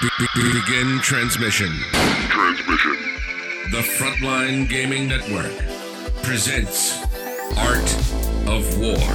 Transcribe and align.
Be- 0.00 0.08
be- 0.34 0.52
begin 0.60 0.98
transmission. 1.00 1.70
Transmission. 2.28 2.96
The 3.70 3.80
Frontline 3.96 4.68
Gaming 4.68 5.08
Network 5.08 5.52
presents 6.22 7.00
Art 7.56 7.94
of 8.46 8.78
War. 8.78 9.08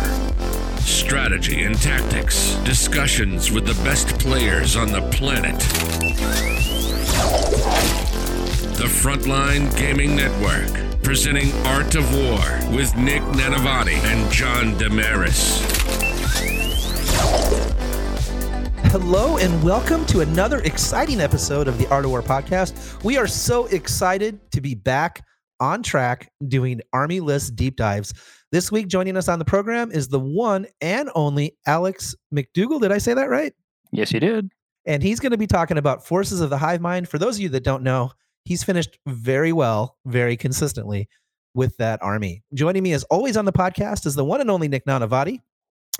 Strategy 0.79 1.63
and 1.63 1.79
tactics, 1.79 2.55
discussions 2.63 3.51
with 3.51 3.65
the 3.67 3.75
best 3.83 4.17
players 4.19 4.75
on 4.75 4.91
the 4.91 5.01
planet. 5.11 5.59
The 8.77 8.87
Frontline 8.87 9.75
Gaming 9.77 10.15
Network, 10.15 11.01
presenting 11.03 11.51
Art 11.67 11.95
of 11.95 12.11
War 12.15 12.75
with 12.75 12.95
Nick 12.95 13.21
Nanavati 13.23 13.97
and 14.05 14.31
John 14.31 14.77
Damaris. 14.77 15.78
Hello 18.91 19.37
and 19.37 19.63
welcome 19.63 20.03
to 20.07 20.21
another 20.21 20.61
exciting 20.61 21.21
episode 21.21 21.67
of 21.67 21.77
the 21.77 21.85
Art 21.89 22.05
of 22.05 22.09
War 22.09 22.23
podcast. 22.23 23.03
We 23.03 23.17
are 23.17 23.27
so 23.27 23.67
excited 23.67 24.51
to 24.51 24.61
be 24.61 24.73
back 24.73 25.23
on 25.59 25.83
track 25.83 26.31
doing 26.47 26.81
Army 26.91 27.19
List 27.19 27.55
deep 27.55 27.75
dives. 27.75 28.15
This 28.51 28.71
week, 28.71 28.87
joining 28.87 29.15
us 29.15 29.27
on 29.27 29.37
the 29.37 29.45
program 29.45 29.91
is 29.91 30.07
the 30.07 30.19
one 30.19 30.65
and 30.81 31.11
only 31.13 31.55
Alex 31.67 32.15
McDougall. 32.33 32.81
Did 32.81 32.91
I 32.91 32.97
say 32.97 33.13
that 33.13 33.29
right? 33.29 33.53
Yes, 33.91 34.11
you 34.11 34.19
did. 34.19 34.49
And 34.87 35.03
he's 35.03 35.19
going 35.19 35.33
to 35.33 35.37
be 35.37 35.45
talking 35.45 35.77
about 35.77 36.03
Forces 36.07 36.41
of 36.41 36.49
the 36.49 36.57
Hive 36.57 36.81
Mind. 36.81 37.07
For 37.07 37.19
those 37.19 37.35
of 37.35 37.43
you 37.43 37.49
that 37.49 37.63
don't 37.63 37.83
know, 37.83 38.11
he's 38.43 38.63
finished 38.63 38.97
very 39.05 39.53
well, 39.53 39.97
very 40.07 40.35
consistently 40.35 41.07
with 41.53 41.77
that 41.77 42.01
army. 42.01 42.41
Joining 42.55 42.81
me 42.81 42.93
as 42.93 43.03
always 43.03 43.37
on 43.37 43.45
the 43.45 43.53
podcast 43.53 44.07
is 44.07 44.15
the 44.15 44.25
one 44.25 44.41
and 44.41 44.49
only 44.49 44.67
Nick 44.67 44.87
Nanavati 44.87 45.41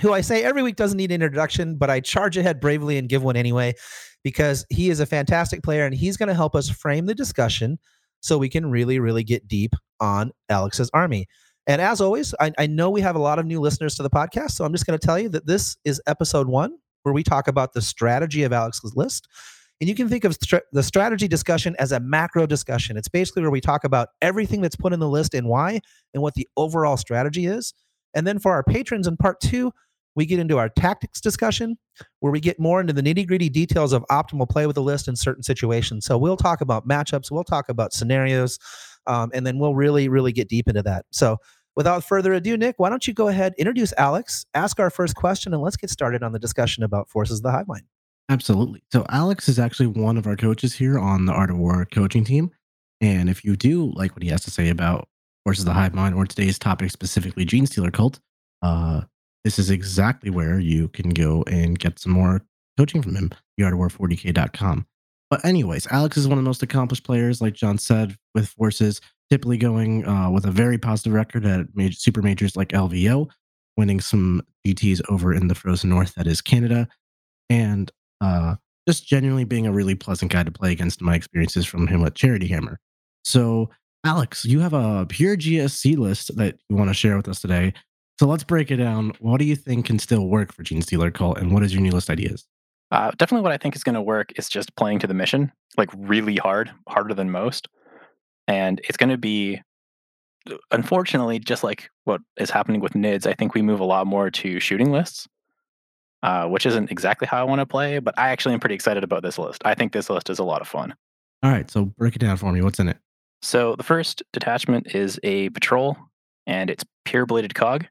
who 0.02 0.13
I 0.13 0.21
say 0.21 0.44
every 0.44 0.63
week 0.63 0.76
doesn't 0.76 0.98
need 0.98 1.12
an 1.12 1.21
introduction, 1.21 1.77
but 1.77 1.89
I 1.89 1.99
charge 1.99 2.38
ahead 2.38 2.59
bravely 2.59 2.98
and 2.98 3.09
give 3.09 3.23
one 3.23 3.35
anyway 3.35 3.73
because 4.23 4.66
he 4.70 4.89
is 4.89 4.99
a 4.99 5.05
fantastic 5.05 5.63
player 5.63 5.86
and 5.86 5.95
he's 5.95 6.17
going 6.17 6.28
to 6.28 6.36
help 6.36 6.56
us 6.56 6.69
frame 6.69 7.06
the 7.06 7.16
discussion 7.16 7.80
so 8.22 8.38
we 8.38 8.50
can 8.50 8.69
really, 8.69 9.00
really 9.00 9.23
get 9.23 9.47
deep 9.47 9.73
on 10.00 10.31
Alex's 10.50 10.89
army. 10.94 11.28
And 11.67 11.81
as 11.81 12.02
always, 12.02 12.33
I, 12.39 12.52
I 12.58 12.67
know 12.67 12.89
we 12.89 13.02
have 13.02 13.16
a 13.16 13.19
lot 13.19 13.39
of 13.39 13.45
new 13.45 13.59
listeners 13.59 13.95
to 13.95 14.03
the 14.03 14.09
podcast, 14.09 14.52
so 14.52 14.66
I'm 14.66 14.72
just 14.72 14.86
going 14.86 14.97
to 14.97 15.06
tell 15.06 15.19
you 15.19 15.30
that 15.30 15.45
this 15.45 15.78
is 15.86 16.02
episode 16.08 16.47
one 16.47 16.73
where 17.03 17.13
we 17.13 17.23
talk 17.23 17.47
about 17.47 17.73
the 17.73 17.81
strategy 17.81 18.44
of 18.44 18.52
Alex's 18.52 18.94
list. 18.95 19.28
And 19.80 19.88
you 19.88 19.95
can 19.95 20.09
think 20.09 20.25
of 20.25 20.34
str- 20.34 20.58
the 20.73 20.84
strategy 20.84 21.28
discussion 21.28 21.75
as 21.80 21.91
a 21.91 22.00
macro 22.00 22.45
discussion. 22.45 22.97
It's 22.97 23.08
basically 23.08 23.44
where 23.44 23.52
we 23.52 23.61
talk 23.61 23.84
about 23.84 24.09
everything 24.22 24.61
that's 24.61 24.75
put 24.75 24.91
in 24.91 25.00
the 25.00 25.08
list 25.08 25.34
and 25.34 25.47
why 25.47 25.80
and 26.13 26.22
what 26.22 26.34
the 26.34 26.47
overall 26.58 26.97
strategy 26.97 27.45
is. 27.45 27.73
And 28.13 28.28
then 28.28 28.39
for 28.39 28.52
our 28.52 28.63
patrons 28.63 29.08
in 29.08 29.16
part 29.16 29.39
two, 29.39 29.72
we 30.20 30.25
get 30.25 30.38
into 30.38 30.58
our 30.58 30.67
tactics 30.67 31.22
discussion 31.22 31.78
where 32.20 32.31
we 32.31 32.42
get 32.42 32.59
more 32.59 32.81
into 32.81 32.92
the 32.92 33.02
nitty 33.02 33.25
gritty 33.25 33.48
details 33.48 33.94
of 33.94 34.06
optimal 34.12 34.50
play 34.50 34.67
with 34.67 34.75
the 34.75 34.81
list 34.81 35.08
in 35.08 35.16
certain 35.16 35.42
situations. 35.42 36.06
So 36.06 36.17
we'll 36.17 36.36
talk 36.36 36.59
about 36.59 36.86
matchups, 36.86 37.31
we'll 37.31 37.45
talk 37.45 37.70
about 37.70 37.94
scenarios, 37.94 38.59
um, 39.08 39.31
and 39.34 39.47
then 39.47 39.59
we'll 39.59 39.75
really, 39.75 40.09
really 40.09 40.34
get 40.34 40.50
deep 40.50 40.67
into 40.67 40.84
that. 40.84 41.06
So 41.12 41.38
without 41.78 42.03
further 42.03 42.34
ado, 42.34 42.58
Nick, 42.58 42.75
why 42.80 42.90
don't 42.90 43.08
you 43.08 43.14
go 43.14 43.30
ahead, 43.30 43.53
introduce 43.58 43.94
Alex, 43.97 44.45
ask 44.53 44.78
our 44.78 44.90
first 44.90 45.16
question, 45.16 45.53
and 45.53 45.64
let's 45.64 45.78
get 45.78 45.90
started 45.90 46.22
on 46.22 46.34
the 46.34 46.40
discussion 46.40 46.84
about 46.84 47.09
Forces 47.09 47.40
of 47.40 47.44
the 47.44 47.52
Hive 47.52 47.70
Mind. 47.70 47.84
Absolutely. 48.28 48.84
So 48.92 49.06
Alex 49.08 49.47
is 49.47 49.58
actually 49.58 49.88
one 49.88 50.17
of 50.17 50.28
our 50.28 50.36
coaches 50.36 50.75
here 50.75 51.00
on 51.00 51.28
the 51.28 51.31
Art 51.31 51.50
of 51.50 51.58
War 51.58 51.88
coaching 51.92 52.25
team. 52.25 52.52
And 53.00 53.30
if 53.30 53.45
you 53.45 53.56
do 53.56 53.94
like 53.95 54.14
what 54.14 54.23
he 54.23 54.30
has 54.30 54.44
to 54.44 54.52
say 54.52 54.67
about 54.67 55.08
Forces 55.45 55.64
of 55.64 55.67
the 55.67 55.73
Hive 55.73 55.95
Mind 55.95 56.14
or 56.14 56.25
today's 56.25 56.59
topic 56.59 56.92
specifically, 56.92 57.45
Genestealer 57.45 57.94
Cult, 57.94 58.20
uh, 58.62 59.03
this 59.44 59.59
is 59.59 59.70
exactly 59.70 60.30
where 60.30 60.59
you 60.59 60.90
can 60.90 61.09
go 61.09 61.44
and 61.44 61.80
get 61.80 62.00
some 62.00 62.12
more 62.12 62.42
coaching 62.78 63.02
from 63.02 63.16
him, 63.16 63.32
theartofwar40k.com. 63.59 64.86
But 65.30 65.46
anyways, 65.46 65.88
Alex 65.88 66.18
is 66.18 66.28
one 66.28 66.38
of 66.38 66.44
the 66.44 66.50
most 66.50 66.64
accomplished 66.64 67.04
players, 67.04 67.42
like 67.42 67.54
John 67.54 67.78
said, 67.78 68.18
with 68.34 68.50
forces 68.50 69.00
typically 69.30 69.58
going 69.58 70.08
uh, 70.08 70.30
with 70.30 70.46
a 70.46 70.52
very 70.52 70.78
positive 70.78 71.13
record 71.13 71.46
at 71.46 71.68
major, 71.75 71.96
super 71.96 72.22
majors 72.22 72.56
like 72.56 72.69
LVO, 72.69 73.30
winning 73.78 74.00
some 74.00 74.41
GTs 74.66 75.02
over 75.09 75.34
in 75.34 75.47
the 75.47 75.56
frozen 75.56 75.90
north, 75.90 76.16
that 76.16 76.28
is 76.28 76.42
Canada, 76.42 76.88
and 77.50 77.92
uh, 78.22 78.56
just 78.88 79.06
genuinely 79.06 79.44
being 79.44 79.68
a 79.68 79.72
really 79.72 79.96
pleasant 79.96 80.31
guy 80.31 80.44
to 80.44 80.52
play 80.52 80.72
against. 80.72 81.02
My 81.02 81.16
experiences 81.16 81.66
from 81.66 81.88
him 81.88 82.02
with 82.02 82.16
Charity 82.16 82.47
Hammer. 82.47 82.80
So, 83.24 83.69
Alex, 84.03 84.46
you 84.46 84.62
have 84.62 84.74
a 84.74 85.06
pure 85.08 85.38
GSC 85.38 85.97
list 85.97 86.36
that 86.38 86.58
you 86.69 86.75
want 86.75 86.90
to 86.90 86.94
share 86.94 87.18
with 87.18 87.28
us 87.28 87.42
today. 87.42 87.74
So 88.19 88.28
let's 88.28 88.44
break 88.44 88.69
it 88.69 88.75
down. 88.75 89.13
What 89.19 89.38
do 89.38 89.46
you 89.46 89.56
think 89.56 89.85
can 89.85 89.97
still 89.97 90.28
work 90.28 90.52
for 90.52 90.62
Genestealer 90.62 91.13
Cult, 91.13 91.38
and 91.38 91.53
what 91.53 91.63
is 91.63 91.74
your 91.74 91.81
new 91.81 91.91
list 91.91 92.09
ideas? 92.09 92.46
Uh, 92.91 93.12
definitely, 93.12 93.44
what 93.44 93.53
I 93.53 93.57
think 93.57 93.78
is 93.78 93.84
going 93.85 93.96
to 93.96 94.02
work 94.02 94.34
is 94.35 94.50
just 94.50 94.75
playing 94.75 95.00
to 95.00 95.07
the 95.07 95.13
mission, 95.13 95.53
like 95.78 95.90
really 95.96 96.35
hard, 96.35 96.69
harder 96.90 97.13
than 97.13 97.31
most. 97.31 97.69
And 98.46 98.81
it's 98.84 98.97
going 98.97 99.12
to 99.12 99.18
be, 99.18 99.62
unfortunately, 100.69 101.40
just 101.40 101.63
like 101.63 101.90
what 102.03 102.19
is 102.38 102.50
happening 102.50 102.81
with 102.81 102.91
NIDS, 102.91 103.25
I 103.25 103.35
think 103.35 103.53
we 103.53 103.62
move 103.62 103.80
a 103.80 103.85
lot 103.85 104.06
more 104.06 104.30
to 104.30 104.59
shooting 104.59 104.91
lists, 104.91 105.25
uh, 106.22 106.46
which 106.47 106.66
isn't 106.66 106.91
exactly 106.91 107.25
how 107.25 107.40
I 107.40 107.44
want 107.44 107.59
to 107.59 107.66
play, 107.66 108.00
but 108.00 108.19
I 108.19 108.31
actually 108.31 108.53
am 108.53 108.59
pretty 108.59 108.75
excited 108.75 109.06
about 109.06 109.24
this 109.24 109.38
list. 109.38 109.62
I 109.63 109.75
think 109.75 109.94
this 109.94 110.09
list 110.09 110.30
is 110.30 110.40
a 110.40 110.44
lot 110.44 110.59
of 110.59 110.68
fun. 110.68 110.94
All 111.41 111.51
right, 111.51 111.72
so 111.72 111.86
break 111.86 112.18
it 112.18 112.19
down 112.19 112.36
for 112.36 112.51
me. 112.51 112.62
What's 112.62 112.80
in 112.80 112.90
it? 112.90 112.97
So 113.41 113.78
the 113.78 113.84
first 113.84 114.24
detachment 114.34 114.94
is 114.94 115.22
a 115.24 115.47
patrol, 115.51 115.96
and 116.46 116.69
it's 116.69 116.84
pure 117.06 117.25
bladed 117.25 117.56
cog. 117.56 117.86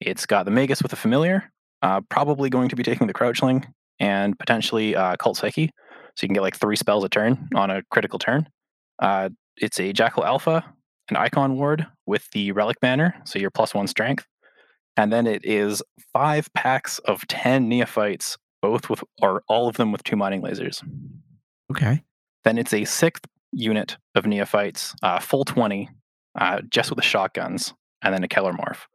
It's 0.00 0.26
got 0.26 0.44
the 0.44 0.50
Magus 0.50 0.82
with 0.82 0.92
a 0.92 0.96
familiar, 0.96 1.50
uh, 1.82 2.00
probably 2.08 2.50
going 2.50 2.68
to 2.68 2.76
be 2.76 2.82
taking 2.82 3.06
the 3.06 3.14
Crouchling 3.14 3.66
and 3.98 4.38
potentially 4.38 4.94
uh, 4.94 5.16
Cult 5.16 5.36
Psyche. 5.36 5.70
So 6.14 6.24
you 6.24 6.28
can 6.28 6.34
get 6.34 6.42
like 6.42 6.56
three 6.56 6.76
spells 6.76 7.04
a 7.04 7.08
turn 7.08 7.48
on 7.54 7.70
a 7.70 7.82
critical 7.90 8.18
turn. 8.18 8.48
Uh, 8.98 9.30
it's 9.56 9.78
a 9.78 9.92
Jackal 9.92 10.24
Alpha, 10.24 10.64
an 11.10 11.16
Icon 11.16 11.56
Ward 11.56 11.86
with 12.06 12.28
the 12.32 12.52
Relic 12.52 12.80
Banner, 12.80 13.14
so 13.24 13.38
your 13.38 13.50
plus 13.50 13.74
one 13.74 13.86
strength. 13.86 14.26
And 14.96 15.12
then 15.12 15.26
it 15.26 15.44
is 15.44 15.82
five 16.12 16.52
packs 16.54 16.98
of 17.00 17.26
10 17.28 17.68
Neophytes, 17.68 18.36
both 18.60 18.90
with, 18.90 19.04
or 19.22 19.42
all 19.48 19.68
of 19.68 19.76
them 19.76 19.92
with 19.92 20.02
two 20.02 20.16
mining 20.16 20.42
lasers. 20.42 20.82
Okay. 21.70 22.02
Then 22.44 22.58
it's 22.58 22.72
a 22.72 22.84
sixth 22.84 23.24
unit 23.52 23.96
of 24.14 24.26
Neophytes, 24.26 24.94
uh, 25.02 25.20
full 25.20 25.44
20, 25.44 25.88
uh, 26.38 26.62
just 26.68 26.90
with 26.90 26.96
the 26.96 27.02
shotguns, 27.02 27.74
and 28.02 28.12
then 28.12 28.24
a 28.24 28.28
Kelermorph. 28.28 28.86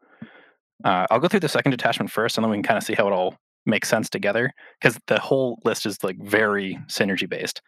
Uh, 0.83 1.07
I'll 1.09 1.19
go 1.19 1.27
through 1.27 1.39
the 1.41 1.49
second 1.49 1.71
detachment 1.71 2.11
first, 2.11 2.37
and 2.37 2.43
then 2.43 2.51
we 2.51 2.57
can 2.57 2.63
kind 2.63 2.77
of 2.77 2.83
see 2.83 2.93
how 2.93 3.07
it 3.07 3.13
all 3.13 3.35
makes 3.65 3.87
sense 3.87 4.09
together 4.09 4.51
because 4.79 4.99
the 5.07 5.19
whole 5.19 5.59
list 5.63 5.85
is 5.85 6.03
like 6.03 6.17
very 6.21 6.79
synergy 6.87 7.29
based. 7.29 7.61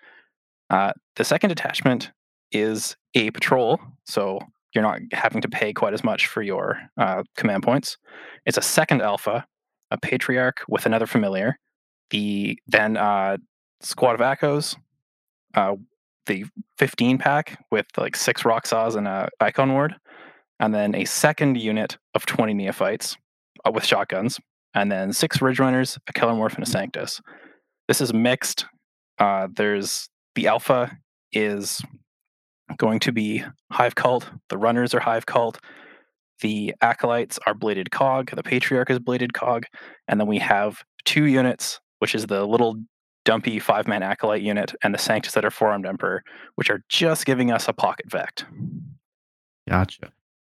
Uh, 0.69 0.91
the 1.15 1.23
second 1.23 1.49
detachment 1.49 2.11
is 2.51 2.95
a 3.13 3.31
patrol, 3.31 3.79
so 4.05 4.39
you're 4.73 4.83
not 4.83 4.99
having 5.13 5.41
to 5.41 5.49
pay 5.49 5.71
quite 5.71 5.93
as 5.93 6.03
much 6.03 6.27
for 6.27 6.41
your 6.41 6.79
uh, 6.97 7.23
command 7.37 7.63
points. 7.63 7.97
It's 8.45 8.57
a 8.57 8.61
second 8.61 9.01
alpha, 9.01 9.45
a 9.91 9.97
patriarch 9.97 10.61
with 10.67 10.85
another 10.85 11.07
familiar. 11.07 11.57
The 12.09 12.59
then 12.67 12.97
uh, 12.97 13.37
squad 13.81 14.15
of 14.15 14.21
echoes, 14.21 14.75
uh, 15.53 15.75
the 16.25 16.45
15 16.77 17.17
pack 17.17 17.63
with 17.71 17.85
like 17.97 18.15
six 18.15 18.43
rock 18.43 18.67
saws 18.67 18.95
and 18.95 19.07
a 19.07 19.29
icon 19.39 19.71
ward 19.71 19.95
and 20.59 20.73
then 20.73 20.95
a 20.95 21.05
second 21.05 21.57
unit 21.57 21.97
of 22.13 22.25
20 22.25 22.53
neophytes 22.53 23.17
uh, 23.65 23.71
with 23.71 23.85
shotguns, 23.85 24.39
and 24.73 24.91
then 24.91 25.13
six 25.13 25.41
ridge 25.41 25.59
runners, 25.59 25.97
a 26.07 26.13
Kelermorph, 26.13 26.55
and 26.55 26.65
a 26.65 26.69
sanctus. 26.69 27.21
This 27.87 28.01
is 28.01 28.13
mixed. 28.13 28.65
Uh, 29.19 29.47
there's 29.55 30.09
the 30.35 30.47
alpha 30.47 30.97
is 31.31 31.81
going 32.77 32.99
to 32.99 33.11
be 33.11 33.43
hive 33.71 33.95
cult. 33.95 34.29
The 34.49 34.57
runners 34.57 34.93
are 34.93 34.99
hive 34.99 35.25
cult. 35.25 35.59
The 36.41 36.73
acolytes 36.81 37.39
are 37.45 37.53
bladed 37.53 37.91
cog. 37.91 38.31
The 38.35 38.43
patriarch 38.43 38.89
is 38.89 38.99
bladed 38.99 39.33
cog, 39.33 39.65
and 40.07 40.19
then 40.19 40.27
we 40.27 40.39
have 40.39 40.83
two 41.05 41.25
units, 41.25 41.79
which 41.99 42.13
is 42.13 42.25
the 42.25 42.45
little 42.45 42.75
dumpy 43.23 43.59
five 43.59 43.87
man 43.87 44.03
acolyte 44.03 44.41
unit, 44.41 44.75
and 44.83 44.93
the 44.93 44.99
sanctus 44.99 45.33
that 45.33 45.45
are 45.45 45.51
four 45.51 45.69
armed 45.69 45.85
emperor, 45.85 46.23
which 46.55 46.69
are 46.69 46.81
just 46.89 47.25
giving 47.25 47.51
us 47.51 47.67
a 47.67 47.73
pocket 47.73 48.09
vect. 48.11 48.45
Gotcha. 49.67 50.11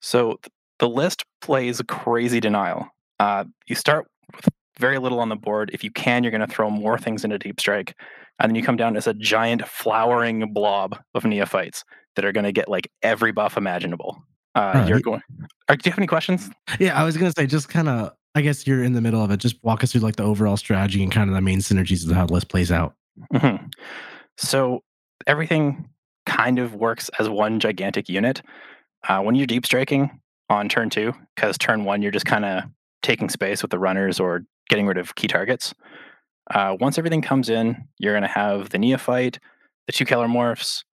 So 0.06 0.40
the 0.78 0.88
list 0.88 1.26
plays 1.42 1.82
crazy 1.88 2.40
denial. 2.40 2.88
Uh, 3.20 3.46
you 3.66 3.74
start 3.74 4.06
with 4.36 4.48
very 4.78 5.00
little 5.00 5.20
on 5.20 5.30
the 5.30 5.36
board. 5.36 5.72
If 5.74 5.84
you 5.84 5.90
can, 5.90 6.24
you're 6.24 6.30
going 6.30 6.48
to 6.48 6.54
throw 6.54 6.70
more 6.70 7.00
things 7.00 7.24
into 7.24 7.40
deep 7.40 7.60
strike, 7.60 7.96
and 8.40 8.48
then 8.48 8.56
you 8.56 8.62
come 8.62 8.76
down 8.76 8.96
as 8.98 9.08
a 9.08 9.16
giant 9.16 9.68
flowering 9.68 10.54
blob 10.54 10.96
of 11.16 11.26
neophytes 11.26 11.84
that 12.16 12.24
are 12.24 12.32
going 12.32 12.44
to 12.44 12.52
get 12.52 12.70
like 12.70 12.88
every 13.02 13.32
buff 13.32 13.58
imaginable. 13.58 14.22
Uh. 14.54 14.86
You're 14.88 15.00
going. 15.00 15.24
Are, 15.70 15.76
do 15.76 15.82
you 15.88 15.92
have 15.92 15.98
any 15.98 16.08
questions? 16.08 16.52
Yeah, 16.80 17.00
I 17.00 17.04
was 17.04 17.18
gonna 17.18 17.34
say 17.36 17.48
just 17.48 17.70
kind 17.70 17.90
of. 17.90 18.14
I 18.36 18.42
guess 18.42 18.68
you're 18.68 18.84
in 18.84 18.94
the 18.94 19.02
middle 19.02 19.24
of 19.24 19.32
it. 19.32 19.38
Just 19.38 19.56
walk 19.64 19.84
us 19.84 19.92
through 19.92 20.02
like 20.02 20.18
the 20.18 20.24
overall 20.24 20.56
strategy 20.56 21.02
and 21.02 21.12
kind 21.12 21.30
of 21.30 21.36
the 21.36 21.42
main 21.42 21.60
synergies 21.60 22.08
of 22.08 22.16
how 22.16 22.26
the 22.28 22.34
list 22.34 22.50
plays 22.50 22.72
out. 22.72 22.94
Mhm. 23.34 23.74
So 24.38 24.84
everything 25.26 25.90
kind 26.26 26.60
of 26.60 26.76
works 26.76 27.10
as 27.18 27.28
one 27.28 27.60
gigantic 27.60 28.08
unit. 28.08 28.42
Uh, 29.08 29.22
when 29.22 29.36
you're 29.36 29.48
deep 29.48 29.66
striking 29.66 30.22
on 30.50 30.70
turn 30.70 30.90
two, 30.90 31.14
because 31.36 31.58
turn 31.58 31.84
one 31.84 32.02
you're 32.02 32.12
just 32.12 32.26
kind 32.26 32.46
of 32.46 32.64
taking 33.04 33.30
space 33.30 33.62
with 33.62 33.72
the 33.72 33.80
runners 33.80 34.20
or 34.20 34.44
getting 34.70 34.88
rid 34.88 34.98
of 34.98 35.16
key 35.16 35.28
targets. 35.28 35.74
Uh, 36.54 36.76
once 36.80 36.98
everything 36.98 37.22
comes 37.22 37.50
in, 37.50 37.88
you're 37.98 38.14
going 38.14 38.24
to 38.24 38.28
have 38.28 38.70
the 38.70 38.78
Neophyte, 38.78 39.40
the 39.88 39.94
two 39.94 40.06
Kelermorphs, 40.06 40.84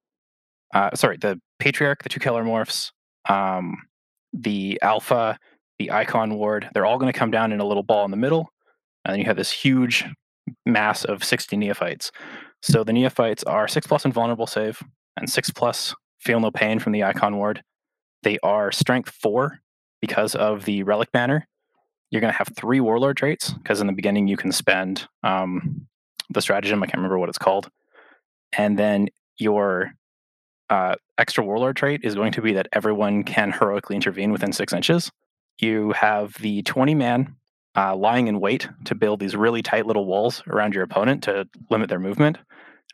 uh, 0.74 0.94
sorry, 0.94 1.16
the 1.18 1.40
Patriarch, 1.58 2.02
the 2.02 2.08
two 2.08 2.20
Kelermorphs, 2.20 2.90
um, 3.28 3.76
the 4.32 4.78
Alpha, 4.82 5.38
the 5.78 5.90
Icon 5.90 6.34
Ward. 6.36 6.68
They're 6.72 6.86
all 6.86 6.98
going 6.98 7.12
to 7.12 7.18
come 7.18 7.30
down 7.30 7.52
in 7.52 7.60
a 7.60 7.66
little 7.66 7.82
ball 7.82 8.04
in 8.04 8.10
the 8.10 8.16
middle. 8.16 8.50
And 9.04 9.12
then 9.12 9.20
you 9.20 9.26
have 9.26 9.36
this 9.36 9.52
huge 9.52 10.04
mass 10.64 11.04
of 11.04 11.24
60 11.24 11.56
Neophytes. 11.56 12.10
So 12.62 12.84
the 12.84 12.92
Neophytes 12.92 13.44
are 13.44 13.68
6 13.68 13.86
plus 13.86 14.04
invulnerable 14.04 14.46
save 14.46 14.82
and 15.16 15.28
6 15.28 15.50
plus 15.50 15.94
feel 16.20 16.40
no 16.40 16.50
pain 16.50 16.78
from 16.78 16.92
the 16.92 17.04
Icon 17.04 17.36
Ward. 17.36 17.62
They 18.22 18.38
are 18.42 18.72
strength 18.72 19.10
4 19.10 19.58
because 20.00 20.34
of 20.34 20.64
the 20.64 20.82
Relic 20.82 21.12
Banner. 21.12 21.46
You're 22.10 22.20
going 22.20 22.32
to 22.32 22.38
have 22.38 22.50
three 22.54 22.80
Warlord 22.80 23.16
traits 23.16 23.52
because 23.52 23.80
in 23.80 23.86
the 23.86 23.92
beginning 23.92 24.28
you 24.28 24.36
can 24.36 24.52
spend 24.52 25.08
um, 25.22 25.86
the 26.30 26.42
stratagem. 26.42 26.82
I 26.82 26.86
can't 26.86 26.98
remember 26.98 27.18
what 27.18 27.28
it's 27.28 27.38
called. 27.38 27.70
And 28.52 28.78
then 28.78 29.08
your 29.38 29.92
uh, 30.68 30.96
extra 31.18 31.44
Warlord 31.44 31.76
trait 31.76 32.00
is 32.04 32.14
going 32.14 32.32
to 32.32 32.42
be 32.42 32.52
that 32.54 32.68
everyone 32.72 33.24
can 33.24 33.50
heroically 33.50 33.96
intervene 33.96 34.32
within 34.32 34.52
six 34.52 34.72
inches. 34.72 35.10
You 35.58 35.92
have 35.92 36.34
the 36.34 36.62
20 36.62 36.94
man 36.94 37.36
uh, 37.76 37.96
lying 37.96 38.28
in 38.28 38.40
wait 38.40 38.68
to 38.84 38.94
build 38.94 39.20
these 39.20 39.34
really 39.34 39.62
tight 39.62 39.86
little 39.86 40.06
walls 40.06 40.42
around 40.46 40.74
your 40.74 40.84
opponent 40.84 41.22
to 41.24 41.48
limit 41.70 41.88
their 41.88 41.98
movement. 41.98 42.38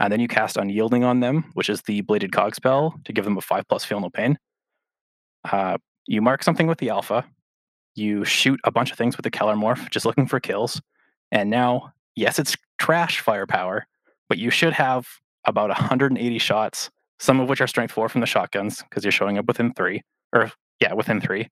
And 0.01 0.13
then 0.13 0.21
you 0.21 0.29
cast 0.29 0.57
Unyielding 0.57 1.03
on 1.03 1.21
them, 1.21 1.51
which 1.55 1.69
is 1.69 1.83
the 1.83 2.03
Bladed 2.03 2.33
Cog 2.33 2.55
spell 2.55 2.95
to 3.05 3.13
give 3.13 3.25
them 3.25 3.37
a 3.37 3.41
5 3.41 3.67
plus 3.69 3.85
Feel 3.85 4.01
No 4.01 4.11
Pain. 4.11 4.39
Uh, 5.45 5.79
you 6.07 6.23
mark 6.23 6.43
something 6.43 6.67
with 6.67 6.79
the 6.79 6.91
Alpha. 6.91 7.25
You 7.95 8.25
shoot 8.25 8.61
a 8.65 8.71
bunch 8.71 8.91
of 8.91 8.99
things 8.99 9.17
with 9.17 9.25
the 9.25 9.31
Kelermorph, 9.31 9.91
just 9.91 10.07
looking 10.07 10.27
for 10.27 10.41
kills. 10.41 10.81
And 11.33 11.51
now, 11.51 11.93
yes, 12.17 12.39
it's 12.39 12.57
trash 12.79 13.21
firepower, 13.21 13.87
but 14.29 14.39
you 14.39 14.51
should 14.51 14.73
have 14.73 15.07
about 15.45 15.69
180 15.69 16.39
shots, 16.39 16.91
some 17.19 17.41
of 17.41 17.49
which 17.49 17.61
are 17.61 17.67
strength 17.67 17.93
4 17.93 18.09
from 18.09 18.21
the 18.21 18.27
shotguns, 18.27 18.83
because 18.83 19.05
you're 19.05 19.13
showing 19.13 19.39
up 19.39 19.47
within 19.47 19.73
3. 19.73 20.03
Or, 20.33 20.53
yeah, 20.81 20.93
within 20.93 21.21
3. 21.21 21.49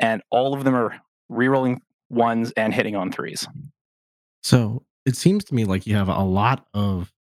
And 0.00 0.22
all 0.30 0.54
of 0.54 0.64
them 0.64 0.74
are 0.74 1.00
rerolling 1.30 1.78
ones 2.10 2.52
and 2.56 2.72
hitting 2.72 2.96
on 2.96 3.12
threes. 3.12 3.46
So 4.42 4.84
it 5.06 5.16
seems 5.16 5.44
to 5.44 5.54
me 5.54 5.64
like 5.64 5.86
you 5.86 5.96
have 5.96 6.08
a 6.08 6.22
lot 6.22 6.66
of 6.74 7.12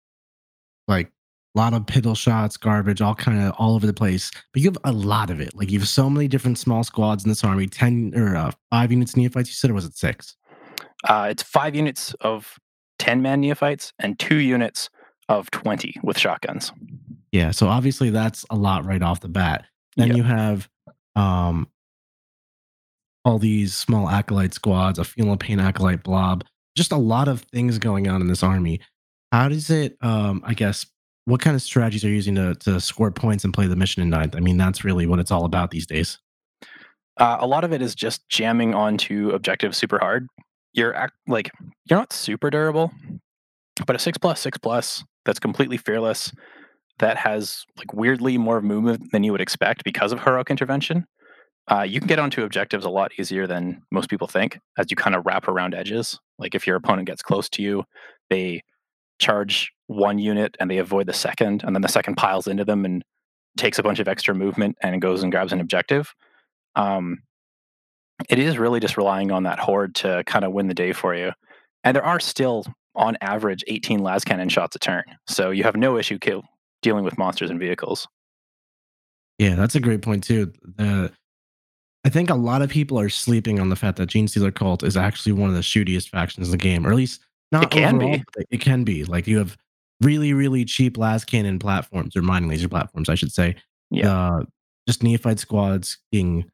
like 0.88 1.12
a 1.56 1.60
lot 1.60 1.74
of 1.74 1.84
piddle 1.86 2.18
shots, 2.18 2.58
garbage, 2.58 3.02
all 3.02 3.16
kind 3.16 3.44
of 3.44 3.54
all 3.58 3.76
over 3.76 3.86
the 3.86 3.94
place. 3.94 4.32
But 4.54 4.62
you 4.62 4.70
have 4.70 4.78
a 4.84 4.92
lot 4.92 5.30
of 5.30 5.40
it. 5.40 5.56
Like 5.56 5.70
you 5.72 5.80
have 5.80 5.88
so 5.88 6.10
many 6.10 6.28
different 6.28 6.58
small 6.58 6.84
squads 6.84 7.24
in 7.24 7.30
this 7.30 7.44
army. 7.44 7.68
Ten 7.68 8.12
or 8.16 8.36
uh, 8.36 8.52
five 8.72 8.92
units 8.92 9.12
of 9.14 9.18
neophytes. 9.18 9.50
You 9.50 9.54
said, 9.54 9.70
or 9.70 9.74
was 9.76 9.86
it 9.86 9.96
six? 9.96 10.36
Uh, 11.08 11.28
it's 11.30 11.44
five 11.44 11.76
units 11.76 12.14
of 12.22 12.58
ten 12.98 13.22
man 13.22 13.42
neophytes 13.42 13.94
and 14.00 14.18
two 14.18 14.38
units 14.38 14.90
of 15.30 15.52
twenty 15.52 15.96
with 16.04 16.18
shotguns. 16.18 16.72
Yeah. 17.32 17.52
So 17.52 17.68
obviously 17.68 18.10
that's 18.10 18.46
a 18.50 18.56
lot 18.56 18.86
right 18.86 19.02
off 19.02 19.20
the 19.20 19.30
bat. 19.30 19.66
Then 19.98 20.10
Yep. 20.10 20.18
you 20.18 20.24
have 20.24 20.70
um 21.16 21.68
all 23.26 23.40
these 23.40 23.76
small 23.76 24.10
acolyte 24.10 24.54
squads, 24.54 25.00
a 25.00 25.04
feel 25.04 25.26
no 25.28 25.38
pain 25.38 25.60
acolyte 25.60 26.04
blob, 26.04 26.44
just 26.76 26.92
a 26.92 26.98
lot 26.98 27.28
of 27.28 27.42
things 27.42 27.78
going 27.78 28.08
on 28.08 28.22
in 28.22 28.28
this 28.28 28.44
army. 28.44 28.82
How 29.32 29.50
does 29.50 29.70
it 29.70 29.98
um 30.02 30.42
I 30.46 30.54
guess 30.54 30.86
what 31.25 31.42
kind 31.42 31.56
of 31.56 31.62
strategies 31.62 32.04
are 32.04 32.10
you 32.10 32.16
using 32.16 32.36
to 32.36 32.56
to 32.56 32.80
score 32.80 33.12
points 33.12 33.44
and 33.44 33.54
play 33.54 33.68
the 33.68 33.75
mission 33.75 34.02
in 34.02 34.10
ninth? 34.10 34.36
I 34.36 34.40
mean, 34.40 34.58
that's 34.58 34.84
really 34.84 35.06
what 35.06 35.20
it's 35.20 35.31
all 35.31 35.46
about 35.46 35.72
these 35.72 35.86
days. 35.86 36.20
Uh, 37.18 37.38
a 37.40 37.48
lot 37.48 37.64
of 37.64 37.72
it 37.72 37.81
is 37.81 37.94
just 37.96 38.28
jamming 38.30 38.74
onto 38.74 39.30
objectives 39.30 39.78
super 39.78 40.00
hard. 40.00 40.28
You're 40.74 40.96
act- 40.96 41.14
like 41.28 41.52
you're 41.90 42.00
not 42.00 42.12
super 42.12 42.50
durable, 42.50 42.92
but 43.86 43.96
a 43.96 44.00
six 44.00 44.18
plus 44.18 44.42
six 44.42 44.58
plus 44.58 45.04
that's 45.25 45.40
completely 45.40 45.78
fearless, 45.78 46.34
that 47.00 47.18
has 47.18 47.66
like 47.78 47.94
weirdly 47.94 48.38
more 48.38 48.62
movement 48.62 49.12
than 49.12 49.24
you 49.24 49.31
would 49.31 49.42
expect 49.42 49.84
because 49.84 50.12
of 50.12 50.24
heroic 50.24 50.50
intervention. 50.50 51.06
Uh, 51.72 51.81
you 51.81 52.00
can 52.00 52.08
get 52.08 52.20
onto 52.20 52.44
objectives 52.44 52.84
a 52.84 52.90
lot 52.90 53.12
easier 53.18 53.48
than 53.48 53.81
most 53.90 54.10
people 54.10 54.28
think 54.28 54.60
as 54.78 54.88
you 54.90 54.98
kind 54.98 55.16
of 55.16 55.25
wrap 55.25 55.48
around 55.48 55.74
edges. 55.74 56.20
Like 56.38 56.56
if 56.56 56.68
your 56.68 56.75
opponent 56.75 57.08
gets 57.08 57.22
close 57.22 57.48
to 57.50 57.62
you, 57.62 57.84
they 58.30 58.64
charge 59.20 59.72
one 59.94 60.19
unit 60.19 60.56
and 60.60 60.69
they 60.69 60.78
avoid 60.78 61.07
the 61.07 61.13
second, 61.13 61.63
and 61.63 61.75
then 61.75 61.81
the 61.81 61.88
second 61.88 62.16
piles 62.16 62.48
into 62.48 62.66
them 62.66 62.86
and 62.86 63.04
takes 63.57 63.80
a 63.80 63.84
bunch 63.84 64.00
of 64.00 64.07
extra 64.07 64.34
movement 64.34 64.78
and 64.81 65.01
goes 65.01 65.24
and 65.24 65.31
grabs 65.31 65.54
an 65.54 65.62
objective. 65.62 66.13
Um, 66.75 67.19
it 68.30 68.40
is 68.40 68.57
really 68.57 68.80
just 68.80 68.98
relying 68.98 69.31
on 69.31 69.44
that 69.44 69.60
horde 69.60 69.95
to 69.95 70.24
kind 70.25 70.45
of 70.45 70.54
win 70.54 70.68
the 70.68 70.74
day 70.74 70.94
for 70.94 71.16
you. 71.16 71.31
And 71.84 71.95
there 71.95 72.06
are 72.06 72.19
still, 72.19 72.66
on 72.95 73.18
average, 73.22 73.63
18 73.68 74.00
las 74.00 74.24
cannon 74.24 74.50
shots 74.50 74.75
a 74.75 74.80
turn. 74.80 75.04
So 75.28 75.51
you 75.51 75.63
have 75.63 75.75
no 75.75 75.98
issue 75.98 76.18
kill, 76.18 76.44
dealing 76.81 77.04
with 77.04 77.18
monsters 77.18 77.50
and 77.50 77.60
vehicles. 77.60 78.07
Yeah, 79.39 79.56
that's 79.56 79.75
a 79.75 79.80
great 79.80 80.01
point 80.01 80.24
too. 80.24 80.54
The 80.78 81.12
I 82.06 82.10
think 82.10 82.30
a 82.30 82.36
lot 82.36 82.62
of 82.62 82.69
people 82.69 83.00
are 83.00 83.10
sleeping 83.10 83.60
on 83.60 83.69
the 83.69 83.75
fact 83.75 83.98
that 83.98 84.10
Genestealer 84.10 84.54
Cult 84.54 84.84
is 84.84 84.98
actually 84.98 85.31
one 85.31 85.50
of 85.50 85.56
the 85.56 85.62
shootiest 85.62 86.10
factions 86.10 86.48
in 86.48 86.51
the 86.51 86.57
game, 86.57 86.86
or 86.86 86.92
at 86.92 86.98
least 86.98 87.22
not 87.51 87.63
It 87.63 87.72
can 87.72 87.96
overall, 87.96 88.18
be. 88.18 88.46
It 88.51 88.62
can 88.62 88.84
be. 88.84 89.06
Like 89.06 89.25
you 89.25 89.38
have 89.38 89.57
really, 90.04 90.34
really 90.34 90.66
cheap 90.66 90.98
las 90.98 91.24
cannon 91.24 91.60
platforms 91.60 92.16
or 92.16 92.22
mining 92.22 92.50
laser 92.50 92.68
platforms, 92.70 93.10
I 93.10 93.16
should 93.16 93.32
say. 93.32 93.56
Yeah. 93.92 94.12
Uh, 94.12 94.44
just 94.88 95.04
neophyte 95.04 95.40
squads 95.40 95.98
getting 96.12 96.46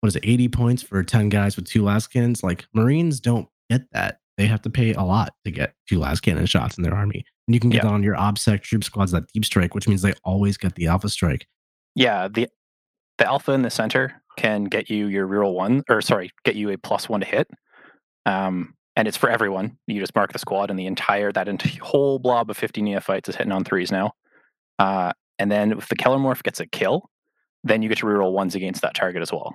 what 0.00 0.08
is 0.08 0.16
it, 0.16 0.24
80 0.26 0.48
points 0.48 0.82
for 0.82 1.02
10 1.02 1.28
guys 1.30 1.56
with 1.56 1.66
two 1.66 1.82
las 1.82 2.06
cannons. 2.06 2.42
Like 2.42 2.66
Marines 2.74 3.18
don't 3.20 3.48
get 3.70 3.82
that. 3.92 4.18
They 4.36 4.46
have 4.46 4.60
to 4.62 4.70
pay 4.70 4.92
a 4.92 5.02
lot 5.02 5.32
to 5.44 5.50
get 5.50 5.74
two 5.88 5.98
las 5.98 6.20
cannon 6.20 6.46
shots 6.46 6.76
in 6.76 6.82
their 6.84 6.94
army. 6.94 7.24
And 7.48 7.54
you 7.54 7.60
can 7.60 7.70
get 7.70 7.84
Yeah. 7.84 7.90
on 7.90 8.02
your 8.02 8.14
OBSEC 8.16 8.62
troop 8.62 8.84
squads 8.84 9.12
that 9.12 9.24
deep 9.32 9.44
strike, 9.44 9.74
which 9.74 9.88
means 9.88 10.02
they 10.02 10.12
always 10.24 10.56
get 10.58 10.74
the 10.74 10.86
alpha 10.88 11.08
strike. 11.08 11.46
Yeah, 11.94 12.28
the 12.28 12.48
the 13.18 13.26
alpha 13.26 13.52
in 13.52 13.62
the 13.62 13.70
center 13.70 14.22
can 14.36 14.64
get 14.64 14.90
you 14.90 15.06
your 15.06 15.26
reroll 15.26 15.54
one, 15.54 15.82
or 15.88 16.02
sorry, 16.02 16.30
get 16.44 16.54
you 16.54 16.68
a 16.70 16.76
plus 16.76 17.08
one 17.08 17.20
to 17.20 17.26
hit. 17.26 17.48
Um, 18.26 18.74
and 18.96 19.06
it's 19.06 19.16
for 19.16 19.28
everyone. 19.28 19.76
You 19.86 20.00
just 20.00 20.14
mark 20.14 20.32
the 20.32 20.38
squad, 20.38 20.70
and 20.70 20.78
the 20.78 20.86
entire 20.86 21.30
that 21.32 21.62
whole 21.82 22.18
blob 22.18 22.50
of 22.50 22.56
fifty 22.56 22.82
neophytes 22.82 23.28
is 23.28 23.36
hitting 23.36 23.52
on 23.52 23.62
threes 23.62 23.92
now. 23.92 24.12
Uh, 24.78 25.12
and 25.38 25.50
then 25.50 25.72
if 25.72 25.88
the 25.88 25.96
Kelermorph 25.96 26.42
gets 26.42 26.60
a 26.60 26.66
kill, 26.66 27.10
then 27.62 27.82
you 27.82 27.88
get 27.88 27.98
to 27.98 28.06
reroll 28.06 28.32
ones 28.32 28.54
against 28.54 28.82
that 28.82 28.94
target 28.94 29.22
as 29.22 29.32
well. 29.32 29.54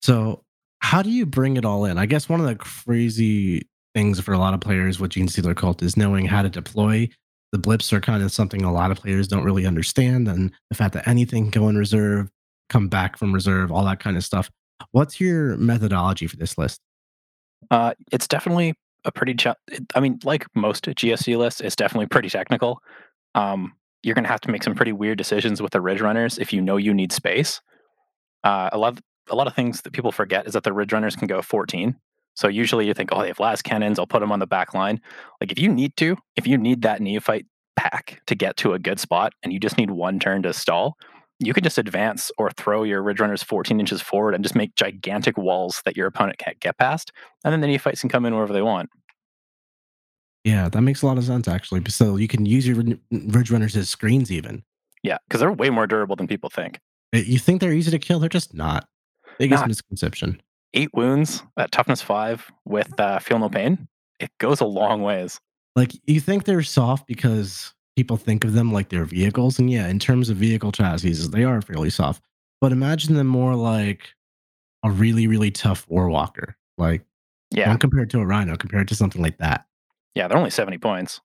So, 0.00 0.44
how 0.80 1.02
do 1.02 1.10
you 1.10 1.26
bring 1.26 1.56
it 1.56 1.64
all 1.64 1.84
in? 1.84 1.98
I 1.98 2.06
guess 2.06 2.28
one 2.28 2.40
of 2.40 2.46
the 2.46 2.56
crazy 2.56 3.68
things 3.94 4.20
for 4.20 4.32
a 4.32 4.38
lot 4.38 4.54
of 4.54 4.60
players 4.60 4.98
with 4.98 5.12
Genestealer 5.12 5.56
Cult 5.56 5.82
is 5.82 5.96
knowing 5.96 6.26
how 6.26 6.42
to 6.42 6.48
deploy. 6.48 7.08
The 7.52 7.58
blips 7.58 7.92
are 7.92 8.00
kind 8.00 8.22
of 8.22 8.32
something 8.32 8.62
a 8.62 8.72
lot 8.72 8.90
of 8.90 8.98
players 8.98 9.28
don't 9.28 9.44
really 9.44 9.66
understand, 9.66 10.28
and 10.28 10.52
the 10.70 10.76
fact 10.76 10.94
that 10.94 11.06
anything 11.06 11.50
can 11.50 11.62
go 11.62 11.68
in 11.68 11.76
reserve, 11.76 12.30
come 12.68 12.88
back 12.88 13.18
from 13.18 13.32
reserve, 13.32 13.70
all 13.70 13.84
that 13.84 14.00
kind 14.00 14.16
of 14.16 14.24
stuff. 14.24 14.50
What's 14.92 15.20
your 15.20 15.56
methodology 15.56 16.26
for 16.26 16.36
this 16.36 16.56
list? 16.56 16.80
Uh, 17.70 17.94
it's 18.10 18.28
definitely 18.28 18.74
a 19.04 19.12
pretty. 19.12 19.34
Ch- 19.34 19.46
I 19.94 20.00
mean, 20.00 20.18
like 20.24 20.46
most 20.54 20.84
GSC 20.84 21.36
lists, 21.36 21.60
it's 21.60 21.76
definitely 21.76 22.06
pretty 22.06 22.28
technical. 22.28 22.80
Um, 23.34 23.74
you're 24.02 24.14
going 24.14 24.24
to 24.24 24.30
have 24.30 24.40
to 24.42 24.50
make 24.50 24.62
some 24.62 24.74
pretty 24.74 24.92
weird 24.92 25.18
decisions 25.18 25.62
with 25.62 25.72
the 25.72 25.80
Ridge 25.80 26.00
Runners 26.00 26.38
if 26.38 26.52
you 26.52 26.60
know 26.60 26.76
you 26.76 26.92
need 26.92 27.12
space. 27.12 27.60
Uh, 28.42 28.68
a 28.72 28.78
lot, 28.78 28.94
of, 28.94 29.02
a 29.30 29.36
lot 29.36 29.46
of 29.46 29.54
things 29.54 29.82
that 29.82 29.92
people 29.92 30.10
forget 30.10 30.46
is 30.46 30.54
that 30.54 30.64
the 30.64 30.72
Ridge 30.72 30.92
Runners 30.92 31.14
can 31.14 31.28
go 31.28 31.40
14. 31.40 31.96
So 32.34 32.48
usually 32.48 32.86
you 32.86 32.94
think, 32.94 33.10
oh, 33.12 33.20
they 33.20 33.28
have 33.28 33.38
las 33.38 33.62
cannons. 33.62 33.98
I'll 33.98 34.06
put 34.06 34.20
them 34.20 34.32
on 34.32 34.40
the 34.40 34.46
back 34.46 34.74
line. 34.74 35.00
Like 35.40 35.52
if 35.52 35.58
you 35.58 35.68
need 35.68 35.96
to, 35.98 36.16
if 36.36 36.46
you 36.46 36.58
need 36.58 36.82
that 36.82 37.00
neophyte 37.00 37.46
pack 37.76 38.20
to 38.26 38.34
get 38.34 38.56
to 38.58 38.72
a 38.72 38.78
good 38.78 38.98
spot, 38.98 39.32
and 39.42 39.52
you 39.52 39.60
just 39.60 39.78
need 39.78 39.90
one 39.90 40.18
turn 40.18 40.42
to 40.42 40.52
stall, 40.52 40.96
you 41.42 41.52
can 41.52 41.62
just 41.64 41.78
advance 41.78 42.30
or 42.38 42.50
throw 42.50 42.82
your 42.82 43.02
Ridge 43.02 43.20
Runners 43.20 43.42
14 43.42 43.78
inches 43.80 44.00
forward 44.00 44.34
and 44.34 44.44
just 44.44 44.54
make 44.54 44.74
gigantic 44.76 45.36
walls 45.36 45.82
that 45.84 45.96
your 45.96 46.06
opponent 46.06 46.38
can't 46.38 46.58
get 46.60 46.78
past 46.78 47.12
and 47.44 47.52
then 47.52 47.60
the 47.60 47.66
neophytes 47.66 48.00
can 48.00 48.08
come 48.10 48.24
in 48.24 48.34
wherever 48.34 48.52
they 48.52 48.62
want. 48.62 48.90
Yeah, 50.44 50.68
that 50.68 50.80
makes 50.80 51.02
a 51.02 51.06
lot 51.06 51.18
of 51.18 51.24
sense 51.24 51.46
actually. 51.48 51.82
So 51.88 52.16
you 52.16 52.28
can 52.28 52.46
use 52.46 52.66
your 52.66 52.82
Ridge 53.10 53.50
Runners 53.50 53.76
as 53.76 53.88
screens 53.88 54.30
even. 54.32 54.62
Yeah, 55.02 55.18
because 55.28 55.40
they're 55.40 55.52
way 55.52 55.70
more 55.70 55.86
durable 55.86 56.16
than 56.16 56.26
people 56.26 56.50
think. 56.50 56.78
You 57.12 57.38
think 57.38 57.60
they're 57.60 57.72
easy 57.72 57.90
to 57.90 57.98
kill? 57.98 58.18
They're 58.20 58.28
just 58.28 58.54
not. 58.54 58.86
Biggest 59.38 59.62
Not. 59.62 59.68
misconception. 59.68 60.40
Eight 60.74 60.90
wounds 60.94 61.42
at 61.56 61.72
toughness 61.72 62.00
five 62.02 62.50
with 62.64 62.98
uh, 62.98 63.18
feel 63.18 63.38
no 63.38 63.48
pain. 63.48 63.88
It 64.20 64.30
goes 64.38 64.60
a 64.60 64.64
long 64.64 65.02
ways. 65.02 65.40
like 65.74 65.92
you 66.06 66.20
think 66.20 66.44
they're 66.44 66.62
soft 66.62 67.06
because 67.06 67.74
people 67.96 68.16
think 68.16 68.44
of 68.44 68.52
them 68.54 68.72
like 68.72 68.88
they're 68.88 69.04
vehicles 69.04 69.58
and 69.58 69.70
yeah 69.70 69.86
in 69.88 69.98
terms 69.98 70.28
of 70.30 70.36
vehicle 70.36 70.72
chassis 70.72 71.12
they 71.28 71.44
are 71.44 71.60
fairly 71.60 71.90
soft 71.90 72.22
but 72.60 72.72
imagine 72.72 73.14
them 73.14 73.26
more 73.26 73.54
like 73.54 74.08
a 74.84 74.90
really 74.90 75.26
really 75.26 75.50
tough 75.50 75.86
war 75.88 76.08
walker 76.08 76.56
like 76.78 77.04
Yeah, 77.50 77.66
don't 77.66 77.78
compare 77.78 78.04
it 78.04 78.10
to 78.10 78.18
a 78.20 78.26
rhino 78.26 78.56
compared 78.56 78.88
to 78.88 78.94
something 78.94 79.20
like 79.22 79.36
that. 79.38 79.66
Yeah, 80.14 80.26
they're 80.28 80.38
only 80.38 80.50
seventy 80.50 80.78
points. 80.78 81.20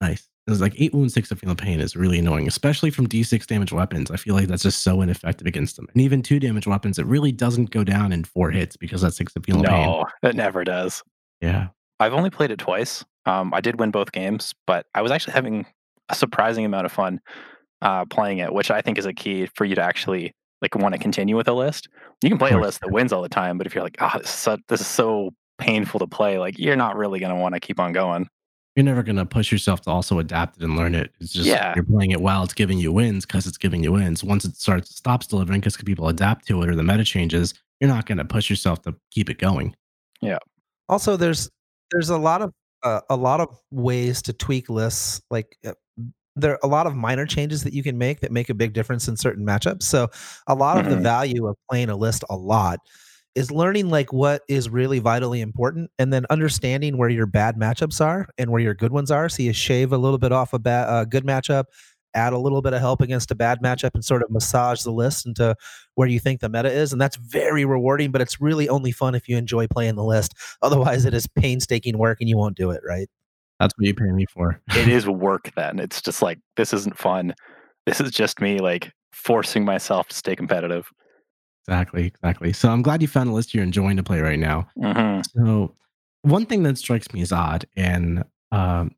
nice. 0.00 0.28
It 0.46 0.50
was 0.50 0.60
like 0.60 0.74
eight 0.80 0.92
wounds 0.92 1.14
six 1.14 1.30
of 1.30 1.38
feel 1.38 1.54
pain 1.54 1.78
is 1.80 1.94
really 1.94 2.18
annoying 2.18 2.48
especially 2.48 2.90
from 2.90 3.06
d6 3.06 3.46
damage 3.46 3.72
weapons 3.72 4.10
i 4.10 4.16
feel 4.16 4.34
like 4.34 4.48
that's 4.48 4.64
just 4.64 4.82
so 4.82 5.00
ineffective 5.00 5.46
against 5.46 5.76
them 5.76 5.86
and 5.92 6.02
even 6.02 6.20
two 6.20 6.40
damage 6.40 6.66
weapons 6.66 6.98
it 6.98 7.06
really 7.06 7.30
doesn't 7.30 7.70
go 7.70 7.84
down 7.84 8.10
in 8.12 8.24
four 8.24 8.50
hits 8.50 8.76
because 8.76 9.02
that's 9.02 9.16
six 9.16 9.36
of 9.36 9.44
feel 9.44 9.62
pain. 9.62 9.86
No, 9.86 10.04
it 10.24 10.34
never 10.34 10.64
does. 10.64 11.02
yeah. 11.40 11.68
I've 12.00 12.12
only 12.14 12.30
played 12.30 12.50
it 12.50 12.58
twice, 12.58 13.04
Um, 13.26 13.54
I 13.54 13.60
did 13.60 13.78
win 13.78 13.92
both 13.92 14.10
games, 14.10 14.52
but 14.66 14.86
I 14.96 15.02
was 15.02 15.12
actually 15.12 15.34
having 15.34 15.64
a 16.12 16.14
surprising 16.14 16.64
amount 16.64 16.86
of 16.86 16.92
fun 16.92 17.20
uh, 17.80 18.04
playing 18.04 18.38
it, 18.38 18.52
which 18.52 18.70
I 18.70 18.80
think 18.80 18.98
is 18.98 19.06
a 19.06 19.12
key 19.12 19.46
for 19.54 19.64
you 19.64 19.74
to 19.74 19.82
actually 19.82 20.34
like 20.60 20.76
want 20.76 20.94
to 20.94 20.98
continue 21.00 21.36
with 21.36 21.48
a 21.48 21.52
list. 21.52 21.88
You 22.22 22.28
can 22.28 22.38
play 22.38 22.52
a 22.52 22.58
list 22.60 22.80
that 22.82 22.92
wins 22.92 23.12
all 23.12 23.22
the 23.22 23.28
time, 23.28 23.58
but 23.58 23.66
if 23.66 23.74
you're 23.74 23.82
like, 23.82 23.96
oh, 24.00 24.12
this 24.18 24.28
is 24.28 24.34
so, 24.34 24.56
this 24.68 24.80
is 24.80 24.86
so 24.86 25.30
painful 25.58 25.98
to 26.00 26.06
play, 26.06 26.38
like 26.38 26.58
you're 26.58 26.76
not 26.76 26.96
really 26.96 27.18
going 27.18 27.34
to 27.34 27.40
want 27.40 27.54
to 27.54 27.60
keep 27.60 27.80
on 27.80 27.92
going. 27.92 28.28
You're 28.76 28.84
never 28.86 29.02
gonna 29.02 29.26
push 29.26 29.52
yourself 29.52 29.82
to 29.82 29.90
also 29.90 30.18
adapt 30.18 30.56
it 30.56 30.62
and 30.64 30.76
learn 30.78 30.94
it. 30.94 31.12
It's 31.20 31.30
just 31.30 31.46
Yeah. 31.46 31.74
you're 31.74 31.84
playing 31.84 32.12
it 32.12 32.22
while 32.22 32.42
it's 32.42 32.54
giving 32.54 32.78
you 32.78 32.90
wins 32.90 33.26
because 33.26 33.46
it's 33.46 33.58
giving 33.58 33.84
you 33.84 33.92
wins. 33.92 34.24
Once 34.24 34.46
it 34.46 34.56
starts 34.56 34.96
stops 34.96 35.26
delivering 35.26 35.60
because 35.60 35.76
people 35.76 36.08
adapt 36.08 36.46
to 36.46 36.62
it 36.62 36.70
or 36.70 36.74
the 36.74 36.82
meta 36.82 37.04
changes, 37.04 37.52
you're 37.80 37.90
not 37.90 38.06
gonna 38.06 38.24
push 38.24 38.48
yourself 38.48 38.80
to 38.84 38.94
keep 39.10 39.28
it 39.28 39.38
going. 39.38 39.76
Yeah. 40.22 40.38
Also, 40.88 41.18
there's 41.18 41.50
there's 41.90 42.08
a 42.08 42.16
lot 42.16 42.40
of 42.40 42.54
uh, 42.82 43.00
a 43.10 43.16
lot 43.16 43.40
of 43.40 43.48
ways 43.70 44.22
to 44.22 44.32
tweak 44.32 44.68
lists. 44.70 45.20
Like 45.30 45.56
uh, 45.66 45.72
there 46.36 46.52
are 46.52 46.60
a 46.62 46.66
lot 46.68 46.86
of 46.86 46.94
minor 46.96 47.26
changes 47.26 47.62
that 47.64 47.74
you 47.74 47.82
can 47.82 47.98
make 47.98 48.20
that 48.20 48.32
make 48.32 48.48
a 48.50 48.54
big 48.54 48.72
difference 48.72 49.08
in 49.08 49.16
certain 49.16 49.44
matchups. 49.46 49.82
So 49.84 50.08
a 50.46 50.54
lot 50.54 50.78
of 50.78 50.88
the 50.88 50.96
Mhm. 50.96 51.02
value 51.02 51.46
of 51.46 51.56
playing 51.70 51.90
a 51.90 51.96
list 51.96 52.24
a 52.30 52.36
lot 52.36 52.80
is 53.34 53.50
learning 53.50 53.88
like 53.88 54.12
what 54.12 54.42
is 54.48 54.68
really 54.68 54.98
vitally 54.98 55.40
important 55.40 55.90
and 55.98 56.12
then 56.12 56.26
understanding 56.30 56.98
where 56.98 57.08
your 57.08 57.26
bad 57.26 57.56
matchups 57.56 58.00
are 58.04 58.26
and 58.38 58.50
where 58.50 58.60
your 58.60 58.74
good 58.74 58.92
ones 58.92 59.10
are. 59.10 59.28
So 59.28 59.42
you 59.42 59.52
shave 59.54 59.92
a 59.92 59.98
little 59.98 60.18
bit 60.18 60.32
off 60.32 60.52
a 60.52 60.58
bad 60.58 60.88
uh, 60.88 61.04
good 61.06 61.24
matchup, 61.24 61.64
add 62.14 62.32
a 62.32 62.38
little 62.38 62.62
bit 62.62 62.72
of 62.72 62.80
help 62.80 63.00
against 63.00 63.30
a 63.30 63.34
bad 63.34 63.62
matchup, 63.62 63.90
and 63.94 64.04
sort 64.04 64.22
of 64.22 64.30
massage 64.30 64.82
the 64.82 64.92
list 64.92 65.26
into 65.26 65.54
where 65.94 66.08
you 66.08 66.18
think 66.18 66.40
the 66.40 66.48
meta 66.48 66.70
is. 66.70 66.92
And 66.92 67.00
that's 67.00 67.16
very 67.16 67.64
rewarding, 67.64 68.10
but 68.10 68.20
it's 68.20 68.40
really 68.40 68.68
only 68.68 68.92
fun 68.92 69.14
if 69.14 69.28
you 69.28 69.36
enjoy 69.36 69.66
playing 69.66 69.96
the 69.96 70.04
list. 70.04 70.34
Otherwise, 70.62 71.04
it 71.04 71.14
is 71.14 71.26
painstaking 71.26 71.98
work 71.98 72.18
and 72.20 72.28
you 72.28 72.36
won't 72.36 72.56
do 72.56 72.70
it, 72.70 72.80
right? 72.86 73.08
That's 73.60 73.74
what 73.76 73.86
you 73.86 73.94
pay 73.94 74.10
me 74.10 74.26
for. 74.26 74.60
It 74.76 74.88
is 74.88 75.06
work 75.08 75.50
then. 75.56 75.78
It's 75.78 76.02
just 76.02 76.22
like, 76.22 76.38
this 76.56 76.72
isn't 76.72 76.98
fun. 76.98 77.34
This 77.86 78.00
is 78.00 78.10
just 78.10 78.40
me 78.40 78.58
like 78.58 78.92
forcing 79.12 79.64
myself 79.64 80.08
to 80.08 80.16
stay 80.16 80.34
competitive. 80.34 80.90
Exactly, 81.66 82.06
exactly. 82.06 82.52
So 82.52 82.70
I'm 82.70 82.82
glad 82.82 83.02
you 83.02 83.08
found 83.08 83.30
a 83.30 83.32
list 83.32 83.54
you're 83.54 83.62
enjoying 83.62 83.96
to 83.96 84.02
play 84.02 84.20
right 84.20 84.38
now. 84.38 84.68
hmm 84.76 85.20
So 85.36 85.74
one 86.22 86.46
thing 86.46 86.64
that 86.64 86.78
strikes 86.78 87.12
me 87.12 87.22
as 87.22 87.32
odd, 87.32 87.66
and 87.76 88.24
um, 88.50 88.92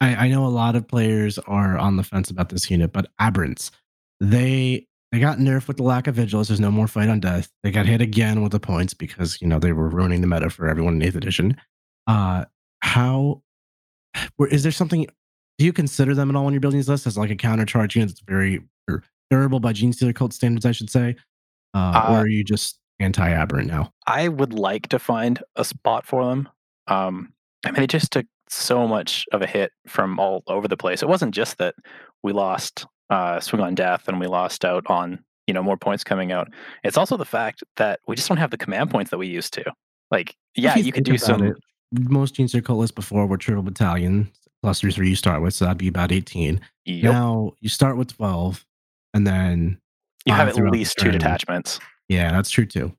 I, 0.00 0.14
I 0.14 0.28
know 0.28 0.44
a 0.44 0.48
lot 0.48 0.76
of 0.76 0.86
players 0.86 1.38
are 1.40 1.76
on 1.76 1.96
the 1.96 2.04
fence 2.04 2.30
about 2.30 2.50
this 2.50 2.70
unit, 2.70 2.92
but 2.92 3.10
Aberrants, 3.20 3.70
they 4.20 4.86
they 5.10 5.18
got 5.20 5.38
nerfed 5.38 5.68
with 5.68 5.78
the 5.78 5.82
lack 5.82 6.06
of 6.06 6.14
vigilance. 6.14 6.48
There's 6.48 6.60
no 6.60 6.70
more 6.70 6.86
fight 6.86 7.08
on 7.08 7.18
death. 7.20 7.50
They 7.62 7.70
got 7.70 7.86
hit 7.86 8.00
again 8.02 8.42
with 8.42 8.52
the 8.52 8.60
points 8.60 8.94
because 8.94 9.40
you 9.40 9.48
know 9.48 9.58
they 9.58 9.72
were 9.72 9.88
ruining 9.88 10.20
the 10.20 10.26
meta 10.26 10.50
for 10.50 10.68
everyone 10.68 10.94
in 10.94 11.02
eighth 11.02 11.16
edition. 11.16 11.56
Uh, 12.06 12.44
how 12.80 13.42
where- 14.36 14.48
is 14.48 14.62
there 14.62 14.72
something? 14.72 15.06
Do 15.58 15.64
you 15.64 15.72
consider 15.72 16.14
them 16.14 16.30
at 16.30 16.36
all 16.36 16.44
when 16.44 16.54
you're 16.54 16.60
building 16.60 16.78
these 16.78 16.88
lists 16.88 17.06
as 17.06 17.18
like 17.18 17.30
a 17.30 17.36
counter 17.36 17.64
charge 17.64 17.96
unit 17.96 18.10
that's 18.10 18.20
very 18.20 18.62
or 18.88 19.02
durable 19.30 19.58
by 19.60 19.72
Genestealer 19.72 20.14
cult 20.14 20.32
standards, 20.32 20.64
I 20.64 20.70
should 20.72 20.88
say, 20.90 21.16
uh, 21.74 21.78
Uh, 21.78 22.06
or 22.10 22.16
are 22.18 22.28
you 22.28 22.44
just 22.44 22.78
anti 23.00 23.28
aberrant 23.28 23.66
now? 23.66 23.92
I 24.06 24.28
would 24.28 24.52
like 24.52 24.88
to 24.90 24.98
find 25.00 25.42
a 25.56 25.64
spot 25.64 26.06
for 26.06 26.24
them. 26.26 26.48
Um, 26.86 27.32
I 27.66 27.72
mean, 27.72 27.82
it 27.82 27.90
just 27.90 28.12
took 28.12 28.26
so 28.50 28.86
much 28.86 29.24
of 29.32 29.42
a 29.42 29.46
hit 29.46 29.72
from 29.86 30.18
all 30.18 30.42
over 30.46 30.68
the 30.68 30.76
place. 30.76 31.02
It 31.02 31.08
wasn't 31.08 31.34
just 31.34 31.58
that 31.58 31.74
we 32.22 32.32
lost 32.32 32.86
uh, 33.10 33.40
Swing 33.40 33.62
on 33.62 33.74
Death 33.74 34.08
and 34.08 34.20
we 34.20 34.26
lost 34.26 34.64
out 34.64 34.84
on 34.88 35.18
you 35.46 35.54
know 35.54 35.62
more 35.62 35.76
points 35.76 36.04
coming 36.04 36.30
out. 36.32 36.48
It's 36.84 36.96
also 36.98 37.16
the 37.16 37.24
fact 37.24 37.62
that 37.76 38.00
we 38.06 38.16
just 38.16 38.28
don't 38.28 38.36
have 38.38 38.50
the 38.50 38.58
command 38.58 38.90
points 38.90 39.10
that 39.10 39.18
we 39.18 39.26
used 39.28 39.52
to. 39.54 39.64
Like, 40.10 40.36
yeah, 40.54 40.78
If 40.78 40.86
you, 40.86 40.92
can 40.92 41.02
do 41.02 41.18
some. 41.18 41.42
it, 41.42 41.56
most 41.92 42.34
Genestealer 42.34 42.64
cult 42.64 42.78
lists 42.80 42.94
before 42.94 43.26
were 43.26 43.36
triple 43.36 43.62
battalion 43.62 44.30
plus 44.62 44.80
three 44.80 44.90
three 44.92 45.08
you 45.08 45.16
start 45.16 45.40
with, 45.42 45.54
so 45.54 45.64
that'd 45.64 45.78
be 45.78 45.88
about 45.88 46.10
18. 46.12 46.60
Yep, 46.86 47.02
Now 47.02 47.52
you 47.60 47.68
start 47.68 47.96
with 47.96 48.16
12, 48.16 48.64
and 49.14 49.26
then 49.26 49.78
you 50.26 50.34
have 50.34 50.48
at 50.48 50.56
least 50.56 50.96
two 50.98 51.10
detachments. 51.10 51.78
yeah, 52.08 52.30
that's 52.32 52.50
true 52.50 52.66
too. 52.66 52.92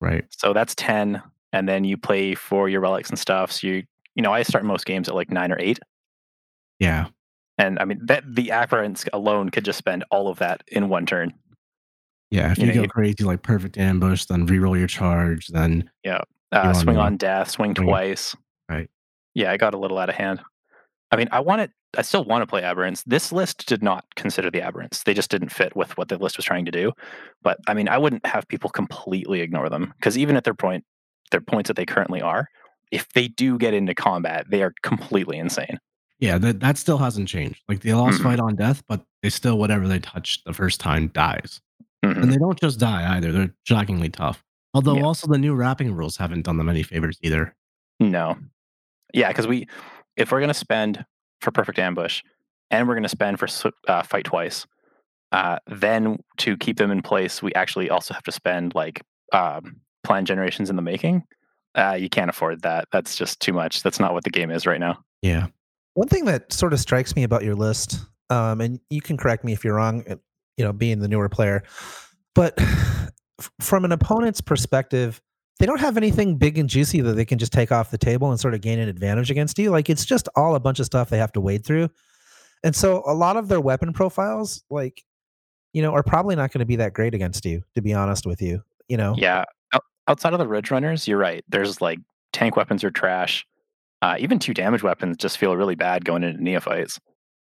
Right. 0.00 0.24
So 0.30 0.52
that's 0.52 0.74
ten, 0.74 1.22
and 1.52 1.68
then 1.68 1.84
you 1.84 1.96
play 1.96 2.34
for 2.34 2.68
your 2.68 2.80
relics 2.80 3.08
and 3.10 3.18
stuff. 3.18 3.52
So 3.52 3.66
you 3.68 3.82
you 4.14 4.22
know 4.22 4.32
I 4.32 4.42
start 4.42 4.64
most 4.64 4.86
games 4.86 5.08
at 5.08 5.14
like 5.14 5.30
nine 5.30 5.52
or 5.52 5.58
eight. 5.58 5.78
Yeah. 6.78 7.06
And 7.58 7.78
I 7.78 7.84
mean 7.84 8.00
that 8.06 8.24
the 8.26 8.48
aberrants 8.48 9.08
alone 9.12 9.50
could 9.50 9.64
just 9.64 9.78
spend 9.78 10.04
all 10.10 10.28
of 10.28 10.38
that 10.38 10.62
in 10.68 10.88
one 10.88 11.06
turn. 11.06 11.32
Yeah. 12.30 12.52
If 12.52 12.58
You 12.58 12.66
you, 12.66 12.68
know, 12.70 12.74
go 12.76 12.82
you- 12.82 12.88
crazy 12.88 13.24
like 13.24 13.42
perfect 13.42 13.78
ambush, 13.78 14.24
then 14.24 14.46
reroll 14.46 14.76
your 14.78 14.88
charge, 14.88 15.48
then 15.48 15.90
Uh, 16.52 16.72
swing 16.72 16.96
on 16.98 17.16
death, 17.16 17.50
swing 17.50 17.74
Swing- 17.74 17.86
twice. 17.88 18.36
Right. 18.68 18.88
Yeah, 19.34 19.50
I 19.50 19.56
got 19.56 19.74
a 19.74 19.78
little 19.78 19.98
out 19.98 20.08
of 20.08 20.14
hand. 20.14 20.40
I 21.10 21.16
mean, 21.16 21.28
I 21.32 21.40
want 21.40 21.60
it. 21.62 21.70
I 21.96 22.02
still 22.02 22.24
want 22.24 22.42
to 22.42 22.46
play 22.46 22.62
aberrants. 22.62 23.02
This 23.06 23.30
list 23.32 23.66
did 23.66 23.82
not 23.82 24.04
consider 24.16 24.50
the 24.50 24.60
aberrants. 24.60 25.04
They 25.04 25.14
just 25.14 25.30
didn't 25.30 25.50
fit 25.50 25.76
with 25.76 25.96
what 25.96 26.08
the 26.08 26.16
list 26.16 26.36
was 26.36 26.44
trying 26.44 26.64
to 26.64 26.70
do. 26.72 26.92
But 27.42 27.58
I 27.68 27.74
mean, 27.74 27.88
I 27.88 27.98
wouldn't 27.98 28.24
have 28.26 28.46
people 28.48 28.70
completely 28.70 29.40
ignore 29.40 29.68
them 29.68 29.92
because 29.98 30.16
even 30.18 30.36
at 30.36 30.44
their 30.44 30.54
point, 30.54 30.84
their 31.30 31.40
points 31.40 31.68
that 31.68 31.74
they 31.76 31.86
currently 31.86 32.20
are, 32.20 32.48
if 32.94 33.08
they 33.12 33.28
do 33.28 33.58
get 33.58 33.74
into 33.74 33.94
combat, 33.94 34.46
they 34.48 34.62
are 34.62 34.72
completely 34.82 35.36
insane. 35.38 35.78
yeah, 36.20 36.38
that 36.38 36.60
that 36.60 36.78
still 36.78 36.98
hasn't 36.98 37.28
changed. 37.28 37.60
Like 37.68 37.80
they 37.80 37.92
lost 37.92 38.20
Mhm. 38.20 38.22
fight 38.22 38.40
on 38.40 38.54
death, 38.56 38.82
but 38.88 39.04
they 39.22 39.28
still 39.30 39.58
whatever 39.58 39.86
they 39.88 39.98
touch 39.98 40.42
the 40.44 40.52
first 40.54 40.80
time 40.80 41.08
dies. 41.08 41.60
Mhm. 42.04 42.22
And 42.22 42.32
they 42.32 42.36
don't 42.38 42.58
just 42.58 42.78
die 42.78 43.16
either. 43.16 43.32
They're 43.32 43.52
shockingly 43.64 44.08
tough. 44.08 44.42
Although 44.72 44.96
Yeah. 44.96 45.04
also 45.04 45.26
the 45.26 45.38
new 45.38 45.54
wrapping 45.54 45.92
rules 45.94 46.16
haven't 46.16 46.42
done 46.46 46.56
them 46.56 46.68
any 46.68 46.82
favors 46.82 47.18
either. 47.22 47.54
No. 48.00 48.38
Yeah, 49.12 49.28
because 49.28 49.46
we, 49.46 49.66
if 50.16 50.30
we're 50.32 50.40
gonna 50.40 50.54
spend 50.54 51.04
for 51.40 51.50
perfect 51.50 51.78
ambush, 51.78 52.22
and 52.70 52.88
we're 52.88 52.94
gonna 52.94 53.08
spend 53.08 53.38
for 53.38 53.48
uh, 53.88 54.02
fight 54.02 54.24
twice, 54.24 54.66
uh, 55.32 55.58
then 55.66 56.18
to 56.38 56.56
keep 56.56 56.76
them 56.78 56.90
in 56.90 57.02
place, 57.02 57.42
we 57.42 57.52
actually 57.54 57.90
also 57.90 58.14
have 58.14 58.22
to 58.24 58.32
spend 58.32 58.74
like 58.74 59.02
um, 59.32 59.80
plan 60.04 60.24
generations 60.24 60.70
in 60.70 60.76
the 60.76 60.82
making. 60.82 61.24
Uh, 61.74 61.96
you 61.98 62.08
can't 62.08 62.30
afford 62.30 62.62
that. 62.62 62.88
That's 62.92 63.16
just 63.16 63.40
too 63.40 63.52
much. 63.52 63.82
That's 63.82 64.00
not 64.00 64.12
what 64.12 64.24
the 64.24 64.30
game 64.30 64.50
is 64.50 64.66
right 64.66 64.80
now. 64.80 65.04
Yeah. 65.22 65.48
One 65.94 66.08
thing 66.08 66.24
that 66.26 66.52
sort 66.52 66.72
of 66.72 66.80
strikes 66.80 67.14
me 67.16 67.22
about 67.22 67.44
your 67.44 67.54
list, 67.54 68.00
um, 68.30 68.60
and 68.60 68.80
you 68.90 69.00
can 69.00 69.16
correct 69.16 69.44
me 69.44 69.52
if 69.52 69.64
you're 69.64 69.74
wrong, 69.74 70.04
uh, 70.08 70.16
you 70.56 70.64
know, 70.64 70.72
being 70.72 71.00
the 71.00 71.08
newer 71.08 71.28
player, 71.28 71.62
but 72.34 72.58
from 73.60 73.84
an 73.84 73.92
opponent's 73.92 74.40
perspective, 74.40 75.20
they 75.60 75.66
don't 75.66 75.80
have 75.80 75.96
anything 75.96 76.36
big 76.36 76.58
and 76.58 76.68
juicy 76.68 77.00
that 77.00 77.12
they 77.12 77.24
can 77.24 77.38
just 77.38 77.52
take 77.52 77.70
off 77.70 77.90
the 77.90 77.98
table 77.98 78.30
and 78.30 78.40
sort 78.40 78.54
of 78.54 78.60
gain 78.60 78.78
an 78.78 78.88
advantage 78.88 79.30
against 79.30 79.58
you. 79.58 79.70
Like 79.70 79.88
it's 79.88 80.04
just 80.04 80.28
all 80.34 80.56
a 80.56 80.60
bunch 80.60 80.80
of 80.80 80.86
stuff 80.86 81.10
they 81.10 81.18
have 81.18 81.32
to 81.32 81.40
wade 81.40 81.64
through. 81.64 81.90
And 82.64 82.74
so 82.74 83.02
a 83.06 83.14
lot 83.14 83.36
of 83.36 83.48
their 83.48 83.60
weapon 83.60 83.92
profiles, 83.92 84.64
like, 84.70 85.04
you 85.72 85.82
know, 85.82 85.92
are 85.92 86.02
probably 86.02 86.34
not 86.34 86.52
going 86.52 86.60
to 86.60 86.66
be 86.66 86.76
that 86.76 86.92
great 86.92 87.14
against 87.14 87.44
you, 87.44 87.62
to 87.74 87.82
be 87.82 87.92
honest 87.92 88.26
with 88.26 88.40
you. 88.40 88.62
You 88.88 88.96
know, 88.96 89.14
Yeah. 89.16 89.44
Out- 90.06 90.12
outside 90.12 90.32
of 90.32 90.38
the 90.38 90.48
Ridge 90.48 90.70
Runners, 90.70 91.06
you're 91.08 91.18
right. 91.18 91.44
There's 91.48 91.80
like 91.80 91.98
tank 92.32 92.56
weapons 92.56 92.84
are 92.84 92.90
trash. 92.90 93.46
Uh, 94.02 94.16
even 94.18 94.38
two 94.38 94.52
damage 94.52 94.82
weapons 94.82 95.16
just 95.16 95.38
feel 95.38 95.56
really 95.56 95.74
bad 95.74 96.04
going 96.04 96.22
into 96.22 96.42
neophytes. 96.42 97.00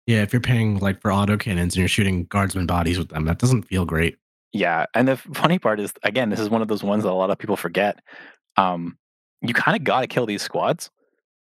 Yeah, 0.07 0.21
if 0.21 0.33
you're 0.33 0.41
paying 0.41 0.79
like 0.79 0.99
for 0.99 1.11
auto 1.11 1.37
cannons 1.37 1.75
and 1.75 1.79
you're 1.79 1.87
shooting 1.87 2.25
guardsman 2.25 2.65
bodies 2.65 2.97
with 2.97 3.09
them, 3.09 3.25
that 3.25 3.37
doesn't 3.37 3.63
feel 3.63 3.85
great. 3.85 4.17
Yeah, 4.51 4.85
and 4.93 5.07
the 5.07 5.17
funny 5.33 5.59
part 5.59 5.79
is, 5.79 5.93
again, 6.03 6.29
this 6.29 6.39
is 6.39 6.49
one 6.49 6.61
of 6.61 6.67
those 6.67 6.83
ones 6.83 7.03
that 7.03 7.09
a 7.09 7.13
lot 7.13 7.29
of 7.29 7.37
people 7.37 7.55
forget. 7.55 7.99
Um, 8.57 8.97
you 9.41 9.53
kind 9.53 9.77
of 9.77 9.83
got 9.83 10.01
to 10.01 10.07
kill 10.07 10.25
these 10.25 10.41
squads 10.41 10.89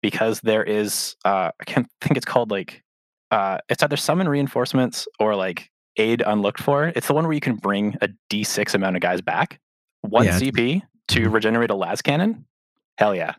because 0.01 0.39
there 0.41 0.63
is, 0.63 1.15
uh, 1.25 1.51
I 1.59 1.63
can't 1.65 1.87
think 2.01 2.15
it's 2.15 2.25
called 2.25 2.51
like, 2.51 2.83
uh, 3.31 3.57
it's 3.69 3.83
either 3.83 3.97
summon 3.97 4.29
reinforcements 4.29 5.07
or 5.19 5.35
like 5.35 5.69
aid 5.97 6.23
unlooked 6.25 6.61
for. 6.61 6.85
It's 6.95 7.07
the 7.07 7.13
one 7.13 7.25
where 7.25 7.33
you 7.33 7.41
can 7.41 7.55
bring 7.55 7.97
a 8.01 8.09
d6 8.29 8.73
amount 8.73 8.95
of 8.95 9.01
guys 9.01 9.21
back, 9.21 9.59
one 10.01 10.25
Yeah, 10.25 10.39
CP 10.39 10.81
to 11.11 11.21
Mhm. 11.29 11.33
regenerate 11.33 11.69
a 11.71 11.75
las 11.75 12.01
cannon. 12.01 12.45
Hell 12.97 13.15
yeah, 13.15 13.33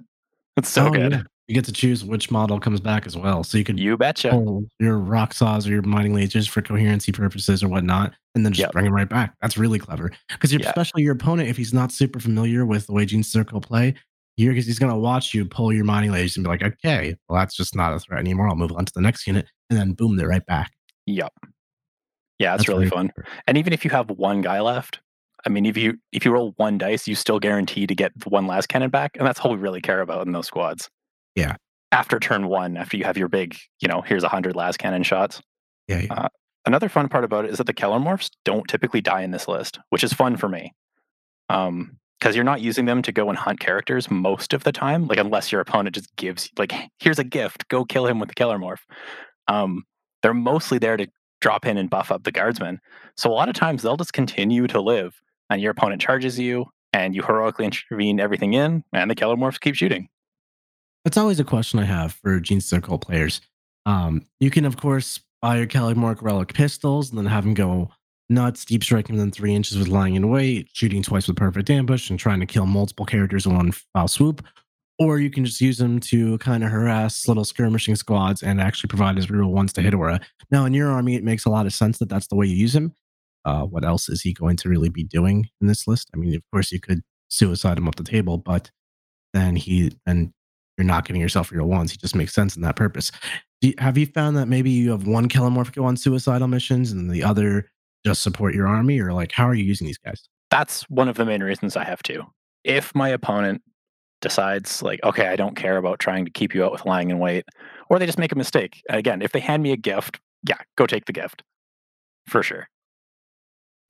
that's 0.56 0.68
so 0.68 0.86
Oh, 0.86 0.90
good. 0.90 1.12
yeah. 1.12 1.22
You 1.48 1.54
get 1.56 1.64
to 1.66 1.72
choose 1.72 2.04
which 2.04 2.30
model 2.30 2.58
comes 2.60 2.80
back 2.80 3.04
as 3.06 3.16
well. 3.16 3.42
So 3.44 3.58
you 3.58 3.64
can 3.64 3.76
You 3.76 3.96
betcha. 3.96 4.30
pull 4.30 4.64
your 4.78 4.98
rock 4.98 5.34
saws 5.34 5.66
or 5.66 5.70
your 5.72 5.82
mining 5.82 6.14
lasers 6.14 6.48
for 6.48 6.62
coherency 6.62 7.12
purposes 7.12 7.62
or 7.62 7.68
whatnot, 7.68 8.14
and 8.34 8.46
then 8.46 8.52
just 8.52 8.60
Yep. 8.66 8.72
bring 8.72 8.84
them 8.86 8.94
right 8.94 9.08
back. 9.08 9.34
That's 9.42 9.58
really 9.58 9.78
clever. 9.78 10.10
Because 10.28 10.52
Yeah. 10.52 10.60
especially 10.68 11.02
your 11.02 11.12
opponent, 11.14 11.48
if 11.48 11.56
he's 11.56 11.74
not 11.74 11.90
super 11.92 12.20
familiar 12.20 12.64
with 12.64 12.86
the 12.86 12.92
way 12.92 13.04
Gene 13.04 13.22
Circle 13.24 13.60
play, 13.60 13.94
you're, 14.36 14.54
he's 14.54 14.78
going 14.78 14.92
to 14.92 14.98
watch 14.98 15.34
you 15.34 15.44
pull 15.44 15.72
your 15.72 15.84
mining 15.84 16.10
lasers 16.12 16.36
and 16.36 16.44
be 16.44 16.48
like, 16.48 16.62
okay, 16.62 17.16
well, 17.28 17.38
that's 17.38 17.54
just 17.56 17.74
not 17.76 17.92
a 17.92 17.98
threat 17.98 18.20
anymore. 18.20 18.48
I'll 18.48 18.54
move 18.56 18.72
on 18.72 18.84
to 18.86 18.92
the 18.94 19.02
next 19.02 19.26
unit. 19.26 19.46
And 19.68 19.78
then 19.78 19.92
boom, 19.92 20.16
they're 20.16 20.28
right 20.28 20.46
back. 20.46 20.72
Yep. 21.06 21.32
Yeah, 22.38 22.54
it's 22.54 22.66
really 22.68 22.86
very 22.86 22.90
fun. 22.90 23.08
clever. 23.14 23.28
And 23.46 23.58
even 23.58 23.72
if 23.72 23.84
you 23.84 23.90
have 23.90 24.08
one 24.10 24.40
guy 24.40 24.60
left, 24.60 25.00
I 25.44 25.50
mean, 25.50 25.66
if 25.66 25.76
you 25.76 25.98
if 26.12 26.24
you 26.24 26.32
roll 26.32 26.52
one 26.56 26.78
dice, 26.78 27.08
you 27.08 27.14
still 27.14 27.38
guarantee 27.38 27.86
to 27.86 27.94
get 27.94 28.12
the 28.18 28.28
one 28.28 28.46
las 28.46 28.66
cannon 28.66 28.90
back, 28.90 29.12
and 29.16 29.26
that's 29.26 29.40
all 29.40 29.50
we 29.50 29.58
really 29.58 29.80
care 29.80 30.00
about 30.00 30.26
in 30.26 30.32
those 30.32 30.46
squads. 30.46 30.88
Yeah. 31.34 31.56
After 31.90 32.18
turn 32.18 32.48
one, 32.48 32.76
after 32.76 32.96
you 32.96 33.04
have 33.04 33.18
your 33.18 33.28
big, 33.28 33.56
you 33.80 33.88
know, 33.88 34.00
here's 34.00 34.24
a 34.24 34.28
hundred 34.28 34.56
las 34.56 34.76
cannon 34.76 35.02
shots. 35.02 35.40
Yeah. 35.88 36.00
yeah. 36.00 36.14
Uh, 36.14 36.28
Another 36.64 36.88
fun 36.88 37.08
part 37.08 37.24
about 37.24 37.44
it 37.44 37.50
is 37.50 37.58
that 37.58 37.66
the 37.66 37.74
Kelermorphs 37.74 38.30
don't 38.44 38.68
typically 38.68 39.00
die 39.00 39.22
in 39.22 39.32
this 39.32 39.48
list, 39.48 39.80
which 39.90 40.04
is 40.04 40.12
fun 40.12 40.36
for 40.36 40.48
me. 40.48 40.72
Um, 41.48 41.98
because 42.18 42.36
you're 42.36 42.44
not 42.44 42.60
using 42.60 42.84
them 42.84 43.02
to 43.02 43.10
go 43.10 43.28
and 43.28 43.36
hunt 43.36 43.58
characters 43.58 44.08
most 44.08 44.54
of 44.54 44.62
the 44.62 44.70
time. 44.70 45.08
Like 45.08 45.18
unless 45.18 45.50
your 45.50 45.60
opponent 45.60 45.96
just 45.96 46.14
gives 46.14 46.50
like, 46.56 46.72
here's 47.00 47.18
a 47.18 47.24
gift, 47.24 47.66
go 47.66 47.84
kill 47.84 48.06
him 48.06 48.20
with 48.20 48.28
the 48.28 48.36
Kelermorph. 48.36 48.78
Um, 49.48 49.82
they're 50.22 50.32
mostly 50.32 50.78
there 50.78 50.96
to 50.96 51.08
drop 51.40 51.66
in 51.66 51.76
and 51.76 51.90
buff 51.90 52.12
up 52.12 52.22
the 52.22 52.30
guardsmen. 52.30 52.78
So 53.16 53.28
a 53.28 53.34
lot 53.34 53.48
of 53.48 53.56
times 53.56 53.82
they'll 53.82 53.96
just 53.96 54.12
continue 54.12 54.68
to 54.68 54.80
live, 54.80 55.20
and 55.52 55.60
your 55.60 55.70
opponent 55.70 56.00
charges 56.00 56.38
you, 56.38 56.66
and 56.92 57.14
you 57.14 57.22
heroically 57.22 57.64
intervene 57.64 58.20
everything 58.20 58.54
in, 58.54 58.82
and 58.92 59.10
the 59.10 59.14
Kelermorphs 59.14 59.60
keep 59.60 59.74
shooting. 59.74 60.08
That's 61.04 61.16
always 61.16 61.40
a 61.40 61.44
question 61.44 61.78
I 61.78 61.84
have 61.84 62.14
for 62.14 62.40
Genestealer 62.40 62.82
Cult 62.82 63.02
players. 63.02 63.40
Um, 63.86 64.24
you 64.40 64.50
can, 64.50 64.64
of 64.64 64.76
course, 64.76 65.20
buy 65.40 65.58
your 65.58 65.66
Kelermorph 65.66 66.22
Relic 66.22 66.54
pistols 66.54 67.10
and 67.10 67.18
then 67.18 67.26
have 67.26 67.44
them 67.44 67.54
go 67.54 67.90
nuts, 68.30 68.64
deep 68.64 68.82
striking 68.82 69.16
them 69.16 69.30
three 69.30 69.54
inches 69.54 69.76
with 69.76 69.88
lying 69.88 70.14
in 70.14 70.30
wait, 70.30 70.68
shooting 70.72 71.02
twice 71.02 71.26
with 71.26 71.36
perfect 71.36 71.68
ambush, 71.68 72.08
and 72.08 72.18
trying 72.18 72.40
to 72.40 72.46
kill 72.46 72.66
multiple 72.66 73.04
characters 73.04 73.44
in 73.44 73.54
one 73.54 73.72
foul 73.72 74.08
swoop. 74.08 74.44
Or 74.98 75.18
you 75.18 75.30
can 75.30 75.44
just 75.44 75.60
use 75.60 75.78
them 75.78 75.98
to 76.00 76.38
kind 76.38 76.62
of 76.62 76.70
harass 76.70 77.26
little 77.26 77.44
skirmishing 77.44 77.96
squads 77.96 78.42
and 78.42 78.60
actually 78.60 78.88
provide 78.88 79.16
his 79.16 79.30
real 79.30 79.48
ones 79.48 79.72
to 79.72 79.82
hit 79.82 79.94
aura. 79.94 80.20
Now, 80.50 80.64
in 80.64 80.72
your 80.72 80.90
army, 80.90 81.16
it 81.16 81.24
makes 81.24 81.44
a 81.44 81.50
lot 81.50 81.66
of 81.66 81.74
sense 81.74 81.98
that 81.98 82.08
that's 82.08 82.28
the 82.28 82.36
way 82.36 82.46
you 82.46 82.54
use 82.54 82.74
him. 82.74 82.94
Uh, 83.44 83.62
what 83.62 83.84
else 83.84 84.08
is 84.08 84.22
he 84.22 84.32
going 84.32 84.56
to 84.56 84.68
really 84.68 84.88
be 84.88 85.04
doing 85.04 85.48
in 85.60 85.66
this 85.66 85.86
list? 85.86 86.10
I 86.14 86.16
mean, 86.16 86.34
of 86.34 86.42
course, 86.52 86.70
you 86.72 86.80
could 86.80 87.02
suicide 87.28 87.78
him 87.78 87.88
off 87.88 87.96
the 87.96 88.04
table, 88.04 88.38
but 88.38 88.70
then 89.32 89.56
he 89.56 89.92
and 90.06 90.32
you're 90.76 90.86
not 90.86 91.04
giving 91.04 91.20
yourself 91.20 91.50
real 91.50 91.66
ones. 91.66 91.90
He 91.90 91.98
just 91.98 92.14
makes 92.14 92.34
sense 92.34 92.56
in 92.56 92.62
that 92.62 92.76
purpose. 92.76 93.10
You, 93.60 93.74
have 93.78 93.98
you 93.98 94.06
found 94.06 94.36
that 94.36 94.46
maybe 94.46 94.70
you 94.70 94.90
have 94.90 95.06
one 95.06 95.28
Kelermorph 95.28 95.72
go 95.72 95.84
on 95.84 95.96
suicidal 95.96 96.48
missions 96.48 96.92
and 96.92 97.10
the 97.10 97.22
other 97.22 97.70
just 98.04 98.22
support 98.22 98.54
your 98.54 98.66
army, 98.66 99.00
or 99.00 99.12
like 99.12 99.32
how 99.32 99.48
are 99.48 99.54
you 99.54 99.64
using 99.64 99.86
these 99.86 99.98
guys? 99.98 100.28
That's 100.50 100.82
one 100.90 101.08
of 101.08 101.16
the 101.16 101.24
main 101.24 101.42
reasons 101.42 101.76
I 101.76 101.84
have 101.84 102.02
to. 102.04 102.24
If 102.64 102.94
my 102.94 103.08
opponent 103.08 103.62
decides 104.20 104.82
like, 104.82 105.00
okay, 105.04 105.28
I 105.28 105.36
don't 105.36 105.56
care 105.56 105.76
about 105.76 105.98
trying 105.98 106.24
to 106.24 106.30
keep 106.30 106.54
you 106.54 106.64
out 106.64 106.72
with 106.72 106.86
lying 106.86 107.10
in 107.10 107.18
wait, 107.18 107.44
or 107.90 107.98
they 107.98 108.06
just 108.06 108.18
make 108.18 108.32
a 108.32 108.36
mistake. 108.36 108.82
Again, 108.88 109.20
if 109.20 109.32
they 109.32 109.40
hand 109.40 109.62
me 109.62 109.72
a 109.72 109.76
gift, 109.76 110.20
yeah, 110.48 110.58
go 110.76 110.86
take 110.86 111.04
the 111.04 111.12
gift. 111.12 111.42
For 112.26 112.42
sure. 112.42 112.68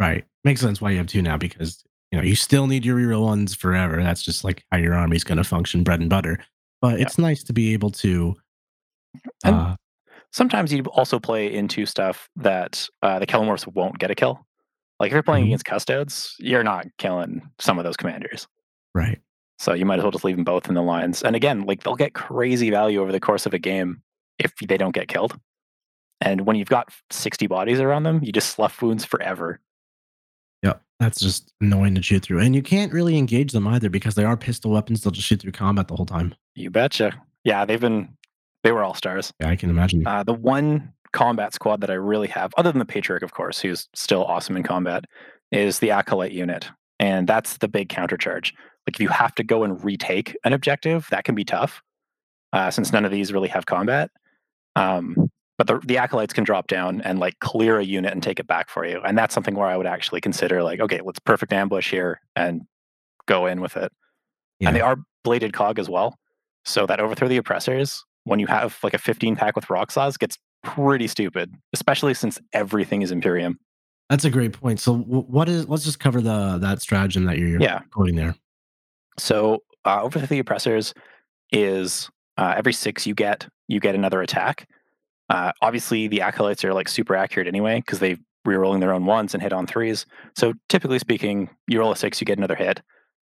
Right. 0.03 0.25
Makes 0.45 0.61
sense 0.61 0.81
why 0.81 0.91
you 0.91 0.99
have 0.99 1.07
two 1.07 1.23
now 1.23 1.37
because 1.37 1.85
you 2.11 2.19
know 2.19 2.25
you 2.25 2.35
still 2.35 2.67
need 2.67 2.85
your 2.85 2.97
reroll 2.99 3.23
ones 3.23 3.55
forever. 3.55 4.03
That's 4.03 4.23
just 4.23 4.43
like 4.43 4.65
how 4.73 4.79
your 4.79 4.95
army's 4.95 5.23
going 5.23 5.39
to 5.39 5.45
function, 5.45 5.85
bread 5.85 6.01
and 6.01 6.11
butter. 6.11 6.39
But 6.81 6.99
Yeah. 6.99 7.07
it's 7.07 7.19
nice 7.19 7.45
to 7.45 7.53
be 7.53 7.73
able 7.73 7.91
to. 7.93 8.35
Uh, 9.45 9.77
Sometimes 10.33 10.73
you 10.73 10.83
also 10.87 11.21
play 11.21 11.53
into 11.53 11.85
stuff 11.87 12.29
that 12.37 12.89
uh, 13.03 13.19
the 13.21 13.27
Kelermorphs 13.27 13.67
won't 13.73 13.99
get 13.99 14.11
a 14.11 14.15
kill. 14.15 14.45
Like 14.99 15.09
if 15.09 15.13
you're 15.13 15.23
playing 15.23 15.45
Mhm. 15.45 15.49
against 15.49 15.65
Custodes, 15.67 16.35
you're 16.39 16.65
not 16.65 16.87
killing 16.99 17.43
some 17.61 17.79
of 17.79 17.85
those 17.85 17.97
commanders. 17.97 18.49
right. 18.95 19.21
So 19.59 19.75
you 19.75 19.85
might 19.87 19.99
as 19.99 20.03
well 20.03 20.11
just 20.11 20.25
leave 20.25 20.35
them 20.35 20.45
both 20.45 20.69
in 20.69 20.75
the 20.75 20.83
lines. 20.83 21.23
And 21.23 21.37
again, 21.37 21.63
like 21.67 21.85
they'll 21.85 21.95
get 21.95 22.15
crazy 22.15 22.71
value 22.71 23.01
over 23.01 23.13
the 23.13 23.21
course 23.21 23.47
of 23.47 23.55
a 23.55 23.59
game 23.61 24.03
if 24.41 24.53
they 24.57 24.77
don't 24.77 24.95
get 24.95 25.07
killed. 25.07 25.39
And 26.21 26.41
when 26.47 26.57
you've 26.57 26.69
got 26.69 26.89
60 27.11 27.47
bodies 27.47 27.79
around 27.79 28.03
them, 28.03 28.21
you 28.25 28.33
just 28.33 28.51
slough 28.51 28.83
wounds 28.83 29.05
forever. 29.05 29.61
That's 31.03 31.21
just 31.21 31.53
annoying 31.61 31.97
to 31.97 32.03
shoot 32.03 32.23
through, 32.23 32.39
and 32.39 32.55
you 32.55 32.63
can't 32.63 32.93
really 32.93 33.19
engage 33.19 33.53
them 33.53 33.67
either 33.67 33.91
because 33.91 34.15
they 34.15 34.25
are 34.25 34.37
pistol 34.37 34.71
weapons. 34.71 35.03
They'll 35.03 35.11
just 35.11 35.27
shoot 35.27 35.41
through 35.41 35.53
combat 35.53 35.89
the 35.89 35.97
whole 35.97 36.07
time. 36.07 36.35
You 36.55 36.71
betcha. 36.71 37.13
Yeah, 37.45 37.65
they've 37.65 37.81
been, 37.81 38.17
they 38.63 38.71
were 38.71 38.85
all 38.85 38.95
stars. 38.95 39.33
Yeah, 39.41 39.49
I 39.51 39.57
can 39.57 39.69
imagine. 39.69 40.07
Uh, 40.07 40.23
the 40.23 40.33
one 40.33 40.93
combat 41.13 41.55
squad 41.55 41.81
that 41.81 41.91
I 41.91 41.95
really 41.95 42.29
have, 42.29 42.53
other 42.57 42.71
than 42.71 42.79
the 42.79 42.85
Patriarch, 42.85 43.23
of 43.23 43.33
course, 43.33 43.61
who's 43.61 43.89
still 43.95 44.25
awesome 44.25 44.57
in 44.57 44.63
combat, 44.63 45.05
is 45.51 45.81
the 45.81 45.91
Acolyte 45.91 46.33
unit. 46.33 46.71
And 47.01 47.27
that's 47.27 47.57
the 47.57 47.69
big 47.69 47.89
countercharge. 47.89 48.53
Like 48.87 48.95
if 48.95 49.01
you 49.01 49.09
have 49.09 49.35
to 49.35 49.45
go 49.45 49.65
and 49.65 49.83
retake 49.85 50.37
an 50.45 50.53
objective, 50.53 51.09
that 51.11 51.25
can 51.25 51.35
be 51.35 51.45
tough, 51.45 51.83
uh, 52.53 52.71
since 52.71 52.93
none 52.93 53.05
of 53.05 53.11
these 53.11 53.33
really 53.33 53.49
have 53.49 53.67
combat. 53.67 54.11
Um, 54.77 55.31
but 55.59 55.67
the, 55.67 55.79
the 55.85 55.99
acolytes 55.99 56.33
can 56.33 56.45
drop 56.45 56.67
down 56.67 57.01
and 57.03 57.19
like 57.19 57.39
clear 57.41 57.79
a 57.79 57.85
unit 57.85 58.13
and 58.13 58.23
take 58.23 58.41
it 58.41 58.47
back 58.47 58.69
for 58.71 58.85
you, 58.87 59.01
and 59.05 59.17
that's 59.17 59.35
something 59.35 59.55
where 59.55 59.69
I 59.69 59.77
would 59.77 59.87
actually 59.87 60.21
consider 60.21 60.63
like, 60.63 60.81
okay, 60.81 61.01
let's 61.05 61.19
perfect 61.21 61.53
ambush 61.53 61.91
here 61.91 62.21
and 62.37 62.63
go 63.27 63.47
in 63.47 63.61
with 63.61 63.77
it. 63.77 63.93
And 64.65 64.77
they 64.77 64.81
are 64.81 64.97
bladed 65.25 65.53
cog 65.53 65.79
as 65.79 65.89
well, 65.89 66.17
so 66.65 66.87
that 66.87 67.01
overthrow 67.01 67.29
the 67.29 67.37
oppressors 67.37 68.05
when 68.25 68.39
you 68.39 68.47
have 68.47 68.79
like 68.85 68.95
a 68.95 68.99
15 68.99 69.35
pack 69.35 69.57
with 69.57 69.69
rock 69.69 69.91
saws 69.91 70.17
gets 70.17 70.39
pretty 70.63 71.09
stupid, 71.09 71.53
especially 71.73 72.15
since 72.15 72.39
everything 72.53 73.03
is 73.03 73.11
Imperium. 73.11 73.59
That's 74.09 74.25
a 74.25 74.31
great 74.31 74.53
point. 74.53 74.79
So, 74.79 74.95
what 74.99 75.49
is? 75.49 75.69
Let's 75.69 75.85
just 75.85 75.99
cover 75.99 76.21
the 76.21 76.59
that 76.59 76.81
stratagem 76.83 77.25
that 77.25 77.39
you're 77.39 77.61
Yeah. 77.61 77.81
quoting 77.91 78.15
there. 78.15 78.37
So 79.19 79.63
uh, 79.85 80.03
overthrow 80.03 80.27
the 80.27 80.39
oppressors 80.39 80.95
is 81.51 82.09
uh, 82.39 82.55
every 82.57 82.73
six 82.73 83.07
you 83.07 83.15
get 83.15 83.49
you 83.69 83.81
get 83.81 83.95
another 83.95 84.23
attack. 84.23 84.69
Uh, 85.29 85.53
obviously, 85.63 86.09
the 86.09 86.21
acolytes 86.21 86.65
are 86.65 86.75
like 86.75 86.89
super 86.89 87.15
accurate 87.17 87.49
anyway 87.49 87.77
because 87.77 87.99
they 87.99 88.17
rerolling 88.47 88.81
their 88.81 88.93
own 88.93 89.07
ones 89.07 89.35
and 89.35 89.43
hit 89.43 89.53
on 89.53 89.67
threes. 89.67 90.05
So 90.37 90.55
typically 90.69 90.99
speaking, 90.99 91.49
you 91.69 91.79
roll 91.79 91.93
a 91.93 91.97
six, 91.97 92.21
you 92.21 92.25
get 92.25 92.39
another 92.39 92.57
hit. 92.57 92.83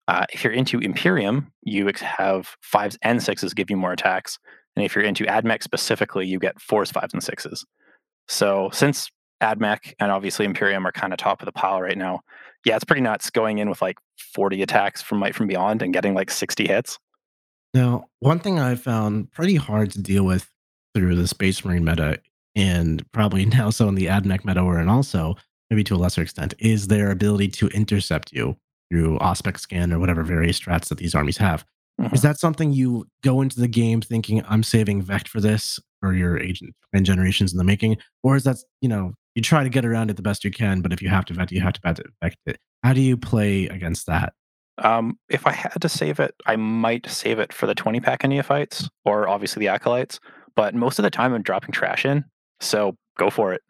Uh, 0.07 0.25
if 0.31 0.43
you're 0.43 0.53
into 0.53 0.79
Imperium, 0.79 1.51
you 1.63 1.89
have 2.01 2.55
fives 2.61 2.97
and 3.01 3.21
sixes 3.21 3.53
give 3.53 3.69
you 3.69 3.75
more 3.75 3.91
attacks, 3.91 4.39
and 4.75 4.85
if 4.85 4.95
you're 4.95 5.03
into 5.03 5.25
Admech 5.25 5.63
specifically, 5.63 6.25
you 6.25 6.39
get 6.39 6.61
fours, 6.61 6.91
fives, 6.91 7.13
and 7.13 7.23
sixes. 7.23 7.65
So 8.27 8.69
since 8.71 9.09
Admech 9.41 9.93
and 9.99 10.11
obviously 10.11 10.45
Imperium 10.45 10.85
are 10.87 10.91
kind 10.91 11.11
of 11.11 11.19
top 11.19 11.41
of 11.41 11.45
the 11.45 11.51
pile 11.51 11.81
right 11.81 11.97
now, 11.97 12.21
yeah, 12.63 12.75
it's 12.75 12.85
pretty 12.85 13.01
nuts 13.01 13.29
going 13.29 13.57
in 13.57 13.69
with 13.69 13.81
like 13.81 13.97
40 14.35 14.61
attacks 14.61 15.01
from 15.01 15.19
Might 15.19 15.35
from 15.35 15.47
Beyond 15.47 15.81
and 15.81 15.93
getting 15.93 16.13
like 16.13 16.31
60 16.31 16.67
hits. 16.67 16.99
Now, 17.73 18.05
one 18.19 18.39
thing 18.39 18.59
I 18.59 18.75
found 18.75 19.31
pretty 19.31 19.55
hard 19.55 19.91
to 19.91 20.01
deal 20.01 20.23
with 20.23 20.49
through 20.97 21.15
the 21.15 21.27
Space 21.27 21.63
Marine 21.63 21.85
meta, 21.85 22.19
and 22.55 23.05
probably 23.11 23.45
now 23.59 23.69
so 23.69 23.87
in 23.87 23.95
the 23.95 24.07
Admech 24.07 24.43
meta, 24.43 24.61
or 24.61 24.79
and 24.79 24.89
also 24.89 25.35
maybe 25.69 25.83
to 25.83 25.95
a 25.95 25.97
lesser 25.97 26.21
extent, 26.21 26.53
is 26.59 26.87
their 26.87 27.11
ability 27.11 27.49
to 27.49 27.67
intercept 27.67 28.31
you 28.31 28.57
through 28.89 29.19
Auspex 29.19 29.59
Scan 29.59 29.93
or 29.93 29.99
whatever 29.99 30.23
various 30.23 30.59
strats 30.59 30.87
that 30.89 30.97
these 30.97 31.13
armies 31.13 31.37
have. 31.37 31.65
Mhm. 32.01 32.13
Is 32.13 32.21
that 32.21 32.39
something 32.39 32.71
you 32.71 33.05
go 33.23 33.41
into 33.41 33.59
the 33.59 33.67
game 33.67 34.01
thinking 34.01 34.43
I'm 34.47 34.63
saving 34.63 35.01
Vect 35.01 35.27
for 35.27 35.41
this 35.41 35.79
for 35.99 36.13
your 36.13 36.37
agent 36.37 36.73
and 36.93 37.05
generations 37.05 37.51
in 37.51 37.57
the 37.57 37.63
making, 37.63 37.97
or 38.23 38.35
is 38.35 38.43
that 38.45 38.57
you 38.81 38.89
know 38.89 39.13
you 39.35 39.41
try 39.41 39.63
to 39.63 39.69
get 39.69 39.85
around 39.85 40.09
it 40.09 40.15
the 40.15 40.23
best 40.23 40.43
you 40.43 40.51
can, 40.51 40.81
but 40.81 40.93
if 40.93 41.01
you 41.01 41.09
have 41.09 41.25
to 41.25 41.33
Vect, 41.33 41.51
you 41.51 41.61
have 41.61 41.73
to 41.73 41.81
Vect 41.83 42.37
it. 42.47 42.57
How 42.83 42.93
do 42.93 43.01
you 43.01 43.17
play 43.17 43.67
against 43.67 44.07
that? 44.07 44.33
Um, 44.79 45.17
if 45.29 45.47
I 45.47 45.51
had 45.51 45.81
to 45.81 45.89
save 45.89 46.19
it, 46.19 46.35
I 46.45 46.55
might 46.55 47.09
save 47.09 47.39
it 47.39 47.51
for 47.51 47.65
the 47.65 47.73
20 47.73 47.99
pack 47.99 48.23
neophytes 48.23 48.89
or 49.05 49.27
obviously 49.27 49.59
the 49.61 49.69
acolytes. 49.69 50.19
But 50.57 50.73
most 50.73 50.97
of 50.99 51.03
the 51.03 51.11
time, 51.11 51.33
I'm 51.33 51.43
dropping 51.43 51.71
trash 51.71 52.03
in. 52.03 52.25
So 52.59 52.97
go 53.17 53.29
for 53.29 53.53
it. 53.53 53.61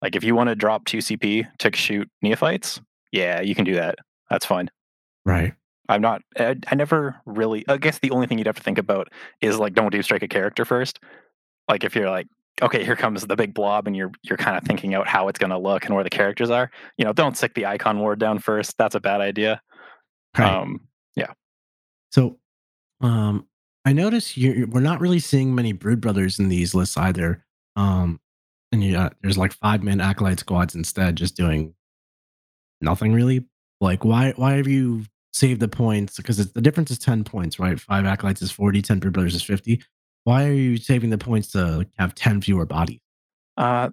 Like 0.00 0.16
if 0.16 0.24
you 0.24 0.34
want 0.34 0.48
to 0.48 0.56
drop 0.56 0.86
2 0.86 0.98
CP 0.98 1.46
to 1.58 1.76
shoot 1.76 2.10
neophytes, 2.22 2.80
yeah, 3.12 3.42
you 3.42 3.54
can 3.54 3.66
do 3.66 3.74
that. 3.74 3.96
That's 4.30 4.46
fine. 4.46 4.70
Right. 5.26 5.52
I'm 5.90 6.00
not, 6.00 6.22
I, 6.38 6.56
I 6.66 6.74
never 6.74 7.16
really, 7.26 7.64
I 7.68 7.76
guess 7.76 7.98
the 7.98 8.10
only 8.10 8.26
thing 8.26 8.38
you'd 8.38 8.46
have 8.46 8.56
to 8.56 8.62
think 8.62 8.78
about 8.78 9.08
is 9.42 9.58
like, 9.58 9.74
don't 9.74 9.92
do 9.92 10.02
strike 10.02 10.22
a 10.22 10.28
character 10.28 10.64
first. 10.64 11.00
Like 11.68 11.84
if 11.84 11.94
you're 11.94 12.08
like, 12.08 12.26
okay, 12.62 12.82
here 12.82 12.96
comes 12.96 13.26
the 13.26 13.36
big 13.36 13.52
blob 13.52 13.86
and 13.86 13.94
you're 13.94 14.12
you're 14.22 14.38
kind 14.38 14.56
of 14.56 14.64
thinking 14.64 14.94
out 14.94 15.06
how 15.06 15.28
it's 15.28 15.38
going 15.38 15.50
to 15.50 15.58
look 15.58 15.84
and 15.84 15.94
where 15.94 16.04
the 16.04 16.10
characters 16.10 16.48
are, 16.48 16.70
you 16.96 17.04
know, 17.04 17.12
don't 17.12 17.36
stick 17.36 17.54
the 17.54 17.66
icon 17.66 17.98
ward 17.98 18.18
down 18.18 18.38
first. 18.38 18.78
That's 18.78 18.94
a 18.94 19.00
bad 19.00 19.20
idea. 19.20 19.60
Right. 20.38 20.50
Um, 20.50 20.88
yeah. 21.14 21.32
So, 22.10 22.38
um, 23.02 23.46
I 23.84 23.92
notice 23.92 24.36
you're, 24.36 24.66
we're 24.68 24.80
not 24.80 25.00
really 25.00 25.18
seeing 25.18 25.54
many 25.54 25.72
Brood 25.72 26.00
Brothers 26.00 26.38
in 26.38 26.48
these 26.48 26.74
lists 26.74 26.96
either. 26.96 27.44
Um, 27.76 28.20
and 28.70 28.82
yeah, 28.82 29.10
there's 29.22 29.38
like 29.38 29.52
five 29.52 29.82
man 29.82 30.00
acolyte 30.00 30.40
squads 30.40 30.74
instead, 30.74 31.16
just 31.16 31.36
doing 31.36 31.74
nothing 32.80 33.12
really. 33.12 33.44
Like, 33.80 34.04
why 34.04 34.32
why 34.36 34.52
have 34.52 34.68
you 34.68 35.04
saved 35.32 35.60
the 35.60 35.68
points? 35.68 36.16
Because 36.16 36.52
the 36.52 36.60
difference 36.60 36.90
is 36.90 36.98
ten 36.98 37.24
points, 37.24 37.58
right? 37.58 37.78
Five 37.78 38.04
acolytes 38.06 38.42
is 38.42 38.50
40, 38.50 38.80
10 38.82 38.98
Brood 39.00 39.12
Brothers 39.12 39.34
is 39.34 39.42
fifty. 39.42 39.82
Why 40.24 40.46
are 40.46 40.52
you 40.52 40.76
saving 40.76 41.10
the 41.10 41.18
points 41.18 41.50
to 41.52 41.86
have 41.98 42.14
ten 42.14 42.40
fewer 42.40 42.64
bodies? 42.64 43.00
Uh, 43.56 43.90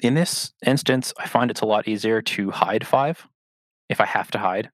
in 0.00 0.14
this 0.14 0.52
instance, 0.66 1.12
I 1.18 1.26
find 1.26 1.50
it's 1.50 1.62
a 1.62 1.66
lot 1.66 1.88
easier 1.88 2.20
to 2.22 2.50
hide 2.50 2.86
five 2.86 3.26
if 3.88 4.00
I 4.00 4.06
have 4.06 4.30
to 4.32 4.38
hide. 4.38 4.70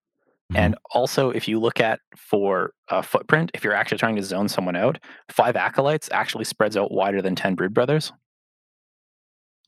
And 0.55 0.77
also, 0.93 1.31
if 1.31 1.47
you 1.47 1.61
look 1.61 1.81
at 1.81 2.01
for 2.17 2.73
a 2.89 3.03
footprint, 3.03 3.51
if 3.55 3.63
you're 3.63 3.75
actually 3.75 3.99
trying 3.99 4.17
to 4.17 4.23
zone 4.23 4.49
someone 4.49 4.77
out, 4.77 4.99
five 5.31 5.57
acolytes 5.57 6.09
actually 6.13 6.45
spreads 6.45 6.77
out 6.77 6.91
wider 6.91 7.23
than 7.23 7.37
10 7.37 7.55
brood 7.55 7.73
brothers. 7.75 8.13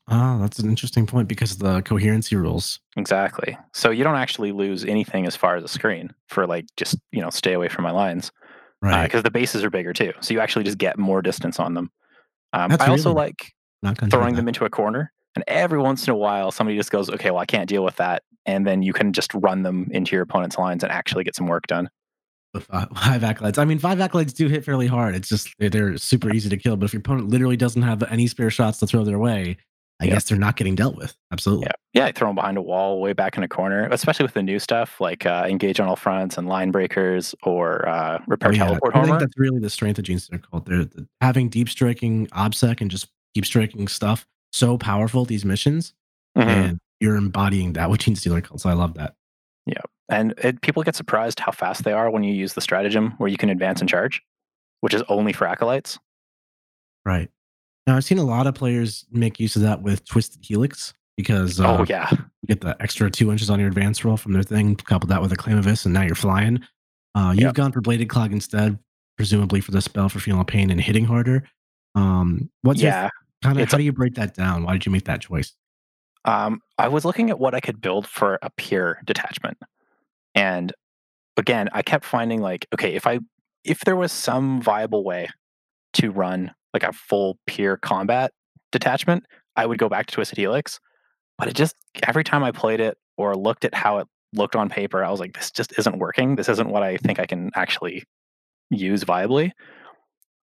Ah, 0.09 0.37
that's 0.41 0.59
an 0.59 0.69
interesting 0.69 1.07
point 1.07 1.29
because 1.29 1.53
of 1.53 1.59
the 1.59 1.81
coherency 1.83 2.35
rules. 2.35 2.79
Exactly. 2.97 3.57
So 3.73 3.89
you 3.89 4.03
don't 4.03 4.17
actually 4.17 4.51
lose 4.51 4.83
anything 4.83 5.25
as 5.25 5.35
far 5.35 5.55
as 5.55 5.63
a 5.63 5.69
screen 5.69 6.13
for 6.27 6.45
like 6.45 6.65
just, 6.75 6.97
you 7.11 7.21
know, 7.21 7.29
stay 7.29 7.53
away 7.53 7.69
from 7.69 7.83
my 7.83 7.91
lines. 7.91 8.31
Right. 8.81 9.03
Because 9.03 9.23
the 9.23 9.31
bases 9.31 9.63
are 9.63 9.69
bigger 9.69 9.93
too. 9.93 10.11
So 10.19 10.33
you 10.33 10.41
actually 10.41 10.65
just 10.65 10.77
get 10.77 10.99
more 10.99 11.21
distance 11.21 11.57
on 11.57 11.73
them. 11.73 11.89
Um, 12.51 12.75
I 12.77 12.87
also 12.87 13.13
like 13.13 13.53
not 13.81 13.97
throwing 14.11 14.35
them 14.35 14.49
into 14.49 14.65
a 14.65 14.69
corner. 14.69 15.13
And 15.35 15.43
every 15.47 15.79
once 15.79 16.05
in 16.05 16.13
a 16.13 16.17
while, 16.17 16.51
somebody 16.51 16.77
just 16.77 16.91
goes, 16.91 17.09
okay, 17.09 17.31
well, 17.31 17.39
I 17.39 17.45
can't 17.45 17.67
deal 17.67 17.83
with 17.83 17.95
that 17.95 18.23
and 18.45 18.65
then 18.67 18.81
you 18.83 18.93
can 18.93 19.13
just 19.13 19.33
run 19.33 19.63
them 19.63 19.87
into 19.91 20.15
your 20.15 20.23
opponent's 20.23 20.57
lines 20.57 20.83
and 20.83 20.91
actually 20.91 21.23
get 21.23 21.35
some 21.35 21.47
work 21.47 21.67
done. 21.67 21.89
Five 22.71 23.23
acolytes, 23.23 23.57
I 23.57 23.65
mean, 23.65 23.79
five 23.79 23.99
acolytes 23.99 24.31
do 24.33 24.47
hit 24.47 24.63
fairly 24.63 24.85
hard. 24.85 25.15
It's 25.15 25.27
just 25.27 25.49
they're, 25.57 25.69
they're 25.71 25.97
super 25.97 26.31
easy 26.31 26.49
to 26.49 26.57
kill. 26.57 26.75
But 26.77 26.85
if 26.85 26.93
your 26.93 26.99
opponent 26.99 27.29
literally 27.29 27.57
doesn't 27.57 27.81
have 27.81 28.03
any 28.03 28.27
spare 28.27 28.51
shots 28.51 28.77
to 28.79 28.87
throw 28.87 29.03
their 29.03 29.17
way, 29.17 29.57
I 29.99 30.05
Yeah. 30.05 30.13
guess 30.13 30.25
they're 30.25 30.37
not 30.37 30.55
getting 30.55 30.75
dealt 30.75 30.95
with. 30.95 31.15
Absolutely. 31.31 31.65
Yeah, 31.65 32.01
yeah, 32.01 32.05
I 32.07 32.11
throw 32.11 32.27
them 32.29 32.35
behind 32.35 32.57
a 32.57 32.61
wall, 32.61 33.01
way 33.01 33.13
back 33.13 33.37
in 33.37 33.43
a 33.43 33.47
corner, 33.47 33.87
especially 33.91 34.25
with 34.25 34.33
the 34.35 34.43
new 34.43 34.59
stuff 34.59 35.01
like 35.01 35.25
uh, 35.25 35.47
engage 35.49 35.79
on 35.79 35.87
all 35.87 35.95
fronts 35.95 36.37
and 36.37 36.47
line 36.47 36.69
breakers 36.69 37.33
or 37.41 37.87
uh, 37.89 38.19
repair 38.27 38.49
Oh, 38.49 38.53
yeah. 38.53 38.65
teleport 38.67 38.95
I 38.97 39.03
think 39.05 39.19
that's 39.19 39.37
really 39.37 39.59
the 39.59 39.69
strength 39.71 39.97
of 39.97 40.05
Genestealer 40.05 40.43
Cult. 40.47 40.65
They're 40.67 40.85
the, 40.85 41.07
having 41.21 41.49
deep 41.49 41.69
striking 41.69 42.27
obsec 42.27 42.81
and 42.81 42.91
just 42.91 43.07
deep 43.33 43.45
striking 43.47 43.87
stuff 43.87 44.27
so 44.51 44.77
powerful. 44.77 45.25
These 45.25 45.43
missions, 45.45 45.93
Mhm. 46.37 46.45
and 46.47 46.79
you're 47.03 47.17
embodying 47.17 47.73
that 47.73 47.89
with 47.89 47.99
Genestealer 47.99 48.41
Cult. 48.41 48.61
So 48.61 48.69
I 48.69 48.73
love 48.73 48.93
that. 48.93 49.15
Yeah. 49.65 49.81
And 50.07 50.33
it, 50.37 50.61
people 50.61 50.81
get 50.83 50.95
surprised 50.95 51.39
how 51.39 51.51
fast 51.51 51.83
they 51.83 51.91
are 51.91 52.09
when 52.09 52.23
you 52.23 52.33
use 52.33 52.53
the 52.53 52.61
stratagem 52.61 53.11
where 53.17 53.29
you 53.29 53.35
can 53.35 53.49
advance 53.49 53.81
and 53.81 53.89
charge, 53.89 54.23
which 54.79 54.93
is 54.93 55.03
only 55.09 55.33
for 55.33 55.45
acolytes. 55.45 55.99
Right. 57.05 57.29
Now 57.85 57.97
I've 57.97 58.05
seen 58.05 58.19
a 58.19 58.23
lot 58.23 58.47
of 58.47 58.55
players 58.55 59.05
make 59.11 59.37
use 59.37 59.57
of 59.57 59.63
that 59.63 59.81
with 59.81 60.05
Twisted 60.05 60.45
Helix 60.45 60.93
because 61.17 61.59
uh, 61.59 61.77
oh 61.79 61.85
yeah, 61.87 62.07
you 62.11 62.47
get 62.47 62.61
the 62.61 62.75
extra 62.81 63.11
two 63.11 63.31
inches 63.31 63.49
on 63.49 63.59
your 63.59 63.67
advance 63.67 64.03
roll 64.05 64.15
from 64.15 64.31
their 64.31 64.41
thing, 64.41 64.75
couple 64.75 65.07
that 65.09 65.21
with 65.21 65.33
a 65.33 65.61
this, 65.61 65.83
and 65.83 65.93
now 65.93 66.03
you're 66.03 66.15
flying. 66.15 66.61
Uh, 67.15 67.31
you've 67.35 67.43
Yep. 67.43 67.55
gone 67.55 67.71
for 67.73 67.81
bladed 67.81 68.07
cog 68.07 68.31
instead, 68.31 68.79
presumably 69.17 69.59
for 69.59 69.71
the 69.71 69.81
spell 69.81 70.07
for 70.07 70.19
feeling 70.19 70.45
pain 70.45 70.71
and 70.71 70.79
hitting 70.79 71.03
harder. 71.03 71.43
Um, 71.95 72.49
what's 72.61 72.81
yeah. 72.81 73.09
kind 73.43 73.59
of 73.59 73.69
how 73.69 73.77
do 73.77 73.83
you 73.83 73.91
break 73.91 74.15
that 74.15 74.33
down? 74.33 74.63
Why 74.63 74.73
did 74.73 74.85
you 74.85 74.91
make 74.91 75.05
that 75.05 75.21
choice? 75.21 75.53
Um, 76.25 76.61
I 76.77 76.87
was 76.87 77.05
looking 77.05 77.29
at 77.29 77.39
what 77.39 77.53
I 77.53 77.59
could 77.59 77.81
build 77.81 78.07
for 78.07 78.39
a 78.41 78.49
peer 78.51 79.01
detachment, 79.05 79.57
and 80.35 80.73
again, 81.37 81.69
I 81.73 81.81
kept 81.81 82.05
finding 82.05 82.41
like, 82.41 82.67
okay, 82.73 82.93
if 82.95 83.07
I 83.07 83.19
if 83.63 83.81
there 83.81 83.95
was 83.95 84.11
some 84.11 84.61
viable 84.61 85.03
way 85.03 85.29
to 85.93 86.11
run 86.11 86.51
like 86.73 86.83
a 86.83 86.93
full 86.93 87.37
peer 87.47 87.77
combat 87.77 88.31
detachment, 88.71 89.25
I 89.55 89.65
would 89.65 89.77
go 89.77 89.89
back 89.89 90.07
to 90.07 90.13
Twisted 90.13 90.37
Helix. 90.37 90.79
But 91.37 91.47
it 91.47 91.55
just 91.55 91.75
every 92.03 92.23
time 92.23 92.43
I 92.43 92.51
played 92.51 92.79
it 92.79 92.97
or 93.17 93.35
looked 93.35 93.65
at 93.65 93.73
how 93.73 93.99
it 93.99 94.07
looked 94.33 94.55
on 94.55 94.69
paper, 94.69 95.03
I 95.03 95.11
was 95.11 95.19
like, 95.19 95.33
this 95.33 95.51
just 95.51 95.77
isn't 95.77 95.99
working. 95.99 96.35
This 96.35 96.49
isn't 96.49 96.69
what 96.69 96.83
I 96.83 96.97
think 96.97 97.19
I 97.19 97.25
can 97.25 97.51
actually 97.55 98.03
use 98.69 99.03
viably. 99.03 99.51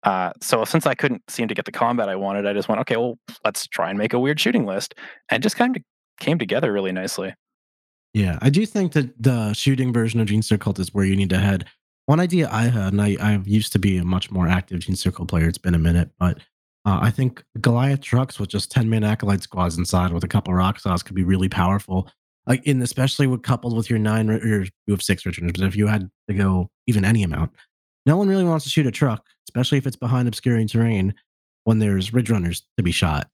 Uh, 0.04 0.32
so 0.40 0.64
since 0.64 0.86
I 0.86 0.94
couldn't 0.94 1.22
seem 1.28 1.48
to 1.48 1.54
get 1.54 1.64
the 1.64 1.72
combat 1.72 2.08
I 2.08 2.16
wanted, 2.16 2.46
I 2.46 2.52
just 2.52 2.68
went, 2.68 2.80
okay, 2.82 2.96
well, 2.96 3.18
let's 3.44 3.66
try 3.66 3.90
and 3.90 3.98
make 3.98 4.12
a 4.12 4.18
weird 4.18 4.38
shooting 4.38 4.64
list, 4.64 4.94
and 5.30 5.42
just 5.42 5.56
kind 5.56 5.76
of 5.76 5.82
came 6.20 6.38
together 6.38 6.72
really 6.72 6.92
nicely. 6.92 7.34
Yeah, 8.14 8.38
I 8.40 8.50
do 8.50 8.64
think 8.64 8.92
that 8.92 9.22
the 9.22 9.52
shooting 9.52 9.92
version 9.92 10.20
of 10.20 10.26
Gene 10.26 10.42
Circle 10.42 10.80
is 10.80 10.94
where 10.94 11.04
you 11.04 11.16
need 11.16 11.30
to 11.30 11.38
head. 11.38 11.66
One 12.06 12.20
idea 12.20 12.48
I 12.50 12.64
had, 12.64 12.92
and 12.92 13.02
I, 13.02 13.16
I 13.20 13.40
used 13.44 13.72
to 13.72 13.78
be 13.78 13.98
a 13.98 14.04
much 14.04 14.30
more 14.30 14.48
active 14.48 14.80
Gene 14.80 14.96
Circle 14.96 15.26
player. 15.26 15.46
It's 15.46 15.58
been 15.58 15.74
a 15.74 15.78
minute, 15.78 16.10
but 16.18 16.38
uh, 16.86 16.98
I 17.02 17.10
think 17.10 17.44
Goliath 17.60 18.00
trucks 18.00 18.38
with 18.38 18.48
just 18.48 18.70
ten 18.70 18.88
man 18.88 19.04
acolyte 19.04 19.42
squads 19.42 19.76
inside 19.76 20.12
with 20.12 20.24
a 20.24 20.28
couple 20.28 20.54
rock 20.54 20.80
saws 20.80 21.02
could 21.02 21.16
be 21.16 21.24
really 21.24 21.48
powerful. 21.48 22.08
Like 22.46 22.64
in 22.66 22.80
especially 22.80 23.26
with 23.26 23.42
coupled 23.42 23.76
with 23.76 23.90
your 23.90 23.98
nine 23.98 24.30
or 24.30 24.64
you 24.64 24.70
have 24.88 25.02
six 25.02 25.26
returners, 25.26 25.52
but 25.52 25.64
if 25.64 25.76
you 25.76 25.86
had 25.86 26.08
to 26.28 26.34
go 26.34 26.70
even 26.86 27.04
any 27.04 27.22
amount, 27.22 27.52
no 28.08 28.16
one 28.16 28.26
really 28.26 28.42
wants 28.44 28.64
to 28.64 28.70
shoot 28.70 28.86
a 28.86 28.90
truck, 28.90 29.24
especially 29.48 29.76
if 29.76 29.86
it's 29.86 29.94
behind 29.96 30.26
obscuring 30.26 30.66
terrain 30.66 31.14
when 31.64 31.78
there's 31.78 32.12
ridge 32.14 32.30
runners 32.30 32.62
to 32.78 32.82
be 32.82 32.90
shot. 32.90 33.28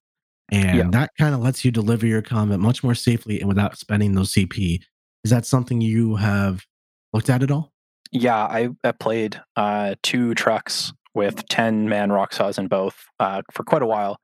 And 0.51 0.77
Yeah. 0.77 0.89
that 0.91 1.11
kind 1.17 1.33
of 1.35 1.41
lets 1.41 1.65
you 1.65 1.71
deliver 1.71 2.07
your 2.07 2.23
combat 2.23 2.59
much 2.59 2.83
more 2.83 2.97
safely 2.97 3.39
and 3.39 3.49
without 3.49 3.79
spending 3.79 4.15
those 4.15 4.33
CP. 4.33 4.81
Is 5.23 5.31
that 5.31 5.47
something 5.47 5.81
you 5.81 6.17
have 6.17 6.65
looked 7.13 7.31
at 7.31 7.43
at 7.45 7.53
all? 7.53 7.73
Yeah, 8.11 8.37
I, 8.37 8.71
I 8.83 8.91
played 8.93 9.41
uh, 9.57 9.95
two 10.03 10.35
trucks 10.35 10.93
with 11.15 11.47
10 11.49 11.89
man 11.89 12.11
rock 12.11 12.33
saws 12.33 12.59
in 12.59 12.67
both 12.67 13.07
uh, 13.21 13.43
for 13.53 13.63
quite 13.63 13.83
a 13.83 13.87
while. 13.87 14.19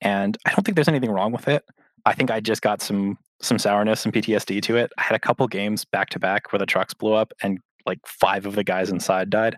And 0.00 0.36
I 0.44 0.50
don't 0.52 0.64
think 0.64 0.74
there's 0.74 0.88
anything 0.88 1.10
wrong 1.12 1.30
with 1.30 1.46
it. 1.46 1.64
I 2.04 2.14
think 2.14 2.30
I 2.32 2.40
just 2.40 2.62
got 2.62 2.82
some 2.82 3.16
some 3.40 3.58
sourness 3.58 4.04
and 4.04 4.12
PTSD 4.14 4.60
to 4.62 4.76
it. 4.76 4.90
I 4.98 5.02
had 5.02 5.14
a 5.14 5.18
couple 5.18 5.46
games 5.48 5.84
back 5.84 6.08
to 6.10 6.18
back 6.18 6.52
where 6.52 6.58
the 6.58 6.66
trucks 6.66 6.94
blew 6.94 7.12
up 7.12 7.32
and 7.42 7.58
like 7.86 7.98
five 8.06 8.46
of 8.46 8.54
the 8.54 8.64
guys 8.64 8.90
inside 8.90 9.30
died. 9.30 9.56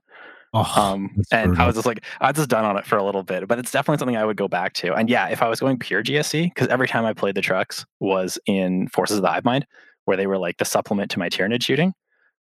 Oh, 0.55 0.73
Um, 0.77 1.15
and 1.31 1.59
I 1.59 1.67
was 1.67 1.75
just 1.75 1.87
like, 1.87 2.05
I 2.21 2.29
was 2.29 2.37
just 2.37 2.49
done 2.49 2.65
on 2.65 2.79
it 2.79 2.87
for 2.87 2.97
a 2.97 3.05
little 3.05 3.23
bit, 3.23 3.47
but 3.47 3.59
it's 3.59 3.71
definitely 3.71 3.99
something 3.99 4.17
I 4.17 4.25
would 4.25 4.37
go 4.39 4.49
back 4.49 4.73
to. 4.75 4.95
And 4.95 5.11
yeah, 5.11 5.29
if 5.29 5.43
I 5.43 5.49
was 5.49 5.61
going 5.61 5.79
pure 5.79 6.03
GSC, 6.03 6.45
because 6.55 6.69
every 6.69 6.89
time 6.89 7.05
I 7.05 7.13
played 7.13 7.35
the 7.35 7.43
trucks 7.43 7.85
was 8.01 8.39
in 8.47 8.89
Forces 8.89 9.17
of 9.19 9.23
the 9.23 9.29
Hive 9.29 9.45
Mind, 9.45 9.67
where 10.07 10.17
they 10.17 10.27
were 10.27 10.39
like 10.39 10.57
the 10.57 10.65
supplement 10.65 11.11
to 11.11 11.19
my 11.19 11.29
Tyranid 11.29 11.63
shooting. 11.63 11.93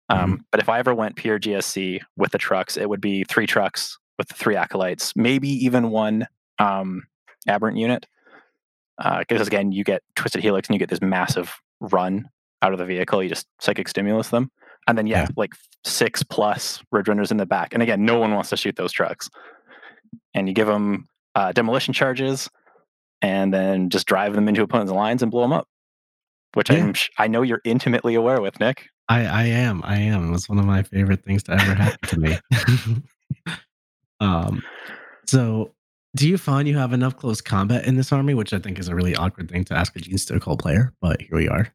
Um, 0.09 0.45
But 0.51 0.61
if 0.61 0.68
I 0.68 0.79
ever 0.79 0.95
went 0.95 1.16
pure 1.16 1.38
GSC 1.38 2.01
with 2.16 2.33
the 2.33 2.38
trucks, 2.38 2.77
it 2.77 2.88
would 2.88 3.01
be 3.01 3.25
three 3.25 3.47
trucks 3.47 3.99
with 4.18 4.29
the 4.29 4.35
three 4.35 4.57
acolytes, 4.57 5.14
maybe 5.16 5.49
even 5.49 5.90
one 5.90 6.27
um, 6.59 7.05
aberrant 7.49 7.79
unit. 7.79 8.07
Because 8.99 9.47
again, 9.47 9.73
you 9.73 9.85
get 9.85 10.03
Twisted 10.16 10.42
Helix 10.42 10.68
and 10.68 10.75
you 10.75 10.79
get 10.79 10.90
this 10.90 11.01
massive 11.01 11.55
run 11.81 12.29
out 12.61 12.73
of 12.73 12.79
the 12.79 12.85
vehicle. 12.85 13.23
You 13.23 13.29
just 13.29 13.47
psychic 13.61 13.88
stimulus 13.88 14.29
them. 14.29 14.51
And 14.88 14.99
then, 14.99 15.07
yeah, 15.07 15.23
Yeah. 15.23 15.29
like 15.37 15.53
six 15.85 16.23
plus 16.23 16.83
ridge 16.90 17.09
runners 17.09 17.31
in 17.31 17.37
the 17.37 17.47
back. 17.47 17.73
And 17.75 17.83
again, 17.83 18.05
no 18.05 18.18
one 18.18 18.33
wants 18.35 18.51
to 18.51 18.57
shoot 18.57 18.77
those 18.77 18.92
trucks. 18.92 19.29
And 20.35 20.49
you 20.49 20.55
give 20.55 20.66
them 20.66 21.07
uh, 21.35 21.53
demolition 21.53 21.95
charges 21.95 22.49
and 23.21 23.53
then 23.55 23.88
just 23.90 24.07
drive 24.07 24.35
them 24.35 24.49
into 24.49 24.62
opponents' 24.62 24.92
lines 24.92 25.23
and 25.23 25.31
blow 25.31 25.42
them 25.42 25.53
up, 25.53 25.68
which 26.55 26.68
Yeah. 26.71 26.85
I'm, 26.85 26.95
I 27.18 27.29
know 27.29 27.42
you're 27.42 27.61
intimately 27.64 28.14
aware 28.14 28.40
with, 28.40 28.59
Nick. 28.61 28.87
I, 29.09 29.25
I 29.27 29.42
am. 29.45 29.83
I 29.85 29.97
am. 29.99 30.29
It 30.29 30.33
was 30.33 30.49
one 30.49 30.59
of 30.59 30.64
my 30.64 30.83
favorite 30.83 31.25
things 31.25 31.42
to 31.45 31.53
ever 31.53 31.75
happen 31.75 32.09
to 32.09 32.18
me. 32.18 32.38
um, 34.21 34.62
so, 35.27 35.75
do 36.14 36.29
you 36.29 36.37
find 36.38 36.68
you 36.68 36.77
have 36.79 36.92
enough 36.92 37.16
close 37.16 37.40
combat 37.40 37.87
in 37.87 37.97
this 37.97 38.12
army? 38.12 38.35
Which 38.35 38.53
I 38.53 38.59
think 38.59 38.79
is 38.79 38.88
a 38.88 38.95
really 38.95 39.16
awkward 39.16 39.51
thing 39.51 39.64
to 39.64 39.75
ask 39.75 39.97
a 39.97 40.01
Gene 40.01 40.40
Cult 40.40 40.61
player, 40.61 40.92
but 41.01 41.21
here 41.23 41.37
we 41.37 41.49
are. 41.49 41.68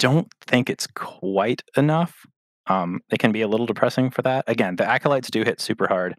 Don't 0.00 0.26
think 0.40 0.68
it's 0.68 0.88
quite 0.88 1.62
enough. 1.76 2.26
Um, 2.66 3.00
it 3.12 3.18
can 3.18 3.32
be 3.32 3.42
a 3.42 3.48
little 3.48 3.66
depressing 3.66 4.10
for 4.10 4.22
that. 4.22 4.44
Again, 4.48 4.76
the 4.76 4.84
acolytes 4.88 5.30
do 5.30 5.42
hit 5.44 5.60
super 5.60 5.86
hard. 5.86 6.16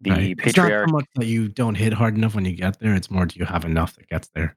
The 0.00 0.10
right? 0.10 0.20
It's 0.38 0.56
not 0.56 0.64
patriarch, 0.66 0.88
so 0.88 0.92
much 0.94 1.06
that 1.16 1.26
you 1.26 1.48
don't 1.48 1.74
hit 1.74 1.92
hard 1.92 2.16
enough 2.16 2.34
when 2.34 2.44
you 2.44 2.54
get 2.54 2.78
there. 2.78 2.94
It's 2.94 3.10
more 3.10 3.26
do 3.26 3.38
you 3.38 3.44
have 3.44 3.64
enough 3.64 3.94
that 3.96 4.08
gets 4.08 4.28
there. 4.34 4.56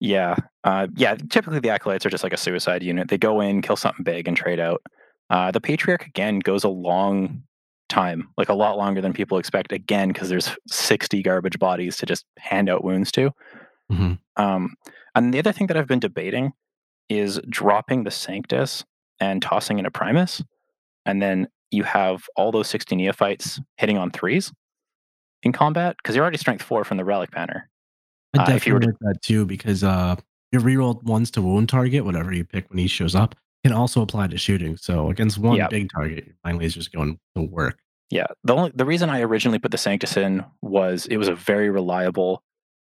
yeah, 0.00 0.34
uh, 0.64 0.88
yeah. 0.96 1.14
Typically, 1.30 1.60
the 1.60 1.70
acolytes 1.70 2.04
are 2.04 2.10
just 2.10 2.24
like 2.24 2.32
a 2.32 2.38
suicide 2.38 2.82
unit. 2.82 3.08
They 3.08 3.18
go 3.18 3.40
in, 3.40 3.62
kill 3.62 3.76
something 3.76 4.02
big, 4.04 4.26
and 4.28 4.36
trade 4.36 4.60
out. 4.60 4.82
Uh, 5.30 5.50
the 5.50 5.60
patriarch 5.60 6.06
again 6.06 6.40
goes 6.40 6.64
a 6.64 6.68
long 6.68 7.42
time, 7.88 8.28
like 8.36 8.48
a 8.48 8.54
lot 8.54 8.76
longer 8.78 9.00
than 9.00 9.12
people 9.12 9.38
expect. 9.38 9.72
Again, 9.72 10.08
because 10.08 10.28
there's 10.28 10.56
60 10.68 11.22
garbage 11.22 11.58
bodies 11.58 11.96
to 11.98 12.06
just 12.06 12.24
hand 12.38 12.68
out 12.68 12.82
wounds 12.82 13.12
to. 13.12 13.30
Mhm. 13.92 14.18
Um, 14.36 14.74
and 15.14 15.34
the 15.34 15.38
other 15.38 15.52
thing 15.52 15.66
that 15.66 15.76
I've 15.76 15.86
been 15.88 16.00
debating 16.00 16.52
is 17.08 17.40
dropping 17.48 18.04
the 18.04 18.10
Sanctus 18.10 18.84
and 19.20 19.42
tossing 19.42 19.78
in 19.78 19.86
a 19.86 19.90
Primus, 19.90 20.42
and 21.06 21.20
then 21.20 21.48
you 21.70 21.84
have 21.84 22.24
all 22.36 22.52
those 22.52 22.68
60 22.68 22.96
neophytes 22.96 23.60
hitting 23.76 23.98
on 23.98 24.10
threes 24.10 24.52
in 25.42 25.52
combat 25.52 25.96
because 25.96 26.14
you're 26.14 26.22
already 26.22 26.38
strength 26.38 26.62
four 26.62 26.84
from 26.84 26.96
the 26.96 27.04
relic 27.04 27.30
banner. 27.30 27.68
I 28.34 28.42
Uh, 28.42 28.56
if 28.56 28.66
you 28.66 28.74
were 28.74 28.80
definitely 28.80 29.06
like 29.08 29.14
that 29.14 29.22
too 29.22 29.44
because 29.44 29.84
uh, 29.84 30.16
your 30.52 30.62
reroll 30.62 31.02
ones 31.02 31.30
to 31.32 31.42
wound 31.42 31.68
target, 31.68 32.04
whatever 32.04 32.32
you 32.32 32.44
pick 32.44 32.68
when 32.70 32.78
he 32.78 32.86
shows 32.86 33.14
up, 33.14 33.34
can 33.64 33.72
also 33.72 34.02
apply 34.02 34.26
to 34.28 34.38
shooting. 34.38 34.76
So 34.76 35.10
against 35.10 35.38
one 35.38 35.60
big 35.70 35.88
target, 35.94 36.26
your 36.26 36.36
mining 36.44 36.60
laser 36.60 36.80
is 36.80 36.88
going 36.88 37.18
to 37.36 37.42
work. 37.42 37.78
Yeah, 38.10 38.26
the 38.44 38.54
only 38.54 38.72
the 38.74 38.84
reason 38.84 39.08
I 39.08 39.22
originally 39.22 39.58
put 39.58 39.70
the 39.70 39.78
Sanctus 39.78 40.16
in 40.16 40.44
was 40.60 41.06
it 41.06 41.16
was 41.16 41.28
a 41.28 41.34
very 41.34 41.70
reliable 41.70 42.42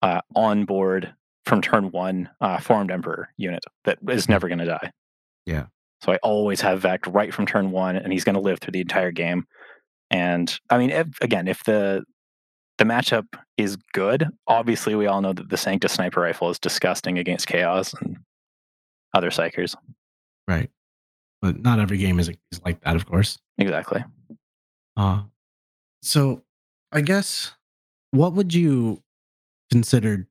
uh, 0.00 0.22
onboard 0.34 1.12
from 1.44 1.60
turn 1.60 1.90
one 1.90 2.28
uh, 2.40 2.58
formed 2.58 2.90
Emperor 2.90 3.28
unit 3.36 3.64
that 3.84 3.98
is 4.08 4.28
never 4.28 4.48
going 4.48 4.58
to 4.58 4.64
die. 4.64 4.90
Yeah. 5.46 5.66
So 6.02 6.12
I 6.12 6.16
always 6.16 6.60
have 6.60 6.80
Vect 6.80 7.06
right 7.06 7.32
from 7.32 7.46
turn 7.46 7.70
one, 7.70 7.96
and 7.96 8.12
he's 8.12 8.24
going 8.24 8.34
to 8.34 8.40
live 8.40 8.58
through 8.58 8.72
the 8.72 8.80
entire 8.80 9.12
game. 9.12 9.44
And 10.10 10.58
I 10.68 10.78
mean, 10.78 10.90
if, 10.90 11.08
again, 11.20 11.48
if 11.48 11.64
the 11.64 12.04
the 12.78 12.84
matchup 12.84 13.26
is 13.56 13.76
good, 13.92 14.28
obviously 14.48 14.94
we 14.94 15.06
all 15.06 15.20
know 15.20 15.32
that 15.32 15.48
the 15.48 15.56
Sanctus 15.56 15.92
sniper 15.92 16.20
rifle 16.20 16.50
is 16.50 16.58
disgusting 16.58 17.18
against 17.18 17.46
Chaos 17.46 17.94
and 17.94 18.16
other 19.14 19.30
psykers. 19.30 19.76
Right. 20.48 20.70
But 21.40 21.60
not 21.60 21.78
every 21.78 21.98
game 21.98 22.18
is, 22.18 22.28
is 22.28 22.60
like 22.64 22.80
that, 22.82 22.96
of 22.96 23.06
course. 23.06 23.38
Exactly. 23.58 24.04
Uh, 24.96 25.22
so 26.02 26.42
I 26.90 27.00
guess 27.02 27.52
what 28.10 28.32
would 28.32 28.54
you 28.54 29.02
consider? 29.70 30.26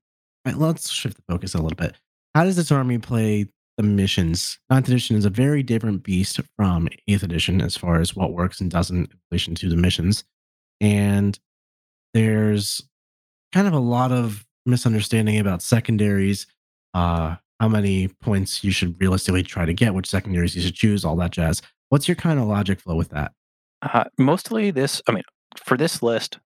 Right, 0.46 0.58
let's 0.58 0.90
shift 0.90 1.18
the 1.18 1.24
focus 1.28 1.54
a 1.54 1.62
little 1.62 1.76
bit. 1.76 1.96
How 2.36 2.44
does 2.44 2.56
this 2.56 2.72
army 2.72 2.98
play 2.98 3.48
the 3.78 3.84
missions? 3.84 4.60
Ninth 4.70 4.88
edition 4.88 5.16
is 5.16 5.26
a 5.26 5.30
very 5.30 5.64
different 5.64 6.04
beast 6.04 6.40
from 6.56 6.88
eighth 7.08 7.24
edition 7.24 7.62
as 7.62 7.76
far 7.76 8.00
as 8.00 8.16
what 8.16 8.34
works 8.34 8.62
and 8.62 8.72
doesn't 8.72 9.12
in 9.12 9.20
relation 9.30 9.56
to 9.56 9.70
the 9.70 9.76
missions. 9.76 10.24
And 10.80 11.38
there's 12.14 12.82
kind 13.54 13.68
of 13.68 13.74
a 13.74 13.80
lot 13.80 14.12
of 14.12 14.46
misunderstanding 14.66 15.40
about 15.40 15.62
secondaries, 15.62 16.48
uh, 16.94 17.36
how 17.60 17.68
many 17.68 18.08
points 18.08 18.64
you 18.64 18.72
should 18.72 19.00
realistically 19.00 19.44
try 19.44 19.66
to 19.66 19.74
get, 19.74 19.94
which 19.94 20.10
secondaries 20.10 20.56
you 20.56 20.62
should 20.62 20.76
choose, 20.76 21.06
all 21.06 21.16
that 21.18 21.32
jazz. 21.32 21.62
What's 21.90 22.08
your 22.08 22.16
kind 22.16 22.40
of 22.40 22.48
logic 22.48 22.80
flow 22.80 22.96
with 22.96 23.10
that? 23.10 23.34
Uh, 23.82 24.06
mostly 24.18 24.72
this, 24.72 25.02
I 25.08 25.12
mean, 25.12 25.24
for 25.58 25.78
this 25.78 26.02
list, 26.02 26.40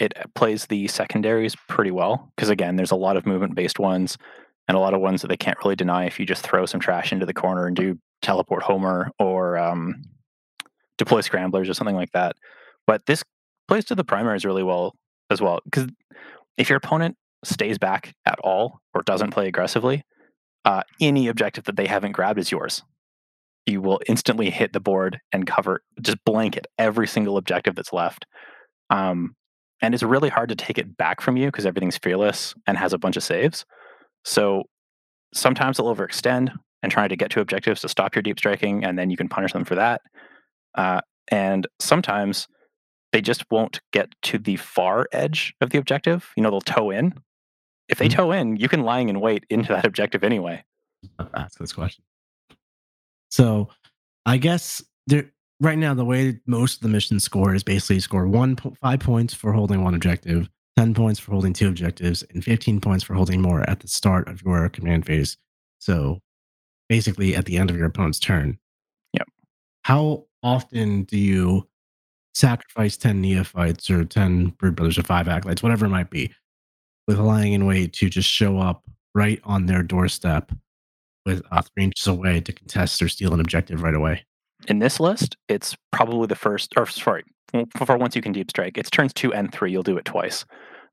it 0.00 0.14
plays 0.34 0.66
the 0.66 0.88
secondaries 0.88 1.54
pretty 1.68 1.90
well 1.90 2.32
because 2.34 2.48
again, 2.48 2.76
there's 2.76 2.90
a 2.90 2.96
lot 2.96 3.16
of 3.16 3.26
movement 3.26 3.54
based 3.54 3.78
ones 3.78 4.16
and 4.66 4.76
a 4.76 4.80
lot 4.80 4.94
of 4.94 5.00
ones 5.00 5.20
that 5.22 5.28
they 5.28 5.36
can't 5.36 5.58
really 5.62 5.76
deny 5.76 6.06
if 6.06 6.18
you 6.18 6.24
just 6.24 6.42
throw 6.42 6.64
some 6.64 6.80
trash 6.80 7.12
into 7.12 7.26
the 7.26 7.34
corner 7.34 7.66
and 7.66 7.76
do 7.76 7.98
teleport 8.22 8.62
homer 8.62 9.10
or 9.18 9.58
um, 9.58 10.02
deploy 10.96 11.20
scramblers 11.20 11.68
or 11.68 11.74
something 11.74 11.96
like 11.96 12.12
that. 12.12 12.34
But 12.86 13.04
this 13.06 13.22
plays 13.68 13.84
to 13.86 13.94
the 13.94 14.04
primaries 14.04 14.44
really 14.44 14.62
well 14.62 14.94
as 15.28 15.40
well 15.40 15.60
because 15.64 15.86
if 16.56 16.70
your 16.70 16.78
opponent 16.78 17.16
stays 17.44 17.78
back 17.78 18.14
at 18.26 18.38
all 18.40 18.80
or 18.94 19.02
doesn't 19.02 19.30
play 19.32 19.48
aggressively, 19.48 20.02
uh, 20.64 20.82
any 21.00 21.28
objective 21.28 21.64
that 21.64 21.76
they 21.76 21.86
haven't 21.86 22.12
grabbed 22.12 22.38
is 22.38 22.50
yours. 22.50 22.82
You 23.66 23.80
will 23.80 24.00
instantly 24.08 24.50
hit 24.50 24.72
the 24.72 24.80
board 24.80 25.20
and 25.32 25.46
cover, 25.46 25.82
just 26.00 26.24
blanket 26.24 26.66
every 26.78 27.06
single 27.06 27.36
objective 27.36 27.74
that's 27.74 27.92
left. 27.92 28.26
Um, 28.88 29.36
and 29.82 29.94
it's 29.94 30.02
really 30.02 30.28
hard 30.28 30.48
to 30.50 30.54
take 30.54 30.78
it 30.78 30.96
back 30.96 31.20
from 31.20 31.36
you 31.36 31.46
because 31.46 31.66
everything's 31.66 31.98
fearless 31.98 32.54
and 32.66 32.76
has 32.76 32.92
a 32.92 32.98
bunch 32.98 33.16
of 33.16 33.22
saves. 33.22 33.64
So 34.24 34.64
sometimes 35.34 35.76
they'll 35.76 35.94
overextend 35.94 36.52
and 36.82 36.90
try 36.90 37.08
to 37.08 37.16
get 37.16 37.30
to 37.32 37.40
objectives 37.40 37.80
to 37.82 37.88
stop 37.88 38.14
your 38.14 38.22
deep 38.22 38.38
striking, 38.38 38.84
and 38.84 38.98
then 38.98 39.10
you 39.10 39.16
can 39.16 39.28
punish 39.28 39.52
them 39.52 39.64
for 39.64 39.74
that. 39.74 40.00
Uh, 40.74 41.00
and 41.30 41.66
sometimes 41.78 42.48
they 43.12 43.20
just 43.20 43.44
won't 43.50 43.80
get 43.92 44.08
to 44.22 44.38
the 44.38 44.56
far 44.56 45.06
edge 45.12 45.54
of 45.60 45.70
the 45.70 45.78
objective. 45.78 46.30
You 46.36 46.42
know, 46.42 46.50
they'll 46.50 46.60
toe 46.60 46.90
in. 46.90 47.14
If 47.88 47.98
they 47.98 48.08
Mhm. 48.08 48.12
toe 48.14 48.32
in, 48.32 48.56
you 48.56 48.68
can 48.68 48.82
lying 48.82 49.08
in 49.08 49.20
wait 49.20 49.44
into 49.50 49.72
that 49.72 49.84
objective 49.84 50.22
anyway. 50.24 50.64
ask 51.34 51.58
this 51.58 51.72
question. 51.72 52.04
So, 53.30 53.68
I 54.26 54.36
guess 54.36 54.82
there 55.06 55.32
right 55.60 55.78
now 55.78 55.94
the 55.94 56.04
way 56.04 56.40
most 56.46 56.76
of 56.76 56.82
the 56.82 56.88
missions 56.88 57.24
score 57.24 57.54
is 57.54 57.62
basically 57.62 58.00
score 58.00 58.26
one 58.26 58.56
five 58.80 59.00
points 59.00 59.34
for 59.34 59.52
holding 59.52 59.84
one 59.84 59.94
objective, 59.94 60.48
ten 60.76 60.94
points 60.94 61.20
for 61.20 61.32
holding 61.32 61.52
two 61.52 61.68
objectives, 61.68 62.24
and 62.34 62.42
fifteen 62.42 62.80
points 62.80 63.04
for 63.04 63.14
holding 63.14 63.40
more 63.40 63.68
at 63.68 63.80
the 63.80 63.88
start 63.88 64.28
of 64.28 64.42
your 64.42 64.68
command 64.68 65.06
phase. 65.06 65.36
So, 65.78 66.20
basically, 66.88 67.36
at 67.36 67.44
the 67.44 67.56
end 67.58 67.70
of 67.70 67.76
your 67.76 67.86
opponent's 67.86 68.18
turn. 68.18 68.58
Yep. 69.14 69.28
How 69.82 70.24
often 70.42 71.04
do 71.04 71.18
you 71.18 71.68
sacrifice 72.34 72.96
ten 72.96 73.20
neophytes 73.20 73.90
or 73.90 74.04
ten 74.04 74.48
brood 74.58 74.76
brothers 74.76 74.98
or 74.98 75.02
five 75.02 75.28
acolytes, 75.28 75.62
whatever 75.62 75.86
it 75.86 75.90
might 75.90 76.10
be, 76.10 76.32
with 77.06 77.18
lying 77.18 77.52
in 77.52 77.66
wait 77.66 77.92
to 77.94 78.08
just 78.08 78.28
show 78.28 78.58
up 78.58 78.84
right 79.14 79.40
on 79.44 79.66
their 79.66 79.82
doorstep 79.82 80.52
with 81.26 81.42
uh, 81.50 81.60
three 81.60 81.84
inches 81.84 82.06
away 82.06 82.40
to 82.40 82.52
contest 82.52 83.02
or 83.02 83.08
steal 83.08 83.34
an 83.34 83.40
objective 83.40 83.82
right 83.82 83.94
away. 83.94 84.24
In 84.68 84.78
this 84.78 85.00
list, 85.00 85.36
it's 85.48 85.76
probably 85.90 86.26
the 86.26 86.34
first, 86.36 86.72
or 86.76 86.86
sorry, 86.86 87.24
for 87.76 87.96
once 87.96 88.14
you 88.14 88.22
can 88.22 88.32
deep 88.32 88.50
strike, 88.50 88.76
it's 88.78 88.90
turns 88.90 89.12
two 89.12 89.32
and 89.32 89.52
three. 89.52 89.72
You'll 89.72 89.82
do 89.82 89.96
it 89.96 90.04
twice. 90.04 90.44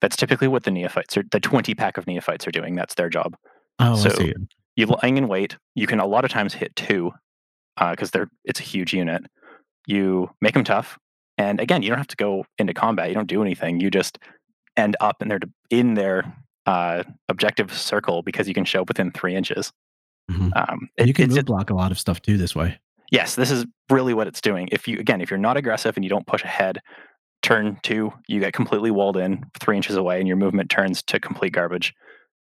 That's 0.02 0.16
typically 0.16 0.48
what 0.48 0.64
the 0.64 0.72
neophytes 0.72 1.18
are, 1.18 1.24
the 1.32 1.40
20 1.40 1.74
pack 1.76 1.98
of 1.98 2.08
neophytes 2.08 2.48
are 2.48 2.52
doing. 2.52 2.76
That's 2.76 2.96
their 2.96 3.10
job. 3.10 3.36
Oh, 3.80 3.96
So- 3.96 4.10
I 4.10 4.14
see. 4.14 4.34
you 4.76 4.86
lying 4.86 5.18
in 5.18 5.28
wait. 5.28 5.58
You 5.76 5.88
can 5.88 6.00
a 6.00 6.06
lot 6.06 6.24
of 6.26 6.32
times 6.32 6.54
hit 6.54 6.76
two 6.76 7.12
because 7.92 8.12
they're 8.12 8.30
it's 8.46 8.60
a 8.60 8.64
huge 8.64 8.94
unit. 8.94 9.24
You 9.86 10.30
make 10.42 10.54
them 10.54 10.64
tough, 10.64 10.98
and 11.38 11.60
again, 11.60 11.82
you 11.84 11.90
don't 11.90 11.98
have 12.00 12.08
to 12.08 12.16
go 12.16 12.46
into 12.58 12.74
combat. 12.74 13.10
You 13.10 13.16
don't 13.16 13.28
do 13.28 13.42
anything. 13.42 13.80
You 13.80 13.90
just 13.92 14.18
end 14.76 14.96
up 15.00 15.22
in 15.22 15.28
their 15.28 15.40
in 15.70 15.94
their 15.94 16.34
uh, 16.66 17.04
objective 17.30 17.74
circle 17.74 18.22
because 18.24 18.48
you 18.48 18.54
can 18.54 18.66
show 18.66 18.82
up 18.82 18.88
within 18.90 19.12
three 19.12 19.36
inches. 19.36 19.72
Mhm. 20.30 20.52
Um, 20.58 20.90
And 20.98 21.06
it- 21.06 21.08
you 21.08 21.14
can 21.14 21.30
move 21.30 21.46
block 21.46 21.70
a 21.70 21.74
lot 21.76 21.92
of 21.92 21.98
stuff 22.00 22.22
too 22.22 22.38
this 22.38 22.54
way. 22.56 22.78
Yes, 23.12 23.36
this 23.36 23.52
is 23.52 23.66
really 23.90 24.14
what 24.14 24.28
it's 24.28 24.42
doing. 24.42 24.70
If 24.72 24.88
you 24.88 25.00
again, 25.00 25.22
if 25.22 25.30
you're 25.30 25.38
not 25.38 25.58
aggressive 25.58 25.96
and 25.96 26.04
you 26.04 26.10
don't 26.10 26.28
push 26.28 26.44
ahead, 26.44 26.80
turn 27.42 27.78
two, 27.84 28.12
you 28.28 28.40
get 28.40 28.54
completely 28.54 28.92
walled 28.92 29.18
in 29.18 29.44
three 29.60 29.76
inches 29.76 29.96
away, 29.96 30.20
and 30.20 30.28
your 30.28 30.38
movement 30.38 30.70
turns 30.70 31.04
to 31.04 31.20
complete 31.20 31.54
garbage. 31.54 31.94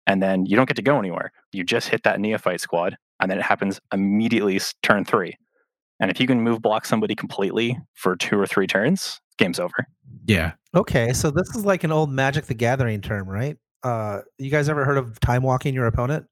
And 0.07 0.23
then 0.23 0.47
you 0.47 0.57
don't 0.57 0.69
get 0.69 0.77
to 0.77 0.83
go 0.83 0.99
anywhere. 0.99 1.31
You 1.53 1.63
just 1.63 1.89
hit 1.89 2.03
that 2.03 2.21
neophyte 2.21 2.61
squad, 2.61 2.97
and 3.21 3.31
then 3.31 3.39
it 3.39 3.43
happens 3.43 3.81
immediately 3.93 4.61
turn 4.83 5.05
three. 5.05 5.37
And 6.01 6.11
if 6.11 6.19
you 6.19 6.27
can 6.27 6.41
move 6.41 6.63
block 6.63 6.87
somebody 6.87 7.15
completely 7.15 7.79
for 7.95 8.17
two 8.17 8.39
or 8.39 8.47
three 8.47 8.67
turns, 8.67 9.21
game's 9.37 9.61
over. 9.61 9.87
Yeah. 10.27 10.53
Okay, 10.75 11.13
so 11.13 11.31
this 11.31 11.55
is 11.55 11.65
like 11.65 11.85
an 11.85 11.93
old 11.93 12.11
Magic 12.11 12.47
the 12.47 12.55
Gathering 12.55 13.03
term, 13.03 13.29
right? 13.29 13.57
Uh, 13.83 14.21
you 14.39 14.51
guys 14.51 14.69
ever 14.69 14.85
heard 14.85 14.99
of 14.99 15.21
time 15.21 15.43
walking 15.43 15.75
your 15.75 15.87
opponent? 15.87 16.27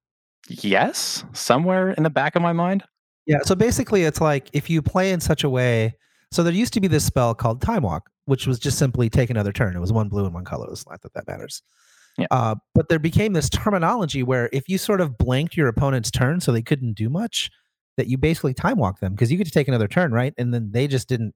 Yes, 0.48 1.24
somewhere 1.32 1.90
in 1.90 2.02
the 2.02 2.10
back 2.10 2.34
of 2.34 2.42
my 2.42 2.52
mind. 2.52 2.84
Yeah, 3.28 3.38
so 3.44 3.54
basically 3.54 4.02
it's 4.02 4.20
like 4.20 4.48
if 4.52 4.68
you 4.68 4.82
play 4.82 5.12
in 5.12 5.20
such 5.20 5.44
a 5.44 5.50
way 5.50 5.94
so 6.30 6.42
there 6.42 6.52
used 6.52 6.72
to 6.74 6.80
be 6.80 6.88
this 6.88 7.04
spell 7.04 7.34
called 7.34 7.62
Time 7.62 7.82
Walk, 7.82 8.10
which 8.26 8.46
was 8.46 8.58
just 8.58 8.78
simply 8.78 9.08
take 9.08 9.30
another 9.30 9.52
turn. 9.52 9.74
It 9.74 9.80
was 9.80 9.92
one 9.92 10.08
blue 10.08 10.24
and 10.24 10.34
one 10.34 10.44
colorless. 10.44 10.84
Not 10.88 11.00
that 11.02 11.14
that 11.14 11.26
matters. 11.26 11.62
Yeah. 12.18 12.26
Uh, 12.30 12.56
but 12.74 12.88
there 12.88 12.98
became 12.98 13.32
this 13.32 13.48
terminology 13.48 14.22
where 14.22 14.50
if 14.52 14.68
you 14.68 14.76
sort 14.76 15.00
of 15.00 15.16
blanked 15.16 15.56
your 15.56 15.68
opponent's 15.68 16.10
turn 16.10 16.40
so 16.40 16.52
they 16.52 16.62
couldn't 16.62 16.94
do 16.94 17.08
much, 17.08 17.50
that 17.96 18.06
you 18.06 18.18
basically 18.18 18.54
time 18.54 18.78
walk 18.78 19.00
them 19.00 19.12
because 19.12 19.30
you 19.32 19.38
get 19.38 19.46
to 19.46 19.52
take 19.52 19.68
another 19.68 19.88
turn, 19.88 20.12
right? 20.12 20.34
And 20.38 20.52
then 20.52 20.70
they 20.70 20.86
just 20.86 21.08
didn't 21.08 21.34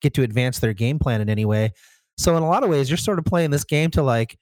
get 0.00 0.12
to 0.14 0.22
advance 0.22 0.58
their 0.58 0.74
game 0.74 0.98
plan 0.98 1.20
in 1.20 1.28
any 1.28 1.44
way. 1.44 1.72
So 2.18 2.36
in 2.36 2.42
a 2.42 2.48
lot 2.48 2.64
of 2.64 2.70
ways, 2.70 2.90
you're 2.90 2.98
sort 2.98 3.18
of 3.18 3.24
playing 3.24 3.50
this 3.50 3.64
game 3.64 3.90
to 3.92 4.02
like 4.02 4.38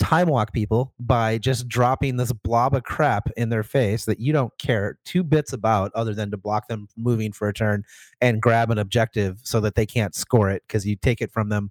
time 0.00 0.28
walk 0.28 0.52
people 0.52 0.92
by 0.98 1.38
just 1.38 1.68
dropping 1.68 2.16
this 2.16 2.32
blob 2.32 2.74
of 2.74 2.82
crap 2.82 3.30
in 3.36 3.50
their 3.50 3.62
face 3.62 4.06
that 4.06 4.18
you 4.18 4.32
don't 4.32 4.56
care 4.58 4.98
two 5.04 5.22
bits 5.22 5.52
about 5.52 5.92
other 5.94 6.14
than 6.14 6.30
to 6.30 6.36
block 6.36 6.66
them 6.68 6.88
moving 6.96 7.32
for 7.32 7.48
a 7.48 7.52
turn 7.52 7.84
and 8.20 8.42
grab 8.42 8.70
an 8.70 8.78
objective 8.78 9.38
so 9.42 9.60
that 9.60 9.74
they 9.74 9.86
can't 9.86 10.14
score 10.14 10.50
it 10.50 10.62
because 10.66 10.86
you 10.86 10.96
take 10.96 11.20
it 11.20 11.30
from 11.30 11.50
them 11.50 11.70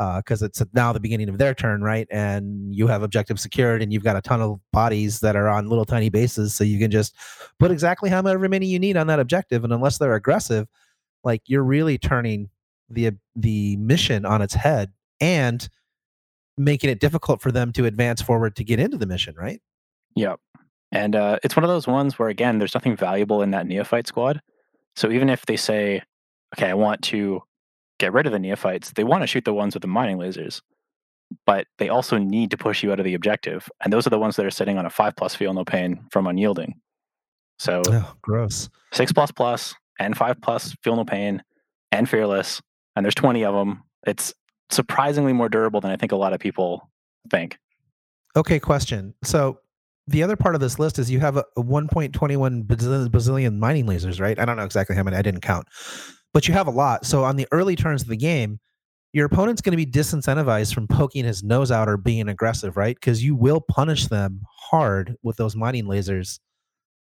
uh, 0.00 0.18
because 0.18 0.42
it's 0.42 0.62
now 0.72 0.92
the 0.92 1.00
beginning 1.00 1.28
of 1.28 1.38
their 1.38 1.54
turn, 1.54 1.82
right? 1.82 2.08
And 2.10 2.74
you 2.74 2.86
have 2.86 3.02
objective 3.02 3.38
secured 3.38 3.82
and 3.82 3.92
you've 3.92 4.02
got 4.02 4.16
a 4.16 4.22
ton 4.22 4.40
of 4.40 4.58
bodies 4.72 5.20
that 5.20 5.36
are 5.36 5.48
on 5.48 5.68
little 5.68 5.84
tiny 5.84 6.08
bases. 6.08 6.54
So 6.54 6.64
you 6.64 6.78
can 6.78 6.90
just 6.90 7.14
put 7.58 7.70
exactly 7.70 8.10
however 8.10 8.48
many 8.48 8.66
you 8.66 8.78
need 8.78 8.96
on 8.96 9.06
that 9.08 9.20
objective. 9.20 9.62
And 9.62 9.72
unless 9.72 9.98
they're 9.98 10.14
aggressive, 10.14 10.66
like 11.22 11.42
you're 11.46 11.62
really 11.62 11.98
turning 11.98 12.48
the 12.88 13.12
the 13.36 13.76
mission 13.76 14.24
on 14.26 14.42
its 14.42 14.54
head 14.54 14.90
and 15.20 15.68
making 16.60 16.90
it 16.90 17.00
difficult 17.00 17.40
for 17.40 17.50
them 17.50 17.72
to 17.72 17.86
advance 17.86 18.20
forward 18.22 18.54
to 18.56 18.64
get 18.64 18.78
into 18.78 18.98
the 18.98 19.06
mission, 19.06 19.34
right? 19.36 19.60
Yep. 20.16 20.38
And 20.92 21.14
uh, 21.16 21.38
it's 21.44 21.56
one 21.56 21.64
of 21.64 21.70
those 21.70 21.86
ones 21.86 22.18
where, 22.18 22.28
again, 22.28 22.58
there's 22.58 22.74
nothing 22.74 22.96
valuable 22.96 23.42
in 23.42 23.52
that 23.52 23.66
neophyte 23.66 24.06
squad. 24.06 24.40
So 24.96 25.10
even 25.10 25.30
if 25.30 25.46
they 25.46 25.56
say, 25.56 26.02
okay, 26.56 26.68
I 26.68 26.74
want 26.74 27.02
to 27.04 27.42
get 27.98 28.12
rid 28.12 28.26
of 28.26 28.32
the 28.32 28.38
neophytes, 28.38 28.92
they 28.92 29.04
want 29.04 29.22
to 29.22 29.26
shoot 29.26 29.44
the 29.44 29.54
ones 29.54 29.74
with 29.74 29.82
the 29.82 29.88
mining 29.88 30.18
lasers. 30.18 30.60
But 31.46 31.66
they 31.78 31.88
also 31.88 32.18
need 32.18 32.50
to 32.50 32.56
push 32.56 32.82
you 32.82 32.90
out 32.90 32.98
of 32.98 33.04
the 33.04 33.14
objective. 33.14 33.68
And 33.84 33.92
those 33.92 34.06
are 34.06 34.10
the 34.10 34.18
ones 34.18 34.34
that 34.36 34.44
are 34.46 34.50
sitting 34.50 34.78
on 34.78 34.86
a 34.86 34.90
five 34.90 35.14
plus 35.16 35.34
feel 35.34 35.54
no 35.54 35.64
pain 35.64 36.04
from 36.10 36.26
unyielding. 36.26 36.74
So 37.60 37.82
Oh, 37.86 38.14
gross. 38.20 38.68
six 38.92 39.12
plus 39.12 39.30
plus 39.30 39.74
and 40.00 40.16
five 40.16 40.40
plus 40.40 40.74
feel 40.82 40.96
no 40.96 41.04
pain 41.04 41.42
and 41.92 42.08
fearless. 42.08 42.60
And 42.96 43.04
there's 43.06 43.14
20 43.14 43.44
of 43.44 43.54
them. 43.54 43.84
It's 44.06 44.34
surprisingly 44.70 45.32
more 45.32 45.48
durable 45.48 45.80
than 45.80 45.90
I 45.90 45.96
think 45.96 46.12
a 46.12 46.16
lot 46.16 46.32
of 46.32 46.40
people 46.40 46.90
think. 47.30 47.58
Okay, 48.36 48.60
question. 48.60 49.14
So 49.24 49.58
the 50.06 50.22
other 50.22 50.36
part 50.36 50.54
of 50.54 50.60
this 50.60 50.78
list 50.78 50.98
is 50.98 51.10
you 51.10 51.20
have 51.20 51.36
a, 51.36 51.44
a 51.56 51.62
1.21 51.62 52.64
bazillion, 52.66 53.08
bazillion 53.08 53.58
mining 53.58 53.86
lasers, 53.86 54.20
right? 54.20 54.38
I 54.38 54.44
don't 54.44 54.56
know 54.56 54.64
exactly 54.64 54.96
how 54.96 55.02
many. 55.02 55.16
I 55.16 55.22
didn't 55.22 55.40
count, 55.40 55.66
but 56.32 56.48
you 56.48 56.54
have 56.54 56.66
a 56.66 56.72
lot. 56.72 57.06
So 57.06 57.24
on 57.24 57.36
the 57.36 57.46
early 57.52 57.76
turns 57.76 58.02
of 58.02 58.08
the 58.08 58.16
game, 58.16 58.60
your 59.12 59.26
opponent's 59.26 59.60
going 59.60 59.76
to 59.76 59.84
be 59.84 59.90
disincentivized 59.90 60.72
from 60.72 60.86
poking 60.86 61.24
his 61.24 61.42
nose 61.42 61.72
out 61.72 61.88
or 61.88 61.96
being 61.96 62.28
aggressive, 62.28 62.76
right? 62.76 62.94
Because 62.94 63.24
you 63.24 63.34
will 63.34 63.60
punish 63.60 64.06
them 64.06 64.42
hard 64.70 65.16
with 65.22 65.36
those 65.36 65.56
mining 65.56 65.84
lasers 65.84 66.38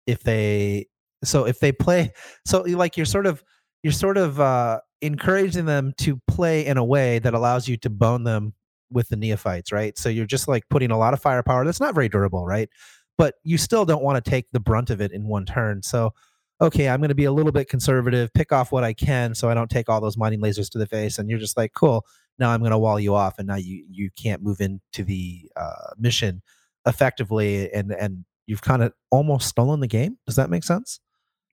if 0.06 0.22
they. 0.22 0.86
So 1.24 1.46
if 1.46 1.58
they 1.58 1.72
play, 1.72 2.12
so 2.44 2.60
like 2.62 2.96
you're 2.96 3.06
sort 3.06 3.26
of 3.26 3.42
you're 3.86 3.92
sort 3.92 4.18
of 4.18 4.40
uh, 4.40 4.80
encouraging 5.00 5.64
them 5.64 5.94
to 5.96 6.20
play 6.26 6.66
in 6.66 6.76
a 6.76 6.84
way 6.84 7.20
that 7.20 7.34
allows 7.34 7.68
you 7.68 7.76
to 7.76 7.88
bone 7.88 8.24
them 8.24 8.52
with 8.90 9.08
the 9.10 9.14
neophytes, 9.14 9.70
right? 9.70 9.96
So 9.96 10.08
you're 10.08 10.26
just 10.26 10.48
like 10.48 10.68
putting 10.70 10.90
a 10.90 10.98
lot 10.98 11.14
of 11.14 11.22
firepower 11.22 11.64
that's 11.64 11.78
not 11.78 11.94
very 11.94 12.08
durable, 12.08 12.44
right? 12.44 12.68
But 13.16 13.36
you 13.44 13.56
still 13.56 13.84
don't 13.84 14.02
want 14.02 14.24
to 14.24 14.28
take 14.28 14.50
the 14.50 14.58
brunt 14.58 14.90
of 14.90 15.00
it 15.00 15.12
in 15.12 15.28
one 15.28 15.46
turn. 15.46 15.84
So, 15.84 16.12
okay, 16.60 16.88
I'm 16.88 16.98
going 16.98 17.10
to 17.10 17.14
be 17.14 17.26
a 17.26 17.32
little 17.32 17.52
bit 17.52 17.68
conservative, 17.68 18.34
pick 18.34 18.50
off 18.50 18.72
what 18.72 18.82
I 18.82 18.92
can 18.92 19.36
so 19.36 19.48
I 19.48 19.54
don't 19.54 19.70
take 19.70 19.88
all 19.88 20.00
those 20.00 20.16
mining 20.16 20.40
lasers 20.40 20.68
to 20.70 20.78
the 20.78 20.86
face. 20.88 21.20
And 21.20 21.30
you're 21.30 21.38
just 21.38 21.56
like, 21.56 21.72
cool, 21.72 22.04
now 22.40 22.50
I'm 22.50 22.58
going 22.58 22.72
to 22.72 22.78
wall 22.78 22.98
you 22.98 23.14
off. 23.14 23.38
And 23.38 23.46
now 23.46 23.54
you, 23.54 23.86
you 23.88 24.10
can't 24.20 24.42
move 24.42 24.60
into 24.60 25.04
the 25.04 25.48
uh, 25.54 25.92
mission 25.96 26.42
effectively. 26.86 27.72
And, 27.72 27.92
and 27.92 28.24
you've 28.46 28.62
kind 28.62 28.82
of 28.82 28.92
almost 29.12 29.46
stolen 29.46 29.78
the 29.78 29.86
game. 29.86 30.18
Does 30.26 30.34
that 30.34 30.50
make 30.50 30.64
sense? 30.64 30.98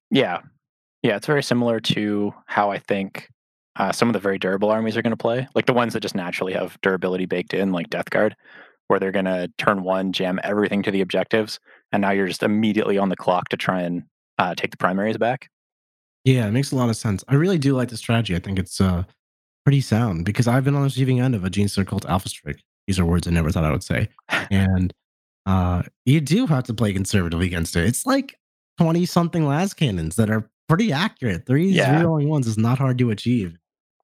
Yeah. 0.09 0.39
Yeah, 1.03 1.17
it's 1.17 1.27
very 1.27 1.43
similar 1.43 1.79
to 1.81 2.33
how 2.45 2.71
I 2.71 2.79
think 2.79 3.29
uh, 3.75 3.91
some 3.91 4.07
of 4.07 4.13
the 4.13 4.19
very 4.19 4.39
durable 4.39 4.71
armies 4.71 4.95
are 4.95 5.01
going 5.01 5.11
to 5.11 5.17
play, 5.17 5.47
like 5.53 5.65
the 5.65 5.73
ones 5.73 5.93
that 5.93 5.99
just 5.99 6.15
naturally 6.15 6.53
have 6.53 6.79
durability 6.81 7.25
baked 7.25 7.53
in, 7.53 7.71
like 7.71 7.89
Death 7.89 8.09
Guard, 8.09 8.35
where 8.87 8.99
they're 8.99 9.11
going 9.11 9.25
to 9.25 9.51
turn 9.57 9.83
one, 9.83 10.13
jam 10.13 10.39
everything 10.43 10.81
to 10.83 10.91
the 10.91 11.01
objectives, 11.01 11.59
and 11.91 12.01
now 12.01 12.11
you're 12.11 12.27
just 12.27 12.43
immediately 12.43 12.97
on 12.97 13.09
the 13.09 13.15
clock 13.15 13.49
to 13.49 13.57
try 13.57 13.81
and 13.81 14.03
uh, 14.39 14.55
take 14.55 14.71
the 14.71 14.77
primaries 14.77 15.17
back. 15.17 15.49
Yeah, 16.23 16.47
it 16.47 16.51
makes 16.51 16.71
a 16.71 16.75
lot 16.77 16.89
of 16.89 16.95
sense. 16.95 17.23
I 17.27 17.35
really 17.35 17.57
do 17.57 17.75
like 17.75 17.89
the 17.89 17.97
strategy. 17.97 18.35
I 18.35 18.39
think 18.39 18.57
it's 18.57 18.79
uh, 18.79 19.03
pretty 19.65 19.81
sound 19.81 20.23
because 20.23 20.47
I've 20.47 20.63
been 20.63 20.75
on 20.75 20.81
the 20.81 20.85
receiving 20.85 21.19
end 21.19 21.35
of 21.35 21.43
a 21.43 21.49
Gene 21.49 21.67
Cult 21.67 22.05
Alpha 22.05 22.29
Strike. 22.29 22.63
These 22.87 22.99
are 22.99 23.05
words 23.05 23.27
I 23.27 23.31
never 23.31 23.51
thought 23.51 23.65
I 23.65 23.71
would 23.71 23.83
say. 23.83 24.09
And 24.51 24.93
uh, 25.45 25.83
you 26.05 26.21
do 26.21 26.47
have 26.47 26.63
to 26.65 26.73
play 26.73 26.93
conservatively 26.93 27.47
against 27.47 27.75
it. 27.75 27.85
It's 27.85 28.05
like 28.05 28.37
20 28.77 29.05
something 29.05 29.45
las 29.45 29.73
cannons 29.73 30.15
that 30.15 30.29
are 30.29 30.49
pretty 30.67 30.91
accurate. 30.91 31.45
Three 31.45 31.69
Yeah. 31.69 32.01
zeroing 32.01 32.27
ones 32.27 32.47
is 32.47 32.57
not 32.57 32.77
hard 32.77 32.97
to 32.99 33.09
achieve. 33.11 33.57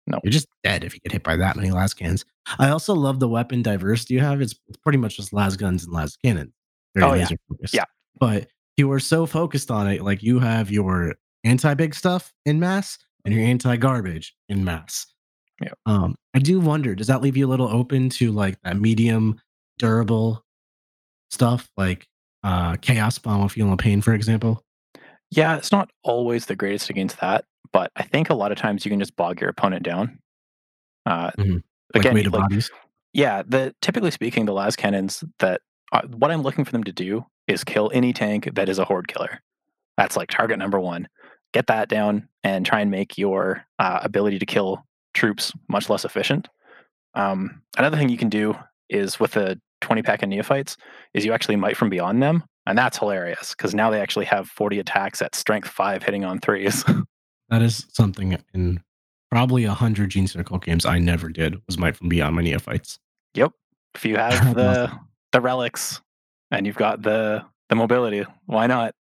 No. 0.07 0.19
You're 0.23 0.31
just 0.31 0.47
dead 0.63 0.83
if 0.83 0.93
you 0.93 0.99
get 1.01 1.11
hit 1.11 1.23
by 1.23 1.35
that 1.35 1.57
many 1.57 1.69
las 1.71 1.93
cannons. 1.93 2.23
I 2.59 2.69
also 2.69 2.93
love 2.95 3.19
the 3.19 3.27
weapon 3.27 3.61
diversity 3.61 4.13
you 4.13 4.21
have. 4.21 4.41
It's 4.41 4.55
pretty 4.83 4.97
much 4.97 5.17
just 5.17 5.33
las 5.33 5.55
guns 5.57 5.83
and 5.83 5.93
las 5.93 6.15
cannons. 6.23 6.53
Oh, 6.99 7.13
yeah. 7.13 7.27
focused. 7.49 7.73
Yeah. 7.73 7.83
But 8.19 8.47
you 8.77 8.89
are 8.91 8.99
so 9.01 9.25
focused 9.25 9.69
on 9.69 9.87
it. 9.87 10.01
Like 10.03 10.23
you 10.23 10.39
have 10.39 10.71
your 10.71 11.15
anti 11.43 11.73
big 11.73 11.93
stuff 11.93 12.33
in 12.45 12.59
mass 12.59 12.97
and 13.25 13.33
your 13.33 13.43
anti 13.43 13.75
garbage 13.75 14.33
in 14.47 14.63
mass. 14.63 15.05
Yeah. 15.61 15.71
Um, 15.85 16.15
I 16.33 16.39
do 16.39 16.59
wonder, 16.59 16.95
does 16.95 17.07
that 17.07 17.21
leave 17.21 17.35
you 17.35 17.45
a 17.45 17.49
little 17.49 17.67
open 17.67 18.09
to 18.11 18.31
like 18.31 18.57
that 18.63 18.79
medium 18.79 19.41
durable 19.77 20.43
stuff 21.29 21.69
like 21.77 22.07
uh 22.43 22.75
chaos 22.77 23.17
bomb 23.19 23.41
of 23.41 23.51
feeling 23.51 23.75
pain, 23.77 24.01
for 24.01 24.13
example? 24.13 24.63
Yeah, 25.31 25.57
it's 25.57 25.71
not 25.71 25.89
always 26.03 26.45
the 26.45 26.55
greatest 26.55 26.89
against 26.89 27.19
that, 27.19 27.45
but 27.73 27.91
I 27.95 28.03
think 28.03 28.29
a 28.29 28.33
lot 28.35 28.51
of 28.51 28.57
times 28.57 28.85
you 28.85 28.89
can 28.91 28.99
just 28.99 29.15
bog 29.15 29.41
your 29.41 29.49
opponent 29.49 29.83
down. 29.83 30.19
Uh, 31.05 31.31
Mhm. 31.37 31.63
Like 31.93 32.01
again, 32.05 32.13
weight 32.15 32.31
like- 32.31 32.41
bodies. 32.41 32.69
yeah, 33.13 33.43
the 33.47 33.73
typically 33.81 34.11
speaking, 34.11 34.45
the 34.45 34.53
las 34.53 34.75
cannons 34.75 35.23
that 35.39 35.61
uh, 35.93 36.01
what 36.07 36.31
I'm 36.31 36.41
looking 36.41 36.65
for 36.65 36.71
them 36.73 36.83
to 36.83 36.91
do 36.91 37.25
is 37.47 37.63
kill 37.63 37.89
any 37.93 38.11
tank 38.11 38.49
that 38.55 38.67
is 38.67 38.77
a 38.77 38.83
horde 38.85 39.07
killer. 39.07 39.41
That's 39.95 40.17
like 40.17 40.29
target 40.29 40.59
number 40.59 40.79
one. 40.79 41.07
Get 41.53 41.67
that 41.67 41.87
down 41.87 42.27
and 42.43 42.65
try 42.65 42.81
and 42.81 42.91
make 42.91 43.17
your 43.17 43.65
uh, 43.79 43.99
ability 44.03 44.37
to 44.39 44.45
kill 44.45 44.85
troops 45.13 45.53
much 45.69 45.89
less 45.89 46.03
efficient. 46.03 46.49
Um, 47.15 47.61
another 47.77 47.95
thing 47.97 48.09
you 48.09 48.17
can 48.17 48.27
do 48.29 48.55
is 48.89 49.17
with 49.19 49.31
the 49.31 49.59
20 49.81 50.01
pack 50.03 50.21
of 50.23 50.29
neophytes 50.29 50.75
is 51.13 51.23
you 51.23 51.31
actually 51.31 51.55
might 51.55 51.77
from 51.77 51.89
beyond 51.89 52.21
them, 52.21 52.43
and 52.67 52.77
that's 52.77 52.97
hilarious 52.99 53.55
because 53.55 53.73
now 53.73 53.89
they 53.89 53.99
actually 53.99 54.25
have 54.25 54.47
40 54.47 54.77
attacks 54.79 55.21
at 55.21 55.33
strength 55.33 55.67
five 55.67 56.03
hitting 56.03 56.23
on 56.23 56.39
threes. 56.39 56.83
That 57.49 57.61
is 57.61 57.85
something 57.93 58.37
in 58.53 58.81
probably 59.31 59.63
a 59.63 59.73
hundred 59.73 60.09
Gene 60.09 60.27
Circle 60.27 60.57
games 60.57 60.85
I 60.85 60.99
never 60.99 61.29
did 61.29 61.55
was 61.65 61.77
Might 61.77 61.95
from 61.95 62.09
Beyond 62.09 62.35
my 62.35 62.41
neophytes. 62.41 62.99
Yep. 63.35 63.53
If 63.95 64.03
you 64.03 64.17
have 64.17 64.53
the 64.55 64.91
the 65.31 65.39
relics 65.39 66.01
and 66.51 66.65
you've 66.67 66.75
got 66.75 67.03
the 67.03 67.45
the 67.69 67.75
mobility, 67.75 68.25
why 68.47 68.67
not? 68.67 68.93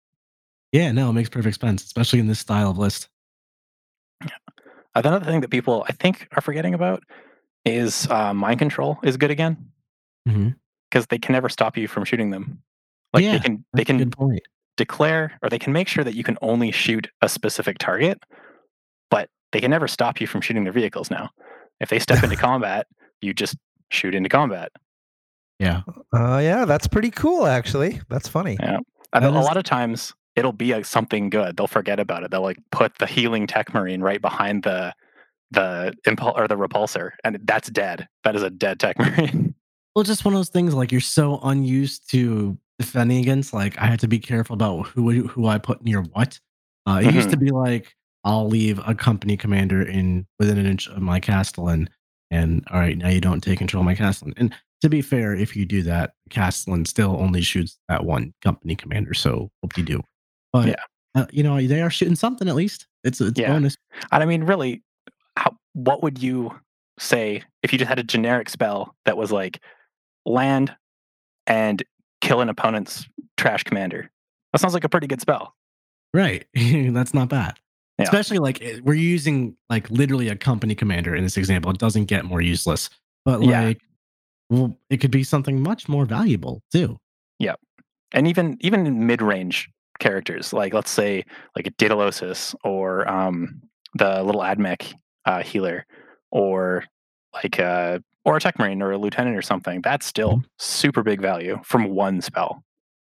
Yeah, 0.73 0.93
no, 0.93 1.09
it 1.09 1.15
makes 1.15 1.31
perfect 1.31 1.59
sense, 1.59 1.85
especially 1.85 2.19
in 2.19 2.27
this 2.27 2.39
style 2.39 2.69
of 2.71 2.77
list. 2.77 3.09
Another 4.95 5.25
thing 5.25 5.41
that 5.41 5.49
people 5.51 5.85
I 5.89 5.93
think 5.93 6.29
are 6.37 6.43
forgetting 6.43 6.75
about 6.75 7.03
is 7.65 8.07
uh, 8.11 8.35
mind 8.35 8.59
control 8.59 8.99
is 9.03 9.17
good 9.17 9.31
again 9.31 9.57
Mm-hmm. 10.29 10.51
because 10.91 11.07
they 11.07 11.19
can 11.19 11.33
never 11.33 11.49
stop 11.49 11.79
you 11.79 11.89
from 11.89 12.05
shooting 12.05 12.29
them. 12.31 12.63
Like 13.15 13.25
Yeah, 13.25 13.33
they 13.33 13.39
can 13.39 13.65
they 13.73 13.85
can 13.85 13.97
good 13.99 14.13
point. 14.13 14.43
declare 14.77 15.39
or 15.43 15.49
they 15.49 15.59
can 15.59 15.73
make 15.73 15.89
sure 15.89 16.05
that 16.05 16.15
you 16.15 16.23
can 16.25 16.37
only 16.43 16.71
shoot 16.73 17.09
a 17.23 17.29
specific 17.29 17.79
target, 17.79 18.19
but 19.11 19.31
they 19.53 19.61
can 19.61 19.71
never 19.71 19.89
stop 19.89 20.21
you 20.21 20.27
from 20.27 20.41
shooting 20.41 20.65
their 20.65 20.73
vehicles 20.73 21.11
now. 21.11 21.31
If 21.81 21.89
they 21.89 21.99
step 21.99 22.23
into 22.23 22.37
combat, 22.51 22.87
you 23.23 23.33
just 23.33 23.57
shoot 23.91 24.15
into 24.15 24.29
combat. 24.29 24.73
Yeah. 25.61 25.83
Uh, 26.13 26.41
yeah, 26.43 26.65
that's 26.65 26.89
pretty 26.89 27.11
cool, 27.11 27.47
actually. 27.47 28.01
That's 28.11 28.29
funny. 28.29 28.57
Yeah. 28.61 28.79
And 29.13 29.25
That 29.25 29.33
a 29.33 29.41
lot 29.41 29.57
of 29.57 29.63
times 29.63 30.13
it'll 30.35 30.53
be 30.53 30.73
a, 30.73 30.83
something 30.83 31.31
good. 31.31 31.57
They'll 31.57 31.69
forget 31.69 32.01
about 32.01 32.25
it. 32.25 32.33
They'll 32.33 32.43
like 32.43 32.59
put 32.73 32.99
the 32.99 33.07
healing 33.07 33.47
tech 33.47 33.73
marine 33.73 34.01
right 34.03 34.21
behind 34.21 34.65
the 34.65 34.93
the 35.53 35.95
impul 36.09 36.37
or 36.37 36.49
the 36.49 36.57
repulsor, 36.57 37.11
and 37.23 37.39
that's 37.45 37.71
dead. 37.71 38.09
That 38.25 38.35
is 38.35 38.43
a 38.43 38.51
dead 38.51 38.81
tech 38.81 38.99
marine. 38.99 39.55
Well, 39.95 40.03
just 40.03 40.25
one 40.25 40.35
of 40.35 40.39
those 40.39 40.49
things 40.49 40.75
like 40.75 40.91
you're 40.91 41.01
so 41.01 41.39
unused 41.45 42.11
to 42.11 42.59
defending 42.79 43.19
against. 43.19 43.53
Like 43.53 43.79
I 43.79 43.87
had 43.87 44.01
to 44.01 44.09
be 44.09 44.19
careful 44.19 44.55
about 44.55 44.87
who 44.89 45.27
who 45.29 45.47
I 45.47 45.59
put 45.59 45.83
near 45.83 46.03
what. 46.03 46.39
Uh, 46.87 47.01
it 47.03 47.15
used 47.15 47.31
to 47.31 47.37
be 47.37 47.51
like 47.51 47.95
I'll 48.25 48.49
leave 48.49 48.81
a 48.87 48.95
company 48.95 49.37
commander 49.37 49.83
in 49.83 50.27
within 50.39 50.59
an 50.59 50.67
inch 50.67 50.89
of 50.89 51.01
my 51.01 51.21
castle, 51.21 51.69
and 51.69 51.91
and 52.31 52.65
all 52.71 52.81
right, 52.81 52.97
now 52.97 53.09
you 53.09 53.21
don't 53.21 53.43
take 53.43 53.59
control 53.59 53.83
of 53.83 53.87
my 53.87 53.95
castle. 53.95 54.31
And 54.37 54.55
to 54.83 54.89
be 54.89 55.01
fair, 55.03 55.35
if 55.35 55.57
you 55.57 55.65
do 55.65 55.83
that, 55.83 56.13
Castellan 56.31 56.85
still 56.85 57.17
only 57.21 57.41
shoots 57.43 57.79
that 57.89 58.05
one 58.05 58.35
company 58.43 58.75
commander. 58.77 59.15
So 59.15 59.51
hope 59.63 59.77
you 59.79 59.85
do. 59.85 60.03
But 60.53 60.69
Yeah. 60.69 60.75
uh, 61.15 61.27
you 61.31 61.43
know 61.43 61.61
they 61.61 61.81
are 61.83 61.91
shooting 61.91 62.17
something 62.17 62.49
at 62.49 62.55
least. 62.55 62.87
It's 63.05 63.21
it's 63.21 63.39
Yeah. 63.39 63.53
bonus. 63.53 63.77
And 64.11 64.23
I 64.23 64.27
mean, 64.27 64.45
really, 64.45 64.83
how, 65.37 65.57
what 65.75 66.03
would 66.03 66.23
you 66.23 66.51
say 66.99 67.43
if 67.63 67.73
you 67.73 67.79
just 67.79 67.89
had 67.89 67.99
a 67.99 68.05
generic 68.05 68.49
spell 68.49 68.95
that 69.05 69.17
was 69.17 69.33
like 69.33 69.61
land 70.27 70.75
and 71.47 71.83
kill 72.25 72.41
an 72.41 72.49
opponent's 72.49 73.07
trash 73.37 73.63
commander? 73.65 74.11
That 74.53 74.61
sounds 74.61 74.75
like 74.75 74.85
a 74.85 74.89
pretty 74.89 75.07
good 75.07 75.21
spell. 75.21 75.55
Right. 76.13 76.47
That's 76.55 77.15
not 77.15 77.29
bad. 77.29 77.59
Yeah. 77.99 78.05
Especially 78.05 78.39
like 78.39 78.61
eh, 78.63 78.81
we're 78.83 78.95
using 78.95 79.57
like 79.71 79.89
literally 79.91 80.29
a 80.29 80.37
company 80.37 80.75
commander 80.75 81.15
in 81.15 81.23
this 81.23 81.37
example. 81.37 81.71
It 81.71 81.79
doesn't 81.79 82.07
get 82.07 82.25
more 82.25 82.41
useless. 82.41 82.91
But 83.25 83.43
Yeah. 83.43 83.63
like 83.63 83.81
well, 84.51 84.77
it 84.91 84.99
could 84.99 85.11
be 85.11 85.25
something 85.25 85.61
much 85.63 85.89
more 85.89 86.05
valuable 86.05 86.63
too. 86.73 86.99
Yeah. 87.39 87.55
And 88.13 88.27
even 88.29 88.57
even 88.61 89.07
mid-range 89.07 89.71
characters 90.01 90.53
like 90.53 90.75
let's 90.75 90.91
say 90.91 91.25
like 91.57 91.67
a 91.69 91.71
Daedalosus 91.73 92.55
or 92.65 93.09
um 93.09 93.61
the 93.95 94.23
little 94.25 94.41
admech 94.43 94.93
uh, 95.25 95.43
healer 95.43 95.87
or 96.33 96.85
like 97.33 97.61
uh 97.61 98.01
or 98.25 98.37
a 98.37 98.41
tech 98.41 98.59
marine 98.59 98.83
or 98.83 98.93
a 98.93 98.99
lieutenant 98.99 99.37
or 99.37 99.43
something 99.43 99.81
that's 99.83 100.07
still 100.07 100.37
mm-hmm. 100.37 100.47
super 100.59 101.03
big 101.03 101.21
value 101.21 101.59
from 101.65 101.91
one 101.91 102.21
spell 102.21 102.63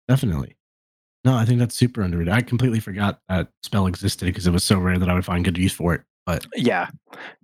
Definitely. 0.09 0.57
No, 1.25 1.37
I 1.37 1.45
think 1.45 1.61
that's 1.61 1.77
super 1.77 2.03
underrated. 2.03 2.33
I 2.33 2.41
completely 2.41 2.81
forgot 2.81 3.21
that 3.29 3.47
spell 3.63 3.87
existed 3.87 4.25
because 4.25 4.49
it 4.49 4.51
was 4.51 4.65
so 4.65 4.77
rare 4.77 4.99
that 4.99 5.09
I 5.09 5.15
would 5.15 5.25
find 5.25 5.45
good 5.45 5.57
use 5.57 5.73
for 5.73 5.95
it. 5.95 6.01
But 6.27 6.47
yeah 6.57 6.89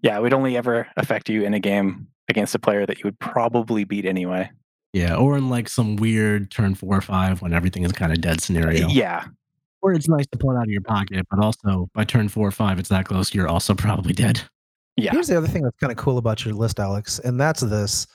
yeah 0.03 0.19
it 0.19 0.23
would 0.23 0.35
only 0.35 0.57
ever 0.57 0.87
affect 0.97 1.29
you 1.29 1.45
in 1.45 1.55
a 1.55 1.61
game 1.61 2.09
against 2.29 2.55
a 2.55 2.59
player 2.59 2.87
that 2.87 2.99
you 2.99 3.05
would 3.05 3.19
probably 3.19 3.85
beat 3.85 4.05
anyway 4.05 4.51
yeah, 4.97 5.15
or 5.15 5.37
in 5.37 5.51
like 5.51 5.69
some 5.69 5.97
weird 5.97 6.51
turn 6.51 6.75
four 6.75 6.97
or 6.97 7.03
five 7.03 7.43
when 7.43 7.53
everything 7.53 7.85
is 7.85 7.93
kind 7.93 8.13
of 8.13 8.23
dead 8.23 8.41
scenario. 8.41 8.89
yeah 8.89 9.25
Or 9.83 9.93
it's 9.93 10.09
nice 10.09 10.27
to 10.29 10.39
pull 10.39 10.53
it 10.53 10.57
out 10.57 10.63
of 10.63 10.71
your 10.71 10.81
pocket, 10.81 11.27
but 11.29 11.39
also 11.39 11.91
by 11.93 12.05
turn 12.05 12.31
four 12.31 12.49
or 12.49 12.51
five, 12.51 12.79
it's 12.79 12.89
that 12.89 13.05
close, 13.05 13.35
you're 13.35 13.47
also 13.47 13.75
probably 13.75 14.15
dead. 14.15 14.41
Yeah 14.97 15.13
Here's 15.13 15.29
the 15.29 15.37
other 15.37 15.49
thing 15.49 15.63
that's 15.63 15.77
kind 15.79 15.91
of 15.91 15.97
cool 15.97 16.19
about 16.19 16.45
your 16.45 16.55
list, 16.55 16.81
Alex, 16.81 17.19
and 17.19 17.41
that's 17.41 17.61
this. 17.61 18.07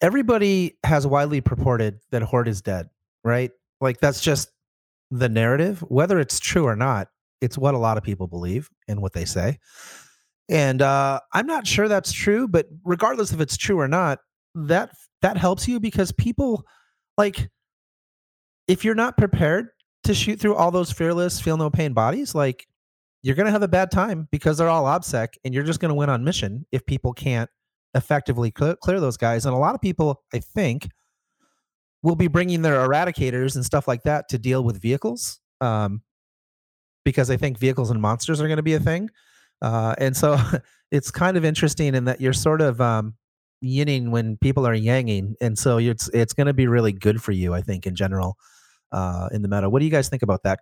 Everybody 0.00 0.76
has 0.84 1.06
widely 1.06 1.40
purported 1.40 1.98
that 2.10 2.22
Horde 2.22 2.48
is 2.48 2.60
dead, 2.60 2.88
right? 3.22 3.50
Like 3.80 4.00
that's 4.00 4.20
just 4.20 4.50
the 5.10 5.28
narrative. 5.28 5.80
Whether 5.88 6.18
it's 6.18 6.38
true 6.40 6.66
or 6.66 6.76
not, 6.76 7.08
it's 7.40 7.58
what 7.58 7.74
a 7.74 7.78
lot 7.78 7.96
of 7.96 8.02
people 8.02 8.26
believe 8.26 8.68
and 8.88 9.00
what 9.00 9.12
they 9.12 9.24
say. 9.24 9.58
And 10.48 10.82
uh, 10.82 11.20
I'm 11.32 11.46
not 11.46 11.66
sure 11.66 11.88
that's 11.88 12.12
true, 12.12 12.48
but 12.48 12.66
regardless 12.84 13.32
if 13.32 13.40
it's 13.40 13.56
true 13.56 13.78
or 13.78 13.88
not, 13.88 14.18
that 14.54 14.90
that 15.22 15.36
helps 15.36 15.66
you 15.66 15.80
because 15.80 16.12
people 16.12 16.64
like 17.16 17.48
if 18.68 18.84
you're 18.84 18.94
not 18.94 19.16
prepared 19.16 19.68
to 20.04 20.14
shoot 20.14 20.38
through 20.38 20.54
all 20.54 20.70
those 20.70 20.92
fearless, 20.92 21.40
feel 21.40 21.56
no 21.56 21.70
pain 21.70 21.92
bodies, 21.92 22.34
like 22.34 22.66
you're 23.24 23.34
going 23.34 23.46
to 23.46 23.52
have 23.52 23.62
a 23.62 23.68
bad 23.68 23.90
time 23.90 24.28
because 24.30 24.58
they're 24.58 24.68
all 24.68 24.84
obsec 24.84 25.28
and 25.44 25.54
you're 25.54 25.64
just 25.64 25.80
going 25.80 25.88
to 25.88 25.94
win 25.94 26.10
on 26.10 26.22
mission 26.22 26.66
if 26.72 26.84
people 26.84 27.14
can't 27.14 27.48
effectively 27.94 28.50
clear, 28.50 28.76
clear 28.76 29.00
those 29.00 29.16
guys. 29.16 29.46
And 29.46 29.54
a 29.54 29.58
lot 29.58 29.74
of 29.74 29.80
people 29.80 30.22
i 30.34 30.38
think 30.38 30.88
will 32.02 32.16
be 32.16 32.28
bringing 32.28 32.60
their 32.60 32.86
eradicators 32.86 33.54
and 33.56 33.64
stuff 33.64 33.88
like 33.88 34.02
that 34.02 34.28
to 34.28 34.38
deal 34.38 34.62
with 34.62 34.80
vehicles 34.80 35.40
um, 35.62 36.02
because 37.02 37.30
i 37.30 37.36
think 37.36 37.58
vehicles 37.58 37.90
and 37.90 38.00
monsters 38.00 38.42
are 38.42 38.46
going 38.46 38.58
to 38.58 38.62
be 38.62 38.74
a 38.74 38.80
thing. 38.80 39.08
Uh, 39.62 39.94
and 39.96 40.14
so 40.14 40.38
it's 40.90 41.10
kind 41.10 41.38
of 41.38 41.46
interesting 41.46 41.94
in 41.94 42.04
that 42.04 42.20
you're 42.20 42.34
sort 42.34 42.60
of 42.60 42.78
um, 42.82 43.14
yinning 43.64 44.10
when 44.10 44.36
people 44.36 44.66
are 44.66 44.76
yanging. 44.76 45.32
And 45.40 45.58
so 45.58 45.78
it's 45.78 46.10
it's 46.12 46.34
going 46.34 46.46
to 46.46 46.52
be 46.52 46.66
really 46.66 46.92
good 46.92 47.22
for 47.22 47.32
you 47.32 47.54
i 47.54 47.62
think 47.62 47.86
in 47.86 47.94
general 47.94 48.36
uh, 48.92 49.30
in 49.32 49.40
the 49.40 49.48
meta. 49.48 49.70
What 49.70 49.78
do 49.78 49.86
you 49.86 49.90
guys 49.90 50.10
think 50.10 50.22
about 50.22 50.42
that 50.42 50.60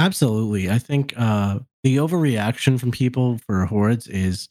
Absolutely. 0.00 0.70
I 0.70 0.78
think 0.78 1.12
uh, 1.18 1.60
the 1.84 1.98
overreaction 1.98 2.80
from 2.80 2.90
people 2.90 3.38
for 3.46 3.66
hordes 3.66 4.08
is 4.08 4.48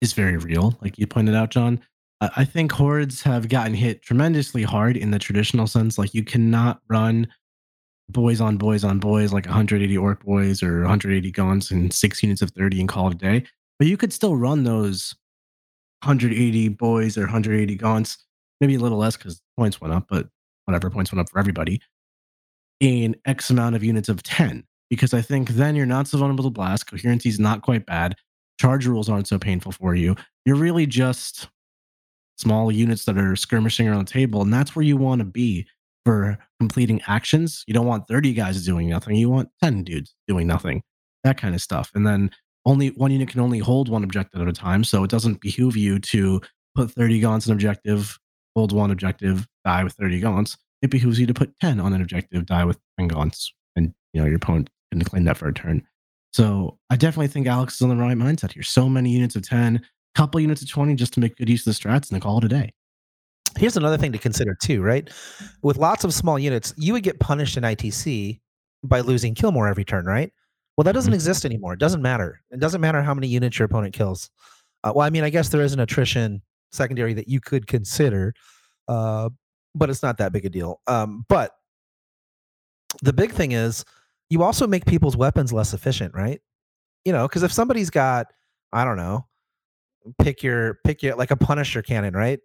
is 0.00 0.12
very 0.12 0.36
real, 0.36 0.78
like 0.82 0.98
you 0.98 1.06
pointed 1.06 1.34
out, 1.34 1.50
John. 1.50 1.80
I 2.20 2.44
think 2.44 2.72
hordes 2.72 3.22
have 3.22 3.48
gotten 3.48 3.74
hit 3.74 4.02
tremendously 4.02 4.64
hard 4.64 4.96
in 4.96 5.10
the 5.12 5.18
traditional 5.20 5.66
sense. 5.68 5.98
Like 5.98 6.14
you 6.14 6.24
cannot 6.24 6.80
run 6.88 7.28
boys 8.10 8.40
on 8.40 8.58
boys 8.58 8.84
on 8.84 9.00
boys 9.00 9.32
like 9.32 9.46
180 9.46 9.98
orc 9.98 10.24
boys 10.24 10.62
or 10.62 10.80
180 10.82 11.30
gaunts 11.32 11.70
and 11.72 11.92
six 11.92 12.22
units 12.22 12.42
of 12.42 12.50
30 12.52 12.80
and 12.80 12.88
call 12.90 13.08
it 13.08 13.14
a 13.14 13.18
day. 13.18 13.44
But 13.78 13.88
you 13.88 13.98
could 13.98 14.12
still 14.14 14.36
run 14.36 14.64
those 14.64 15.14
180 16.04 16.68
boys 16.70 17.18
or 17.18 17.22
180 17.22 17.76
gaunts, 17.76 18.18
maybe 18.60 18.76
a 18.76 18.80
little 18.80 18.98
less 18.98 19.16
because 19.16 19.42
points 19.58 19.80
went 19.80 19.94
up, 19.94 20.06
but 20.10 20.28
whatever, 20.66 20.90
points 20.90 21.12
went 21.12 21.20
up 21.20 21.30
for 21.30 21.40
everybody. 21.40 21.80
in 22.80 23.16
X 23.26 23.50
amount 23.50 23.76
of 23.76 23.84
units 23.84 24.08
of 24.08 24.22
10. 24.22 24.64
Because 24.90 25.12
I 25.12 25.20
think 25.20 25.50
then 25.50 25.76
you're 25.76 25.86
not 25.86 26.08
so 26.08 26.18
vulnerable 26.18 26.44
to 26.44 26.50
blast. 26.50 26.90
Coherency 26.90 27.28
is 27.28 27.38
not 27.38 27.62
quite 27.62 27.86
bad. 27.86 28.16
Charge 28.58 28.86
rules 28.86 29.08
aren't 29.08 29.28
so 29.28 29.38
painful 29.38 29.72
for 29.72 29.94
you. 29.94 30.16
You're 30.44 30.56
really 30.56 30.86
just 30.86 31.48
small 32.36 32.72
units 32.72 33.04
that 33.04 33.18
are 33.18 33.36
skirmishing 33.36 33.88
around 33.88 34.06
the 34.06 34.12
table. 34.12 34.42
And 34.42 34.52
that's 34.52 34.74
where 34.74 34.84
you 34.84 34.96
want 34.96 35.20
to 35.20 35.24
be 35.24 35.66
for 36.04 36.38
completing 36.58 37.02
actions. 37.06 37.64
You 37.66 37.74
don't 37.74 37.86
want 37.86 38.08
30 38.08 38.32
guys 38.32 38.64
doing 38.64 38.88
nothing. 38.88 39.16
You 39.16 39.28
want 39.28 39.50
10 39.62 39.84
dudes 39.84 40.14
doing 40.26 40.46
nothing, 40.46 40.82
that 41.24 41.36
kind 41.36 41.54
of 41.54 41.60
stuff. 41.60 41.90
And 41.94 42.06
then 42.06 42.30
only 42.64 42.88
one 42.88 43.10
unit 43.10 43.28
can 43.28 43.40
only 43.40 43.58
hold 43.58 43.88
one 43.88 44.04
objective 44.04 44.40
at 44.40 44.48
a 44.48 44.52
time. 44.52 44.84
So 44.84 45.04
it 45.04 45.10
doesn't 45.10 45.40
behoove 45.40 45.76
you 45.76 45.98
to 45.98 46.40
put 46.74 46.90
30 46.92 47.20
gaunts 47.20 47.46
an 47.46 47.52
objective, 47.52 48.18
hold 48.54 48.72
one 48.72 48.90
objective, 48.90 49.46
die 49.64 49.84
with 49.84 49.94
30 49.94 50.20
gaunts. 50.20 50.56
It 50.80 50.90
behooves 50.90 51.18
you 51.18 51.26
to 51.26 51.34
put 51.34 51.52
10 51.60 51.80
on 51.80 51.92
an 51.92 52.00
objective, 52.00 52.46
die 52.46 52.64
with 52.64 52.78
10 52.98 53.08
gaunts. 53.08 53.52
And 53.74 53.92
you 54.12 54.20
know, 54.20 54.26
your 54.26 54.36
opponent 54.36 54.70
can 54.92 55.02
claim 55.02 55.24
that 55.24 55.36
for 55.36 55.48
a 55.48 55.54
turn. 55.54 55.82
So 56.32 56.78
I 56.90 56.96
definitely 56.96 57.28
think 57.28 57.46
Alex 57.46 57.74
is 57.76 57.82
on 57.82 57.88
the 57.88 57.96
right 57.96 58.16
mindset 58.16 58.52
here. 58.52 58.62
So 58.62 58.88
many 58.88 59.10
units 59.10 59.36
of 59.36 59.42
10, 59.42 59.80
couple 60.14 60.40
units 60.40 60.62
of 60.62 60.70
20 60.70 60.94
just 60.94 61.12
to 61.14 61.20
make 61.20 61.36
good 61.36 61.48
use 61.48 61.66
of 61.66 61.74
the 61.74 61.88
strats 61.88 62.10
and 62.12 62.20
call 62.20 62.38
it 62.38 62.44
a 62.44 62.48
day. 62.48 62.72
Here's 63.56 63.76
another 63.76 63.96
thing 63.96 64.12
to 64.12 64.18
consider 64.18 64.56
too, 64.62 64.82
right? 64.82 65.08
With 65.62 65.78
lots 65.78 66.04
of 66.04 66.12
small 66.12 66.38
units, 66.38 66.74
you 66.76 66.92
would 66.92 67.02
get 67.02 67.18
punished 67.18 67.56
in 67.56 67.64
ITC 67.64 68.40
by 68.84 69.00
losing 69.00 69.34
kill 69.34 69.52
more 69.52 69.66
every 69.68 69.84
turn, 69.84 70.04
right? 70.04 70.32
Well, 70.76 70.84
that 70.84 70.92
doesn't 70.92 71.12
Mhm. 71.12 71.16
exist 71.16 71.44
anymore. 71.44 71.72
It 71.72 71.80
doesn't 71.80 72.02
matter. 72.02 72.40
It 72.50 72.60
doesn't 72.60 72.80
matter 72.80 73.02
how 73.02 73.14
many 73.14 73.26
units 73.26 73.58
your 73.58 73.66
opponent 73.66 73.94
kills. 73.94 74.30
Uh, 74.84 74.92
well, 74.94 75.04
I 75.06 75.10
mean, 75.10 75.24
I 75.24 75.30
guess 75.30 75.48
there 75.48 75.62
is 75.62 75.72
an 75.72 75.80
attrition 75.80 76.42
secondary 76.70 77.14
that 77.14 77.26
you 77.26 77.40
could 77.40 77.66
consider, 77.66 78.34
uh, 78.86 79.30
but 79.74 79.90
it's 79.90 80.02
not 80.02 80.18
that 80.18 80.32
big 80.32 80.44
a 80.44 80.50
deal. 80.50 80.80
Um, 80.86 81.24
but 81.28 81.52
the 83.02 83.12
big 83.12 83.32
thing 83.32 83.52
is 83.52 83.84
you 84.30 84.42
also 84.42 84.66
make 84.66 84.84
people's 84.86 85.16
weapons 85.16 85.52
less 85.52 85.72
efficient, 85.74 86.14
right? 86.14 86.40
You 87.04 87.12
know, 87.12 87.26
because 87.26 87.42
if 87.42 87.52
somebody's 87.52 87.90
got, 87.90 88.26
I 88.72 88.84
don't 88.84 88.96
know, 88.96 89.26
pick 90.20 90.42
your 90.42 90.78
pick 90.84 91.02
your 91.02 91.16
like 91.16 91.30
a 91.30 91.36
Punisher 91.36 91.82
cannon, 91.82 92.14
right? 92.14 92.40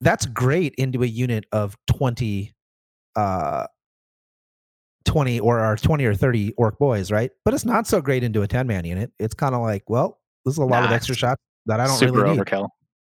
That's 0.00 0.26
great 0.26 0.74
into 0.76 1.02
a 1.02 1.06
unit 1.06 1.44
of 1.52 1.76
twenty, 1.86 2.54
uh, 3.16 3.66
twenty 5.04 5.38
or, 5.40 5.64
or 5.64 5.76
twenty 5.76 6.04
or 6.04 6.14
thirty 6.14 6.52
orc 6.56 6.78
boys, 6.78 7.10
right? 7.10 7.30
But 7.44 7.54
it's 7.54 7.64
not 7.64 7.86
so 7.86 8.00
great 8.00 8.24
into 8.24 8.42
a 8.42 8.48
ten 8.48 8.66
man 8.66 8.84
unit. 8.84 9.12
It's 9.18 9.34
kind 9.34 9.54
of 9.54 9.60
like, 9.60 9.84
well, 9.88 10.18
this 10.44 10.54
is 10.54 10.58
a 10.58 10.64
lot 10.64 10.82
of 10.84 10.90
extra 10.96 11.14
shots 11.14 11.40
that 11.66 11.80
I 11.80 11.86
don't 11.86 11.96
Super 11.98 12.22
really 12.22 12.32
need 12.32 12.40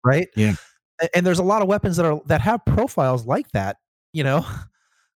right? 0.03 0.27
Yeah. 0.35 0.53
A- 1.01 1.15
And 1.15 1.25
there's 1.25 1.39
a 1.39 1.43
lot 1.43 1.61
of 1.61 1.67
weapons 1.67 1.97
that 1.97 2.05
are 2.05 2.19
that 2.27 2.41
have 2.41 2.63
profiles 2.65 3.25
like 3.25 3.51
that, 3.51 3.77
you 4.13 4.23
know. 4.23 4.45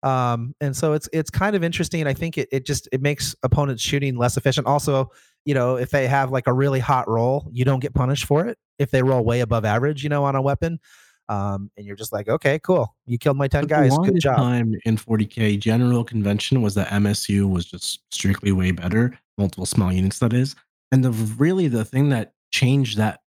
Um, 0.03 0.55
and 0.61 0.77
so 0.77 0.95
it's 0.95 1.09
it's 1.13 1.31
kind 1.31 1.55
of 1.55 1.63
interesting. 1.63 2.07
I 2.07 2.15
think 2.15 2.39
it 2.39 2.49
it 2.53 2.67
just 2.67 2.89
it 2.93 3.03
makes 3.03 3.35
opponents 3.43 3.83
shooting 3.83 4.17
less 4.17 4.37
efficient. 4.37 4.67
Also, 4.67 5.11
you 5.45 5.55
know, 5.55 5.77
if 5.77 5.91
they 5.91 6.07
have 6.09 6.31
like 6.31 6.47
a 6.47 6.53
really 6.53 6.81
hot 6.81 7.09
roll, 7.09 7.49
you 7.53 7.65
don't 7.65 7.81
get 7.81 7.95
punished 7.95 8.25
for 8.25 8.47
it. 8.47 8.59
If 8.79 8.91
they 8.91 9.03
roll 9.03 9.25
way 9.25 9.41
above 9.41 9.65
average, 9.65 10.03
you 10.03 10.09
know, 10.09 10.25
on 10.25 10.37
a 10.37 10.43
weapon, 10.43 10.81
um, 11.29 11.71
and 11.77 11.87
you're 11.87 11.97
just 11.97 12.13
like, 12.13 12.29
okay, 12.29 12.59
cool, 12.61 12.95
you 13.07 13.19
killed 13.19 13.37
my 13.37 13.49
ten 13.49 13.67
But 13.67 13.69
guys, 13.69 13.99
good 13.99 14.19
job. 14.19 14.37
time 14.37 14.75
in 14.85 14.97
40k 14.97 15.59
general 15.61 16.05
convention 16.05 16.63
was 16.63 16.75
that 16.75 16.89
MSU 16.89 17.51
was 17.51 17.67
just 17.67 18.01
strictly 18.13 18.53
way 18.53 18.71
better, 18.73 19.19
multiple 19.39 19.67
small 19.67 19.93
units 19.93 20.19
that 20.21 20.33
is. 20.33 20.57
And 20.93 21.05
the 21.05 21.13
really 21.13 21.69
the 21.69 21.85
thing 21.85 22.09
that 22.11 22.33
changed 22.53 22.97
that 22.99 23.21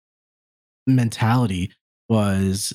mentality 0.86 1.72
was 2.08 2.72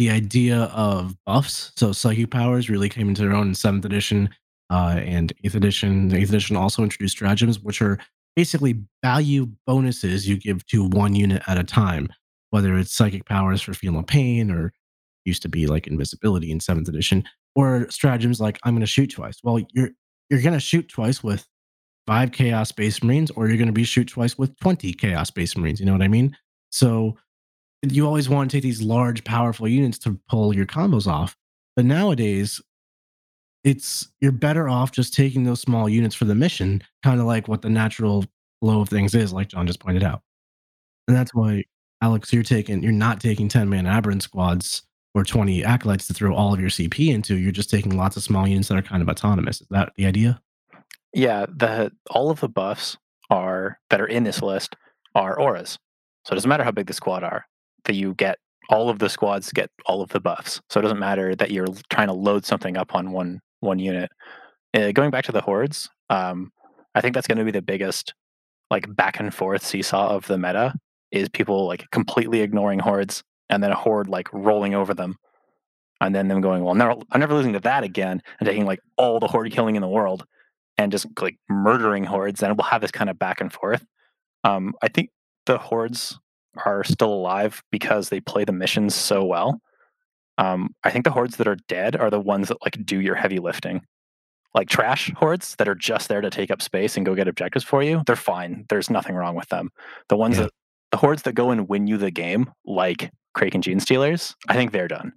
the 0.00 0.08
idea 0.08 0.62
of 0.74 1.14
buffs. 1.26 1.72
So 1.76 1.92
psychic 1.92 2.30
powers 2.30 2.70
really 2.70 2.88
came 2.88 3.10
into 3.10 3.20
their 3.20 3.34
own 3.34 3.48
in 3.48 3.54
seventh 3.54 3.84
edition 3.84 4.30
uh, 4.70 4.98
and 4.98 5.30
eighth 5.44 5.54
edition. 5.54 6.08
The 6.08 6.16
eighth 6.16 6.30
edition 6.30 6.56
also 6.56 6.82
introduced 6.82 7.16
stratagems, 7.16 7.60
which 7.60 7.82
are 7.82 7.98
basically 8.34 8.82
value 9.04 9.48
bonuses 9.66 10.26
you 10.26 10.38
give 10.38 10.66
to 10.68 10.88
one 10.88 11.14
unit 11.14 11.42
at 11.46 11.58
a 11.58 11.64
time, 11.64 12.08
whether 12.48 12.78
it's 12.78 12.96
psychic 12.96 13.26
powers 13.26 13.60
for 13.60 13.74
feeling 13.74 14.02
pain 14.02 14.50
or 14.50 14.72
used 15.26 15.42
to 15.42 15.50
be 15.50 15.66
like 15.66 15.86
invisibility 15.86 16.50
in 16.50 16.60
seventh 16.60 16.88
edition, 16.88 17.22
or 17.54 17.86
stratagems 17.90 18.40
like 18.40 18.58
I'm 18.64 18.72
going 18.72 18.80
to 18.80 18.86
shoot 18.86 19.10
twice. 19.10 19.40
Well, 19.44 19.60
you're 19.74 19.90
you're 20.30 20.40
going 20.40 20.54
to 20.54 20.60
shoot 20.60 20.88
twice 20.88 21.22
with 21.22 21.46
five 22.06 22.32
chaos 22.32 22.70
space 22.70 23.02
marines, 23.02 23.30
or 23.32 23.48
you're 23.48 23.58
going 23.58 23.66
to 23.66 23.72
be 23.74 23.84
shoot 23.84 24.08
twice 24.08 24.38
with 24.38 24.58
twenty 24.60 24.94
chaos 24.94 25.28
space 25.28 25.54
marines. 25.58 25.78
You 25.78 25.84
know 25.84 25.92
what 25.92 26.00
I 26.00 26.08
mean? 26.08 26.34
So 26.70 27.18
you 27.82 28.06
always 28.06 28.28
want 28.28 28.50
to 28.50 28.56
take 28.56 28.62
these 28.62 28.82
large, 28.82 29.24
powerful 29.24 29.66
units 29.66 29.98
to 29.98 30.18
pull 30.28 30.54
your 30.54 30.66
combos 30.66 31.06
off. 31.06 31.36
But 31.76 31.84
nowadays, 31.84 32.60
it's 33.64 34.08
you're 34.20 34.32
better 34.32 34.68
off 34.68 34.92
just 34.92 35.14
taking 35.14 35.44
those 35.44 35.60
small 35.60 35.88
units 35.88 36.14
for 36.14 36.24
the 36.24 36.34
mission, 36.34 36.82
kind 37.02 37.20
of 37.20 37.26
like 37.26 37.48
what 37.48 37.62
the 37.62 37.70
natural 37.70 38.24
flow 38.60 38.82
of 38.82 38.88
things 38.88 39.14
is, 39.14 39.32
like 39.32 39.48
John 39.48 39.66
just 39.66 39.80
pointed 39.80 40.02
out. 40.02 40.22
And 41.08 41.16
that's 41.16 41.34
why, 41.34 41.64
Alex, 42.02 42.32
you're 42.32 42.42
taking 42.42 42.82
you're 42.82 42.92
not 42.92 43.20
taking 43.20 43.48
10 43.48 43.68
man 43.68 43.86
aberrant 43.86 44.22
squads 44.22 44.82
or 45.14 45.24
20 45.24 45.64
acolytes 45.64 46.06
to 46.06 46.14
throw 46.14 46.34
all 46.34 46.54
of 46.54 46.60
your 46.60 46.70
CP 46.70 47.08
into. 47.12 47.36
You're 47.36 47.50
just 47.50 47.70
taking 47.70 47.96
lots 47.96 48.16
of 48.16 48.22
small 48.22 48.46
units 48.46 48.68
that 48.68 48.78
are 48.78 48.82
kind 48.82 49.02
of 49.02 49.08
autonomous. 49.08 49.60
Is 49.60 49.66
that 49.70 49.92
the 49.96 50.06
idea? 50.06 50.40
Yeah, 51.12 51.46
the 51.48 51.92
all 52.10 52.30
of 52.30 52.40
the 52.40 52.48
buffs 52.48 52.96
are 53.30 53.78
that 53.90 54.00
are 54.00 54.06
in 54.06 54.24
this 54.24 54.42
list 54.42 54.76
are 55.14 55.38
auras. 55.38 55.78
So 56.24 56.32
it 56.32 56.36
doesn't 56.36 56.48
matter 56.48 56.64
how 56.64 56.70
big 56.70 56.86
the 56.86 56.92
squad 56.92 57.24
are. 57.24 57.46
That 57.84 57.94
you 57.94 58.14
get 58.14 58.38
all 58.68 58.88
of 58.88 58.98
the 59.00 59.08
squads 59.08 59.52
get 59.52 59.70
all 59.86 60.00
of 60.00 60.10
the 60.10 60.20
buffs. 60.20 60.60
So 60.70 60.78
it 60.78 60.82
doesn't 60.82 60.98
matter 60.98 61.34
that 61.34 61.50
you're 61.50 61.66
trying 61.90 62.06
to 62.06 62.14
load 62.14 62.44
something 62.44 62.76
up 62.76 62.94
on 62.94 63.12
one 63.12 63.40
one 63.60 63.78
unit. 63.78 64.10
Uh, 64.74 64.92
going 64.92 65.10
back 65.10 65.24
to 65.24 65.32
the 65.32 65.40
hordes, 65.40 65.90
um, 66.10 66.52
I 66.94 67.00
think 67.00 67.14
that's 67.14 67.26
going 67.26 67.38
to 67.38 67.44
be 67.44 67.50
the 67.50 67.62
biggest 67.62 68.14
like 68.70 68.94
back 68.94 69.18
and 69.18 69.34
forth 69.34 69.64
seesaw 69.64 70.14
of 70.14 70.26
the 70.26 70.38
meta 70.38 70.74
is 71.10 71.28
people 71.28 71.66
like 71.66 71.90
completely 71.90 72.40
ignoring 72.40 72.78
hordes 72.78 73.22
and 73.48 73.62
then 73.62 73.72
a 73.72 73.76
horde 73.76 74.08
like 74.08 74.32
rolling 74.32 74.74
over 74.74 74.94
them 74.94 75.16
and 76.00 76.14
then 76.14 76.28
them 76.28 76.40
going 76.40 76.62
well 76.62 76.74
never, 76.74 76.94
i'm 77.10 77.20
never 77.20 77.34
losing 77.34 77.52
to 77.52 77.60
that 77.60 77.82
again 77.82 78.22
and 78.38 78.48
taking 78.48 78.64
like 78.64 78.80
all 78.96 79.18
the 79.18 79.26
horde 79.26 79.50
killing 79.52 79.76
in 79.76 79.82
the 79.82 79.88
world 79.88 80.24
and 80.78 80.92
just 80.92 81.06
like 81.20 81.36
murdering 81.48 82.04
hordes 82.04 82.42
and 82.42 82.56
we'll 82.56 82.64
have 82.64 82.80
this 82.80 82.92
kind 82.92 83.10
of 83.10 83.18
back 83.18 83.40
and 83.40 83.52
forth 83.52 83.84
um, 84.44 84.72
i 84.82 84.88
think 84.88 85.10
the 85.46 85.58
hordes 85.58 86.18
are 86.64 86.84
still 86.84 87.12
alive 87.12 87.62
because 87.70 88.08
they 88.08 88.20
play 88.20 88.44
the 88.44 88.52
missions 88.52 88.94
so 88.94 89.24
well 89.24 89.60
um, 90.38 90.74
i 90.84 90.90
think 90.90 91.04
the 91.04 91.10
hordes 91.10 91.36
that 91.36 91.48
are 91.48 91.56
dead 91.68 91.96
are 91.96 92.10
the 92.10 92.20
ones 92.20 92.48
that 92.48 92.60
like 92.62 92.76
do 92.84 93.00
your 93.00 93.14
heavy 93.14 93.38
lifting 93.38 93.80
like 94.54 94.68
trash 94.68 95.12
hordes 95.16 95.54
that 95.56 95.68
are 95.68 95.74
just 95.76 96.08
there 96.08 96.20
to 96.20 96.30
take 96.30 96.50
up 96.50 96.60
space 96.60 96.96
and 96.96 97.06
go 97.06 97.14
get 97.14 97.28
objectives 97.28 97.64
for 97.64 97.82
you 97.82 98.02
they're 98.06 98.16
fine 98.16 98.64
there's 98.68 98.90
nothing 98.90 99.14
wrong 99.14 99.34
with 99.36 99.48
them 99.48 99.70
the 100.08 100.16
ones 100.16 100.36
Yeah. 100.36 100.44
that 100.44 100.52
the 100.90 100.96
hordes 100.96 101.22
that 101.22 101.34
go 101.34 101.50
and 101.50 101.68
win 101.68 101.86
you 101.86 101.96
the 101.98 102.10
game 102.10 102.50
like 102.64 103.12
kraken 103.34 103.62
Genestealers 103.62 104.34
i 104.48 104.54
think 104.54 104.72
they're 104.72 104.88
done 104.88 105.12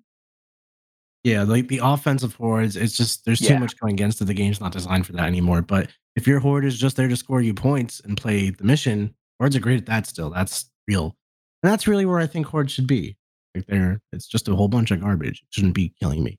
Yeah, 1.24 1.44
like 1.44 1.68
the 1.70 1.80
offensive 1.82 2.36
hordes, 2.36 2.76
it's 2.76 2.98
just 2.98 3.24
there's 3.26 3.40
too 3.40 3.58
much 3.58 3.80
going 3.80 3.94
against 3.94 4.20
it. 4.22 4.26
The 4.26 4.34
game's 4.34 4.60
not 4.60 4.74
designed 4.74 5.06
for 5.08 5.14
that 5.14 5.26
anymore. 5.26 5.62
But 5.62 5.90
if 6.18 6.28
your 6.28 6.42
horde 6.42 6.66
is 6.66 6.78
just 6.78 6.98
there 6.98 7.08
to 7.08 7.16
score 7.16 7.42
you 7.42 7.54
points 7.54 8.02
and 8.04 8.18
play 8.18 8.50
the 8.50 8.66
mission, 8.66 9.16
hordes 9.40 9.56
are 9.56 9.62
great 9.62 9.80
at 9.80 9.86
that 9.86 10.06
still. 10.06 10.30
That's 10.32 10.70
real. 10.86 11.16
And 11.64 11.72
that's 11.72 11.88
really 11.88 12.06
where 12.06 12.20
I 12.20 12.28
think 12.28 12.46
Horde 12.46 12.70
should 12.70 12.88
be. 12.88 13.16
Like 13.56 13.66
there, 13.68 14.02
it's 14.12 14.28
just 14.28 14.48
a 14.50 14.56
whole 14.56 14.68
bunch 14.68 14.92
of 14.92 15.00
garbage. 15.02 15.40
It 15.42 15.48
shouldn't 15.52 15.76
be 15.76 15.94
killing 16.00 16.24
me. 16.24 16.38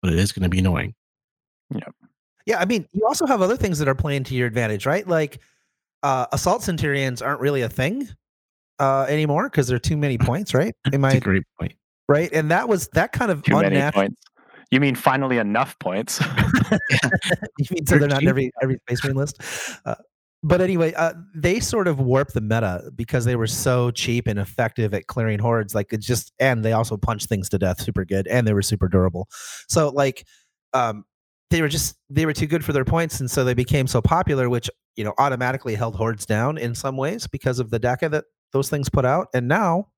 But 0.00 0.12
it 0.12 0.18
is 0.18 0.32
gonna 0.32 0.48
be 0.48 0.58
annoying. 0.60 0.94
Yeah, 1.74 1.80
Yeah. 2.46 2.58
I 2.60 2.64
mean, 2.64 2.86
you 2.92 3.06
also 3.06 3.26
have 3.26 3.40
other 3.42 3.56
things 3.56 3.78
that 3.78 3.88
are 3.88 3.94
playing 3.94 4.24
to 4.24 4.34
your 4.34 4.46
advantage, 4.46 4.86
right? 4.86 5.06
Like 5.06 5.38
uh, 6.02 6.26
assault 6.32 6.62
centurions 6.62 7.22
aren't 7.22 7.40
really 7.40 7.62
a 7.62 7.68
thing 7.68 8.08
uh, 8.80 9.06
anymore 9.08 9.48
because 9.48 9.68
there 9.68 9.76
are 9.76 9.80
too 9.80 9.96
many 9.96 10.18
points, 10.18 10.54
right? 10.54 10.74
Am 10.92 11.04
It's 11.04 11.14
a 11.14 11.16
I 11.16 11.20
great 11.20 11.44
point. 11.60 11.74
right? 12.08 12.30
And 12.32 12.50
that 12.50 12.68
was 12.68 12.88
that 12.94 13.12
kind 13.12 13.30
of 13.30 13.42
too 13.42 13.54
many 13.54 13.76
unnatural. 13.76 14.04
points 14.04 14.22
you 14.70 14.80
mean 14.80 14.94
finally 14.94 15.36
enough 15.36 15.78
points 15.80 16.18
you 17.58 17.66
mean 17.70 17.84
so 17.86 17.98
they're 17.98 18.08
not 18.08 18.22
in 18.22 18.28
every 18.28 18.50
every 18.62 18.78
space 18.88 19.04
marine 19.04 19.16
list 19.18 19.38
uh, 19.84 19.94
but 20.42 20.60
anyway 20.60 20.92
uh, 20.94 21.12
they 21.34 21.60
sort 21.60 21.86
of 21.86 22.00
warped 22.00 22.34
the 22.34 22.40
meta 22.40 22.90
because 22.94 23.24
they 23.24 23.36
were 23.36 23.46
so 23.46 23.90
cheap 23.90 24.26
and 24.26 24.38
effective 24.38 24.92
at 24.92 25.06
clearing 25.06 25.38
hordes 25.38 25.74
like 25.74 25.92
it 25.92 26.00
just 26.00 26.32
and 26.38 26.64
they 26.64 26.72
also 26.72 26.96
punched 26.96 27.28
things 27.28 27.48
to 27.48 27.58
death 27.58 27.80
super 27.80 28.04
good 28.04 28.26
and 28.26 28.46
they 28.46 28.52
were 28.52 28.62
super 28.62 28.88
durable. 28.88 29.28
So 29.68 29.90
like 29.90 30.26
um 30.72 31.04
they 31.50 31.62
were 31.62 31.68
just 31.68 31.96
they 32.10 32.26
were 32.26 32.32
too 32.32 32.46
good 32.46 32.64
for 32.64 32.72
their 32.72 32.84
points 32.84 33.20
and 33.20 33.30
so 33.30 33.44
they 33.44 33.54
became 33.54 33.86
so 33.86 34.00
popular 34.00 34.48
which 34.48 34.70
you 34.96 35.04
know 35.04 35.14
automatically 35.18 35.74
held 35.74 35.96
hordes 35.96 36.26
down 36.26 36.58
in 36.58 36.74
some 36.74 36.96
ways 36.96 37.26
because 37.26 37.58
of 37.58 37.70
the 37.70 37.78
deca 37.78 38.10
that 38.10 38.24
those 38.52 38.68
things 38.68 38.88
put 38.88 39.04
out. 39.04 39.28
And 39.34 39.48
now 39.48 39.88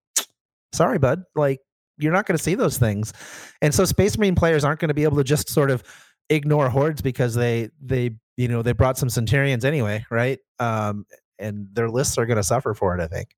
sorry 0.73 0.99
bud 0.99 1.23
like 1.35 1.59
you're 1.97 2.11
not 2.11 2.25
going 2.25 2.37
to 2.37 2.43
see 2.43 2.55
those 2.55 2.77
things. 2.77 3.13
And 3.61 3.73
so 3.73 3.85
space 3.85 4.17
marine 4.17 4.35
players 4.35 4.63
aren't 4.65 4.79
going 4.79 4.89
to 4.89 4.93
be 4.93 5.05
able 5.05 5.17
to 5.17 5.23
just 5.23 5.49
sort 5.49 5.71
of 5.71 5.81
ignore 6.29 6.69
hordes 6.69 7.01
because 7.01 7.35
they 7.35 7.69
they 7.81 8.11
you 8.37 8.47
know 8.47 8.61
they 8.61 8.71
brought 8.73 8.97
some 8.97 9.09
centurions 9.09 9.63
anyway 9.63 10.05
right 10.09 10.39
um 10.59 11.05
and 11.39 11.67
their 11.73 11.89
lists 11.89 12.17
are 12.17 12.25
going 12.25 12.37
to 12.37 12.43
suffer 12.43 12.73
for 12.73 12.97
it 12.97 13.01
i 13.01 13.07
think 13.07 13.35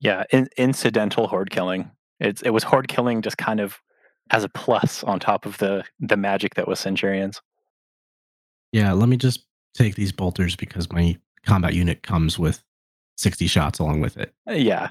yeah 0.00 0.24
in, 0.30 0.48
incidental 0.56 1.26
horde 1.26 1.50
killing 1.50 1.90
it's 2.18 2.42
it 2.42 2.50
was 2.50 2.62
horde 2.62 2.88
killing 2.88 3.22
just 3.22 3.38
kind 3.38 3.60
of 3.60 3.78
as 4.30 4.44
a 4.44 4.48
plus 4.50 5.02
on 5.04 5.18
top 5.18 5.46
of 5.46 5.58
the 5.58 5.82
the 5.98 6.16
magic 6.16 6.54
that 6.54 6.68
was 6.68 6.78
centurions 6.78 7.40
Yeah, 8.72 8.92
let 8.92 9.08
me 9.08 9.16
just 9.16 9.46
take 9.74 9.94
these 9.96 10.12
bolters 10.12 10.54
because 10.56 10.92
my 10.92 11.16
combat 11.44 11.74
unit 11.74 12.02
comes 12.02 12.38
with 12.38 12.62
60 13.16 13.46
shots 13.48 13.78
along 13.80 14.00
with 14.00 14.16
it. 14.16 14.32
Uh, 14.48 14.52
Yeah. 14.54 14.90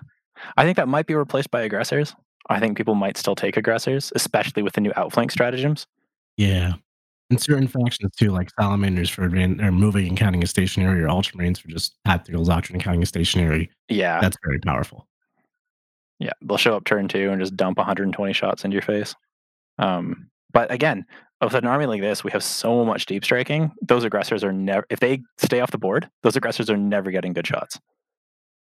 I 0.57 0.63
think 0.63 0.77
that 0.77 0.87
might 0.87 1.05
be 1.05 1.15
replaced 1.15 1.51
by 1.51 1.61
aggressors. 1.61 2.15
I 2.49 2.59
think 2.59 2.75
people 2.77 2.95
might 2.95 3.17
still 3.17 3.35
take 3.35 3.57
aggressors, 3.57 4.11
especially 4.15 4.63
with 4.63 4.73
the 4.73 4.81
new 4.81 4.91
outflank 4.95 5.31
stratagems. 5.31 5.85
Yeah. 6.39 6.75
And 7.29 7.39
certain 7.39 7.67
factions 7.67 8.15
too, 8.15 8.31
like 8.31 8.49
salamanders 8.57 9.09
for 9.09 9.27
advan- 9.27 9.61
or 9.61 9.73
moving 9.73 10.07
and 10.07 10.17
counting 10.17 10.41
as 10.41 10.49
stationary, 10.49 11.03
or 11.03 11.07
ultramarines 11.07 11.59
for 11.59 11.67
just 11.67 11.95
tactical 12.05 12.45
doctrine 12.45 12.77
and 12.77 12.83
counting 12.83 13.01
as 13.01 13.09
stationary. 13.09 13.69
Yeah. 13.89 14.21
That's 14.21 14.37
very 14.43 14.59
powerful. 14.59 15.05
Yeah, 16.17 16.31
they'll 16.41 16.57
show 16.57 16.75
up 16.75 16.85
turn 16.85 17.09
two 17.09 17.29
and 17.29 17.41
just 17.41 17.55
dump 17.55 17.77
120 17.77 18.33
shots 18.33 18.63
into 18.63 18.73
your 18.73 18.81
face. 18.81 19.15
Um, 19.79 20.29
but 20.51 20.71
again, 20.71 21.05
with 21.41 21.53
an 21.53 21.65
army 21.65 21.85
like 21.85 22.01
this, 22.01 22.23
we 22.23 22.31
have 22.31 22.43
so 22.43 22.85
much 22.85 23.05
deep 23.05 23.25
striking. 23.25 23.71
Those 23.81 24.05
aggressors 24.05 24.43
are 24.43 24.53
never, 24.53 24.85
if 24.89 25.01
they 25.01 25.21
stay 25.37 25.59
off 25.59 25.71
the 25.71 25.77
board, 25.77 26.09
those 26.23 26.37
aggressors 26.37 26.69
are 26.69 26.77
never 26.77 27.11
getting 27.11 27.33
good 27.33 27.47
shots. 27.47 27.79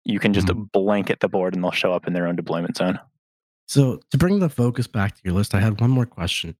You 0.05 0.19
can 0.19 0.35
just 0.35 0.49
blanket 0.73 1.21
the 1.21 1.29
board 1.29 1.55
and 1.55 1.65
they'll 1.65 1.71
show 1.71 1.93
up 1.93 2.07
in 2.07 2.13
their 2.13 2.27
own 2.27 2.37
deployment 2.37 2.77
zone. 2.77 2.99
So 3.67 4.01
to 4.11 4.19
bring 4.19 4.41
the 4.41 4.49
focus 4.51 4.87
back 4.87 5.15
to 5.15 5.21
your 5.25 5.35
list, 5.35 5.55
I 5.55 5.61
had 5.61 5.81
one 5.81 5.91
more 5.91 6.07
question. 6.07 6.57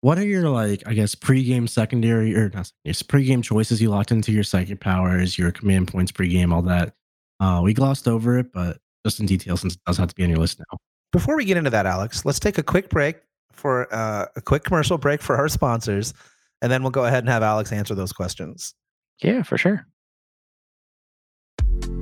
What 0.00 0.18
are 0.18 0.26
your 0.26 0.48
like, 0.48 0.82
I 0.86 0.94
guess, 0.94 1.14
pregame 1.14 1.68
secondary 1.68 2.36
or 2.36 2.50
not 2.50 2.70
secondary, 2.84 3.02
pregame 3.02 3.42
choices 3.42 3.80
you 3.80 3.90
locked 3.90 4.12
into 4.12 4.30
your 4.30 4.44
psychic 4.44 4.80
powers, 4.80 5.38
your 5.38 5.50
command 5.50 5.88
points 5.88 6.12
pregame, 6.12 6.52
all 6.52 6.62
that? 6.62 6.94
Uh, 7.40 7.60
we 7.62 7.74
glossed 7.74 8.06
over 8.06 8.38
it, 8.38 8.52
but 8.52 8.78
just 9.04 9.20
in 9.20 9.26
detail 9.26 9.56
since 9.56 9.74
it 9.74 9.80
does 9.86 9.96
have 9.96 10.08
to 10.08 10.14
be 10.14 10.22
on 10.22 10.30
your 10.30 10.38
list 10.38 10.58
now. 10.58 10.78
Before 11.12 11.36
we 11.36 11.44
get 11.44 11.56
into 11.56 11.70
that, 11.70 11.86
Alex, 11.86 12.24
let's 12.24 12.38
take 12.38 12.58
a 12.58 12.62
quick 12.62 12.90
break 12.90 13.16
for 13.52 13.92
uh, 13.92 14.26
a 14.36 14.40
quick 14.40 14.64
commercial 14.64 14.98
break 14.98 15.22
for 15.22 15.36
our 15.36 15.48
sponsors, 15.48 16.12
and 16.60 16.70
then 16.70 16.82
we'll 16.82 16.90
go 16.90 17.04
ahead 17.04 17.20
and 17.20 17.28
have 17.28 17.42
Alex 17.42 17.72
answer 17.72 17.94
those 17.94 18.12
questions. 18.12 18.74
Yeah, 19.22 19.42
for 19.42 19.56
sure. 19.56 19.86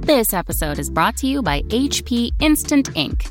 This 0.01 0.35
episode 0.35 0.79
is 0.79 0.91
brought 0.91 1.17
to 1.19 1.27
you 1.27 1.43
by 1.43 1.63
HP 1.63 2.31
Instant 2.41 2.95
Ink. 2.97 3.31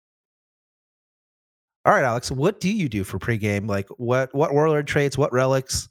All 1.83 1.93
right, 1.93 2.03
Alex, 2.03 2.31
what 2.31 2.59
do 2.59 2.71
you 2.71 2.87
do 2.87 3.03
for 3.03 3.17
pregame? 3.17 3.67
Like 3.67 3.87
what 3.97 4.33
what 4.35 4.53
warlord 4.53 4.87
traits, 4.87 5.17
what 5.17 5.33
relics? 5.33 5.89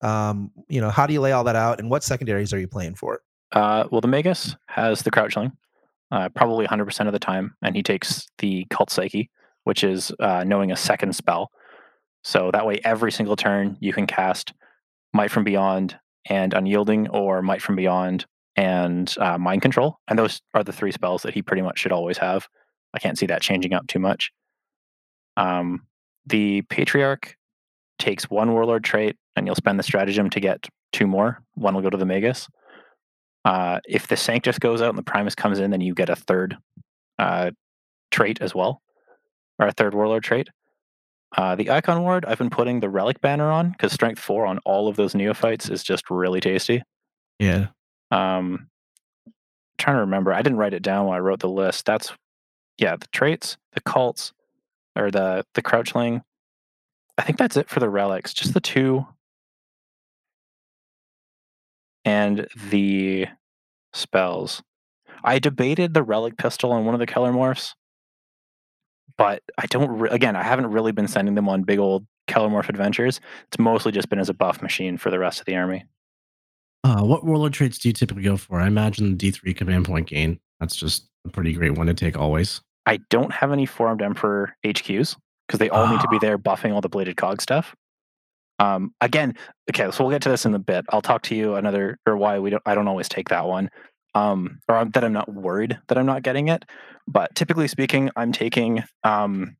Um, 0.00 0.50
you 0.68 0.80
know, 0.80 0.90
how 0.90 1.06
do 1.06 1.12
you 1.12 1.20
lay 1.20 1.32
all 1.32 1.44
that 1.44 1.56
out, 1.56 1.80
and 1.80 1.90
what 1.90 2.04
secondaries 2.04 2.52
are 2.52 2.58
you 2.58 2.68
playing 2.68 2.94
for? 2.94 3.20
Uh, 3.52 3.84
well, 3.90 4.00
the 4.00 4.08
Magus 4.08 4.56
has 4.66 5.02
the 5.02 5.10
Crouchling, 5.10 5.52
uh, 6.10 6.28
probably 6.30 6.66
100% 6.66 7.06
of 7.06 7.12
the 7.12 7.18
time, 7.18 7.54
and 7.62 7.76
he 7.76 7.82
takes 7.82 8.26
the 8.38 8.66
Cult 8.70 8.90
Psyche, 8.90 9.30
which 9.64 9.84
is 9.84 10.10
uh, 10.20 10.42
knowing 10.44 10.72
a 10.72 10.76
second 10.76 11.14
spell. 11.14 11.50
So 12.24 12.50
that 12.52 12.66
way, 12.66 12.80
every 12.84 13.12
single 13.12 13.36
turn, 13.36 13.76
you 13.80 13.92
can 13.92 14.06
cast 14.06 14.52
Might 15.12 15.30
from 15.30 15.44
Beyond 15.44 15.98
and 16.28 16.54
Unyielding, 16.54 17.08
or 17.08 17.42
Might 17.42 17.62
from 17.62 17.76
Beyond 17.76 18.26
and 18.56 19.12
uh, 19.18 19.38
Mind 19.38 19.62
Control. 19.62 19.98
And 20.08 20.18
those 20.18 20.40
are 20.54 20.64
the 20.64 20.72
three 20.72 20.92
spells 20.92 21.22
that 21.22 21.34
he 21.34 21.42
pretty 21.42 21.62
much 21.62 21.78
should 21.78 21.92
always 21.92 22.18
have. 22.18 22.48
I 22.94 22.98
can't 22.98 23.18
see 23.18 23.26
that 23.26 23.42
changing 23.42 23.72
up 23.72 23.86
too 23.86 23.98
much. 23.98 24.30
Um, 25.36 25.86
the 26.26 26.62
Patriarch 26.62 27.36
takes 27.98 28.30
one 28.30 28.52
Warlord 28.52 28.84
trait, 28.84 29.16
and 29.36 29.46
you'll 29.46 29.54
spend 29.54 29.78
the 29.78 29.84
stratagem 29.84 30.30
to 30.30 30.40
get 30.40 30.68
two 30.92 31.06
more. 31.06 31.42
One 31.54 31.74
will 31.74 31.82
go 31.82 31.90
to 31.90 31.96
the 31.96 32.06
Magus. 32.06 32.48
Uh, 33.44 33.80
if 33.88 34.06
the 34.06 34.16
Sanctus 34.16 34.58
goes 34.58 34.80
out 34.82 34.90
and 34.90 34.98
the 34.98 35.02
Primus 35.02 35.34
comes 35.34 35.58
in, 35.58 35.70
then 35.70 35.80
you 35.80 35.94
get 35.94 36.08
a 36.08 36.16
third 36.16 36.56
uh, 37.18 37.50
trait 38.10 38.40
as 38.40 38.54
well, 38.54 38.80
or 39.58 39.66
a 39.66 39.72
third 39.72 39.94
Warlord 39.94 40.22
trait. 40.22 40.48
Uh, 41.36 41.54
the 41.54 41.70
Icon 41.70 42.02
Ward, 42.02 42.24
I've 42.26 42.38
been 42.38 42.50
putting 42.50 42.80
the 42.80 42.90
Relic 42.90 43.20
banner 43.20 43.50
on 43.50 43.70
because 43.70 43.92
Strength 43.92 44.20
4 44.20 44.46
on 44.46 44.58
all 44.64 44.86
of 44.86 44.96
those 44.96 45.14
neophytes 45.14 45.70
is 45.70 45.82
just 45.82 46.10
really 46.10 46.40
tasty. 46.40 46.82
Yeah. 47.38 47.68
Um, 48.10 48.68
trying 49.78 49.96
to 49.96 50.00
remember, 50.00 50.32
I 50.32 50.42
didn't 50.42 50.58
write 50.58 50.74
it 50.74 50.82
down 50.82 51.06
when 51.06 51.16
I 51.16 51.20
wrote 51.20 51.40
the 51.40 51.48
list. 51.48 51.86
That's, 51.86 52.12
yeah, 52.76 52.96
the 52.96 53.06
traits, 53.12 53.56
the 53.72 53.80
cults, 53.80 54.32
or 54.96 55.10
the 55.10 55.44
the 55.54 55.62
Crouchling. 55.62 56.22
I 57.18 57.22
think 57.22 57.38
that's 57.38 57.56
it 57.56 57.68
for 57.68 57.80
the 57.80 57.90
relics. 57.90 58.32
Just 58.32 58.54
the 58.54 58.60
two 58.60 59.06
and 62.04 62.46
the 62.70 63.26
spells. 63.92 64.62
I 65.24 65.38
debated 65.38 65.94
the 65.94 66.02
relic 66.02 66.36
pistol 66.36 66.72
on 66.72 66.84
one 66.84 66.94
of 66.94 66.98
the 66.98 67.06
Kelermorphs, 67.06 67.74
but 69.16 69.42
I 69.58 69.66
don't. 69.66 69.90
Re- 69.98 70.10
again, 70.10 70.36
I 70.36 70.42
haven't 70.42 70.66
really 70.66 70.92
been 70.92 71.08
sending 71.08 71.34
them 71.34 71.48
on 71.48 71.62
big 71.62 71.78
old 71.78 72.06
Kelermorph 72.28 72.68
adventures. 72.68 73.20
It's 73.48 73.58
mostly 73.58 73.92
just 73.92 74.08
been 74.08 74.18
as 74.18 74.28
a 74.28 74.34
buff 74.34 74.62
machine 74.62 74.98
for 74.98 75.10
the 75.10 75.18
rest 75.18 75.40
of 75.40 75.46
the 75.46 75.56
army. 75.56 75.84
Uh, 76.84 77.02
what 77.02 77.24
warlord 77.24 77.52
traits 77.52 77.78
do 77.78 77.88
you 77.88 77.92
typically 77.92 78.24
go 78.24 78.36
for? 78.36 78.60
I 78.60 78.66
imagine 78.66 79.16
the 79.16 79.30
D3 79.30 79.56
command 79.56 79.84
point 79.84 80.08
gain. 80.08 80.40
That's 80.58 80.74
just 80.74 81.08
a 81.24 81.30
pretty 81.30 81.52
great 81.52 81.76
one 81.76 81.86
to 81.86 81.94
take 81.94 82.18
always. 82.18 82.60
I 82.86 82.98
don't 83.10 83.32
have 83.32 83.52
any 83.52 83.66
Four-Armed 83.66 84.02
Emperor 84.02 84.54
HQs 84.64 85.16
because 85.46 85.58
they 85.58 85.70
all 85.70 85.88
need 85.88 86.00
to 86.00 86.08
be 86.08 86.16
Ah. 86.16 86.20
there 86.20 86.38
buffing 86.38 86.72
all 86.72 86.80
the 86.80 86.88
bladed 86.88 87.16
cog 87.16 87.40
stuff. 87.40 87.74
Um, 88.58 88.94
again, 89.00 89.34
okay, 89.70 89.90
so 89.90 90.04
we'll 90.04 90.10
get 90.12 90.22
to 90.22 90.28
this 90.28 90.44
in 90.46 90.54
a 90.54 90.58
bit. 90.58 90.84
I'll 90.90 91.02
talk 91.02 91.22
to 91.24 91.34
you 91.34 91.54
another 91.54 91.98
or 92.06 92.16
why 92.16 92.38
we 92.38 92.50
don't. 92.50 92.62
I 92.66 92.74
don't 92.74 92.88
always 92.88 93.08
take 93.08 93.28
that 93.30 93.46
one, 93.46 93.70
um, 94.14 94.60
or 94.68 94.84
that 94.84 95.02
I'm 95.04 95.12
not 95.12 95.32
worried 95.32 95.78
that 95.88 95.98
I'm 95.98 96.06
not 96.06 96.22
getting 96.22 96.48
it. 96.48 96.64
But 97.08 97.34
typically 97.34 97.66
speaking, 97.68 98.10
I'm 98.14 98.30
taking 98.30 98.84
um, 99.04 99.56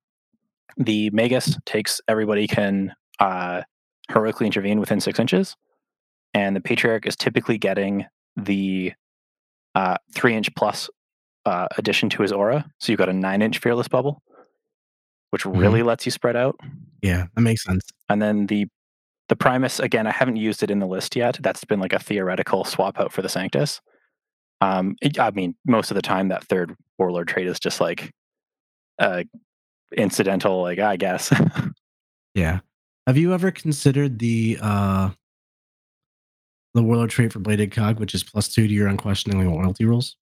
the 0.76 1.10
Magus 1.10 1.58
takes 1.66 2.00
everybody 2.06 2.46
can 2.46 2.94
uh, 3.18 3.62
heroically 4.08 4.46
intervene 4.46 4.78
within 4.78 5.00
six 5.00 5.18
inches, 5.18 5.56
and 6.34 6.54
the 6.54 6.60
Patriarch 6.60 7.06
is 7.06 7.16
typically 7.16 7.58
getting 7.58 8.06
the 8.36 8.92
uh, 9.74 9.96
three 10.14 10.34
inch 10.34 10.54
plus 10.54 10.88
uh, 11.46 11.66
addition 11.78 12.08
to 12.10 12.22
his 12.22 12.32
aura. 12.32 12.64
So 12.78 12.92
you've 12.92 12.98
got 12.98 13.08
a 13.08 13.12
nine 13.12 13.42
inch 13.42 13.58
fearless 13.58 13.88
bubble, 13.88 14.22
which 15.30 15.44
really 15.46 15.82
lets 15.82 16.04
you 16.06 16.12
spread 16.12 16.36
out. 16.36 16.58
Yeah, 17.02 17.26
that 17.34 17.40
makes 17.40 17.64
sense. 17.64 17.84
And 18.08 18.20
then 18.22 18.46
the 18.46 18.66
the 19.28 19.36
Primus 19.36 19.80
again, 19.80 20.06
I 20.06 20.10
haven't 20.12 20.36
used 20.36 20.62
it 20.62 20.70
in 20.70 20.78
the 20.78 20.86
list 20.86 21.16
yet. 21.16 21.38
That's 21.40 21.64
been 21.64 21.80
like 21.80 21.92
a 21.92 21.98
theoretical 21.98 22.64
swap 22.64 23.00
out 23.00 23.12
for 23.12 23.22
the 23.22 23.28
Sanctus. 23.28 23.80
Um, 24.60 24.96
it- 25.02 25.18
I 25.18 25.30
mean, 25.30 25.54
most 25.66 25.90
of 25.90 25.94
the 25.94 26.02
time 26.02 26.28
that 26.28 26.44
third 26.44 26.74
Warlord 26.98 27.28
trait 27.28 27.46
is 27.46 27.58
just 27.58 27.80
like 27.80 28.10
uh, 28.98 29.24
incidental, 29.96 30.60
like 30.62 30.78
I 30.78 30.96
guess. 30.96 31.32
Yeah. 32.34 32.60
Have 33.06 33.18
you 33.18 33.34
ever 33.34 33.50
considered 33.50 34.18
the 34.18 34.56
uh 34.62 35.10
the 36.74 36.82
warlord 36.82 37.10
trait 37.10 37.30
for 37.32 37.40
bladed 37.40 37.70
cog, 37.72 38.00
which 38.00 38.14
is 38.14 38.24
plus 38.24 38.48
two 38.48 38.66
to 38.66 38.72
your 38.72 38.88
unquestioningly 38.88 39.46
loyalty 39.46 39.84
rules? 39.84 40.16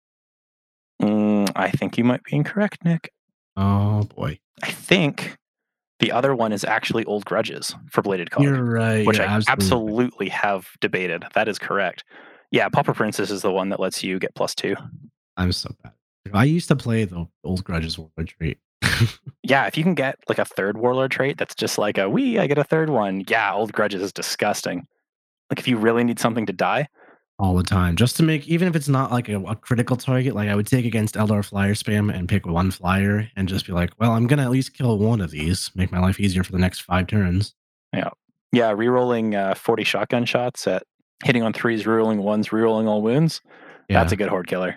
Mm, 1.00 1.50
I 1.56 1.70
think 1.70 1.96
you 1.98 2.04
might 2.04 2.22
be 2.24 2.36
incorrect, 2.36 2.84
Nick. 2.84 3.12
Oh 3.56 4.04
boy. 4.04 4.38
I 4.62 4.70
think 4.70 5.36
the 5.98 6.12
other 6.12 6.34
one 6.34 6.52
is 6.52 6.64
actually 6.64 7.04
Old 7.04 7.24
Grudges 7.24 7.74
for 7.90 8.02
Bladed 8.02 8.30
Cog. 8.30 8.42
You're 8.42 8.62
right. 8.64 9.06
which 9.06 9.18
you're 9.18 9.26
I 9.26 9.40
absolutely. 9.48 10.28
have 10.28 10.68
debated. 10.80 11.24
That 11.34 11.48
is 11.48 11.58
correct. 11.58 12.04
Yeah, 12.50 12.68
Pauper 12.68 12.94
Princes 12.94 13.30
is 13.30 13.42
the 13.42 13.52
one 13.52 13.68
that 13.68 13.80
lets 13.80 14.02
you 14.02 14.18
get 14.18 14.34
plus 14.34 14.54
two. 14.54 14.74
I'm 15.36 15.52
so 15.52 15.70
bad. 15.82 15.92
I 16.32 16.44
used 16.44 16.68
to 16.68 16.76
play 16.76 17.04
the 17.04 17.26
old 17.44 17.64
grudges 17.64 17.98
warlord 17.98 18.28
trait. 18.28 18.58
Yeah, 19.42 19.66
if 19.66 19.76
you 19.76 19.82
can 19.82 19.94
get 19.94 20.16
like 20.28 20.38
a 20.38 20.44
third 20.44 20.76
warlord 20.76 21.10
trait 21.10 21.36
that's 21.36 21.56
just 21.56 21.76
like 21.76 21.98
a 21.98 22.08
wee, 22.08 22.38
I 22.38 22.46
get 22.46 22.58
a 22.58 22.62
third 22.62 22.88
one. 22.88 23.24
Yeah, 23.26 23.52
old 23.52 23.72
grudges 23.72 24.00
is 24.00 24.12
disgusting. 24.12 24.86
Like 25.50 25.58
if 25.58 25.66
you 25.66 25.76
really 25.76 26.04
need 26.04 26.20
something 26.20 26.46
to 26.46 26.52
die, 26.52 26.86
all 27.40 27.54
the 27.56 27.62
time 27.62 27.96
just 27.96 28.16
to 28.16 28.22
make 28.22 28.46
even 28.46 28.68
if 28.68 28.76
it's 28.76 28.88
not 28.88 29.10
like 29.10 29.28
a, 29.28 29.40
a 29.44 29.56
critical 29.56 29.96
target 29.96 30.34
like 30.34 30.48
i 30.48 30.54
would 30.54 30.66
take 30.66 30.84
against 30.84 31.14
eldar 31.14 31.44
flyer 31.44 31.72
spam 31.74 32.14
and 32.14 32.28
pick 32.28 32.46
one 32.46 32.70
flyer 32.70 33.26
and 33.36 33.48
just 33.48 33.66
be 33.66 33.72
like 33.72 33.90
well 33.98 34.12
i'm 34.12 34.26
gonna 34.26 34.42
at 34.42 34.50
least 34.50 34.74
kill 34.74 34.98
one 34.98 35.20
of 35.20 35.30
these 35.30 35.70
make 35.74 35.90
my 35.90 35.98
life 35.98 36.20
easier 36.20 36.44
for 36.44 36.52
the 36.52 36.58
next 36.58 36.80
five 36.80 37.06
turns 37.06 37.54
yeah, 37.94 38.10
yeah 38.52 38.70
rerolling 38.72 39.34
uh, 39.34 39.54
40 39.54 39.84
shotgun 39.84 40.24
shots 40.24 40.66
at 40.68 40.82
hitting 41.24 41.42
on 41.42 41.52
threes, 41.52 41.84
rerolling 41.84 42.18
ones, 42.22 42.48
rerolling 42.48 42.86
all 42.86 43.02
wounds. 43.02 43.42
yeah. 43.90 44.00
That's 44.00 44.12
a 44.12 44.16
good 44.16 44.28
horde 44.28 44.46
killer. 44.46 44.76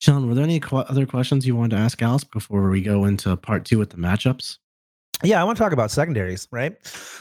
Sean, 0.00 0.28
were 0.28 0.34
there 0.34 0.44
any 0.44 0.60
qu- 0.60 0.76
other 0.76 1.06
questions 1.06 1.46
you 1.46 1.56
wanted 1.56 1.76
to 1.76 1.82
ask 1.82 2.00
Alex 2.02 2.24
before 2.24 2.68
we 2.68 2.82
go 2.82 3.04
into 3.06 3.34
part 3.36 3.64
two 3.64 3.78
with 3.78 3.90
the 3.90 3.96
matchups? 3.96 4.58
Yeah, 5.22 5.40
I 5.40 5.44
want 5.44 5.56
to 5.56 5.62
talk 5.64 5.72
about 5.72 5.90
secondaries, 5.90 6.46
right? 6.52 6.76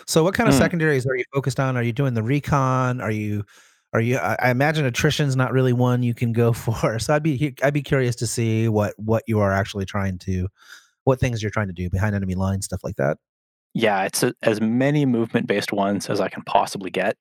So, 0.05 0.23
what 0.23 0.33
kind 0.33 0.49
of 0.49 0.55
Hmm. 0.55 0.59
secondaries 0.61 1.05
are 1.05 1.15
you 1.15 1.23
focused 1.33 1.59
on? 1.59 1.77
Are 1.77 1.83
you 1.83 1.93
doing 1.93 2.13
the 2.13 2.23
recon? 2.23 2.99
Are 2.99 3.11
you 3.11 3.45
Are 3.93 4.01
you? 4.01 4.17
I, 4.17 4.35
I 4.39 4.51
imagine 4.51 4.85
attrition's 4.85 5.35
not 5.35 5.51
really 5.51 5.73
one 5.73 6.03
you 6.03 6.13
can 6.13 6.33
go 6.33 6.51
for. 6.53 6.99
So 6.99 7.13
I'd 7.13 7.23
be 7.23 7.55
I'd 7.61 7.73
be 7.73 7.83
curious 7.83 8.15
to 8.17 8.27
see 8.27 8.67
what 8.67 8.93
what 8.97 9.23
you 9.27 9.39
are 9.39 9.53
actually 9.53 9.85
trying 9.85 10.17
to, 10.19 10.47
what 11.03 11.19
things 11.19 11.41
you're 11.41 11.51
trying 11.51 11.67
to 11.67 11.73
do 11.73 11.89
behind 11.89 12.15
enemy 12.15 12.35
lines, 12.35 12.65
stuff 12.65 12.83
like 12.83 12.95
that. 12.97 13.17
Yeah, 13.73 14.03
it's 14.03 14.21
a, 14.23 14.33
as 14.43 14.61
many 14.61 15.05
movement 15.05 15.47
based 15.47 15.71
ones 15.71 16.09
as 16.09 16.19
I 16.19 16.29
can 16.29 16.43
possibly 16.43 16.91
get. 16.91 17.17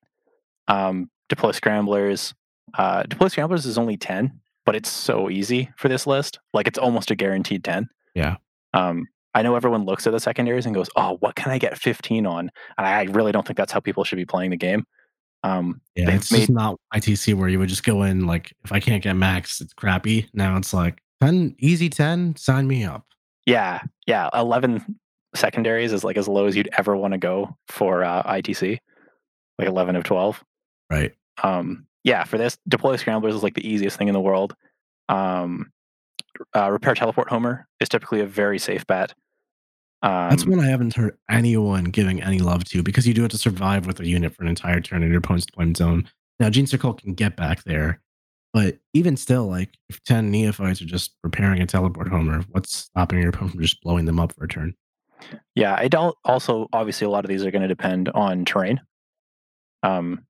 Um, 0.68 1.10
deploy 1.28 1.52
scramblers. 1.52 2.34
Uh, 2.76 3.02
deploy 3.04 3.28
scramblers 3.28 3.66
is 3.66 3.78
only 3.78 3.96
ten, 3.96 4.40
but 4.64 4.74
it's 4.74 4.90
so 4.90 5.30
easy 5.30 5.70
for 5.76 5.88
this 5.88 6.06
list. 6.06 6.38
Like 6.52 6.66
it's 6.66 6.78
almost 6.78 7.10
a 7.10 7.14
guaranteed 7.14 7.64
ten. 7.64 7.88
Yeah. 8.14 8.36
Um, 8.74 9.06
I 9.34 9.42
know 9.42 9.56
everyone 9.56 9.84
looks 9.84 10.06
at 10.06 10.12
the 10.12 10.20
secondaries 10.20 10.66
and 10.66 10.74
goes, 10.74 10.90
"Oh, 10.96 11.16
what 11.20 11.36
can 11.36 11.50
I 11.50 11.58
get 11.58 11.78
15 11.78 12.26
on?" 12.26 12.50
And 12.76 12.86
I 12.86 13.04
really 13.04 13.32
don't 13.32 13.46
think 13.46 13.56
that's 13.56 13.72
how 13.72 13.80
people 13.80 14.04
should 14.04 14.16
be 14.16 14.26
playing 14.26 14.50
the 14.50 14.56
game. 14.56 14.84
Um, 15.44 15.80
Yeah, 15.96 16.10
it's 16.10 16.30
made- 16.30 16.38
just 16.40 16.50
not 16.50 16.78
ITC 16.94 17.34
where 17.34 17.48
you 17.48 17.58
would 17.58 17.68
just 17.68 17.84
go 17.84 18.02
in 18.04 18.26
like 18.26 18.52
if 18.64 18.72
I 18.72 18.80
can't 18.80 19.02
get 19.02 19.14
max, 19.14 19.60
it's 19.60 19.72
crappy. 19.74 20.28
Now 20.32 20.56
it's 20.56 20.72
like 20.72 21.02
ten 21.20 21.54
easy 21.58 21.88
ten, 21.90 22.36
sign 22.36 22.66
me 22.66 22.84
up. 22.84 23.04
yeah, 23.46 23.82
yeah, 24.06 24.28
11 24.34 24.96
secondaries 25.34 25.92
is 25.92 26.04
like 26.04 26.16
as 26.16 26.28
low 26.28 26.46
as 26.46 26.54
you'd 26.56 26.68
ever 26.78 26.96
want 26.96 27.12
to 27.12 27.18
go 27.18 27.56
for 27.68 28.04
uh, 28.04 28.22
ITC, 28.24 28.78
like 29.58 29.66
11 29.68 29.96
of 29.96 30.04
12. 30.04 30.44
Right. 30.90 31.12
Um, 31.42 31.86
yeah, 32.04 32.22
for 32.24 32.38
this, 32.38 32.58
deploy 32.68 32.96
scramblers 32.96 33.34
is 33.34 33.42
like 33.42 33.54
the 33.54 33.66
easiest 33.68 33.96
thing 33.96 34.08
in 34.08 34.14
the 34.14 34.20
world. 34.20 34.54
Um, 35.08 35.72
uh, 36.54 36.70
repair 36.70 36.94
teleport 36.94 37.28
homer 37.30 37.66
is 37.80 37.88
typically 37.88 38.20
a 38.20 38.26
very 38.26 38.58
safe 38.58 38.86
bet. 38.86 39.14
Um, 40.02 40.30
That's 40.30 40.44
one 40.44 40.58
I 40.58 40.66
haven't 40.66 40.94
heard 40.94 41.16
anyone 41.30 41.84
giving 41.84 42.22
any 42.22 42.40
love 42.40 42.64
to 42.64 42.82
because 42.82 43.06
you 43.06 43.14
do 43.14 43.22
have 43.22 43.30
to 43.30 43.38
survive 43.38 43.86
with 43.86 44.00
a 44.00 44.06
unit 44.06 44.34
for 44.34 44.42
an 44.42 44.48
entire 44.48 44.80
turn 44.80 45.02
in 45.02 45.10
your 45.10 45.18
opponent's 45.18 45.46
deployment 45.46 45.76
zone. 45.76 46.08
Now, 46.40 46.50
Gene 46.50 46.66
Circle 46.66 46.94
can 46.94 47.14
get 47.14 47.36
back 47.36 47.62
there, 47.62 48.00
but 48.52 48.78
even 48.94 49.16
still, 49.16 49.46
like 49.46 49.70
if 49.88 50.02
10 50.02 50.30
neophytes 50.30 50.82
are 50.82 50.86
just 50.86 51.14
repairing 51.22 51.62
a 51.62 51.66
teleport 51.66 52.08
homer, 52.08 52.42
what's 52.50 52.74
stopping 52.74 53.20
your 53.20 53.28
opponent 53.28 53.52
from 53.52 53.60
just 53.62 53.80
blowing 53.82 54.06
them 54.06 54.18
up 54.18 54.32
for 54.32 54.44
a 54.44 54.48
turn? 54.48 54.74
Yeah, 55.54 55.76
I 55.78 55.86
don't. 55.86 56.16
Also, 56.24 56.68
obviously, 56.72 57.06
a 57.06 57.10
lot 57.10 57.24
of 57.24 57.28
these 57.28 57.44
are 57.44 57.52
going 57.52 57.62
to 57.62 57.68
depend 57.68 58.08
on 58.08 58.44
terrain. 58.44 58.80
Um, 59.84 60.26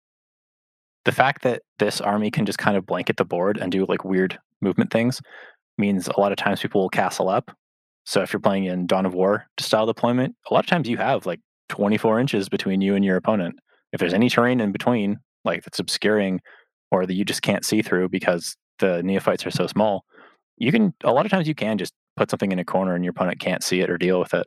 the 1.05 1.13
fact 1.13 1.43
that 1.43 1.63
this 1.79 2.01
army 2.01 2.31
can 2.31 2.47
just 2.47 2.59
kind 2.59 2.77
of 2.77 2.87
blanket 2.87 3.17
the 3.17 3.25
board 3.25 3.59
and 3.59 3.73
do 3.73 3.87
like 3.87 4.05
weird 4.05 4.39
movement 4.61 4.91
things 4.91 5.21
means 5.79 6.09
a 6.09 6.21
lot 6.21 6.31
of 6.33 6.39
times 6.39 6.61
people 6.61 6.83
will 6.83 6.91
castle 6.91 7.29
up. 7.29 7.51
So 8.05 8.23
if 8.23 8.33
you're 8.33 8.41
playing 8.41 8.65
in 8.65 8.87
Dawn 8.87 9.07
of 9.07 9.15
War 9.15 9.47
style 9.59 9.87
deployment, 9.87 10.35
a 10.51 10.55
lot 10.55 10.65
of 10.65 10.71
times 10.71 10.89
you 10.89 10.97
have 10.97 11.27
like 11.27 11.41
24 11.69 12.21
inches 12.21 12.49
between 12.49 12.81
you 12.81 12.95
and 12.95 13.05
your 13.05 13.17
opponent. 13.17 13.57
If 13.93 14.01
there's 14.01 14.15
any 14.15 14.29
terrain 14.29 14.61
in 14.61 14.73
between, 14.73 15.19
like 15.45 15.65
that's 15.65 15.79
obscuring 15.79 16.41
or 16.91 17.07
that 17.07 17.15
you 17.15 17.25
just 17.25 17.43
can't 17.43 17.65
see 17.65 17.83
through 17.83 18.09
because 18.09 18.57
the 18.79 19.03
neophytes 19.03 19.47
are 19.47 19.51
so 19.51 19.67
small, 19.67 20.05
you 20.57 20.73
can 20.73 20.95
a 21.05 21.13
lot 21.13 21.27
of 21.27 21.31
times 21.31 21.47
you 21.47 21.55
can 21.55 21.79
just 21.79 21.93
put 22.17 22.31
something 22.31 22.53
in 22.53 22.59
a 22.59 22.65
corner 22.65 22.95
and 22.95 23.05
your 23.05 23.13
opponent 23.13 23.41
can't 23.41 23.63
see 23.63 23.81
it 23.81 23.89
or 23.89 23.99
deal 23.99 24.19
with 24.19 24.35
it 24.35 24.47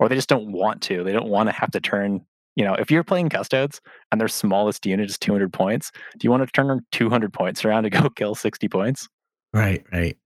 or 0.00 0.08
they 0.08 0.16
just 0.16 0.28
don't 0.28 0.50
want 0.50 0.82
to. 0.82 1.04
They 1.04 1.12
don't 1.12 1.28
want 1.28 1.48
to 1.48 1.52
have 1.52 1.70
to 1.72 1.80
turn. 1.80 2.22
You 2.56 2.64
know, 2.64 2.74
if 2.74 2.90
you're 2.90 3.04
playing 3.04 3.28
custodes 3.28 3.80
and 4.10 4.20
their 4.20 4.28
smallest 4.28 4.84
unit 4.84 5.08
is 5.08 5.18
200 5.18 5.52
points, 5.52 5.92
do 6.18 6.24
you 6.24 6.30
want 6.30 6.44
to 6.44 6.50
turn 6.50 6.80
200 6.90 7.32
points 7.32 7.64
around 7.64 7.84
to 7.84 7.90
go 7.90 8.10
kill 8.16 8.34
60 8.34 8.68
points? 8.68 9.08
Right, 9.52 9.84
right. 9.92 10.16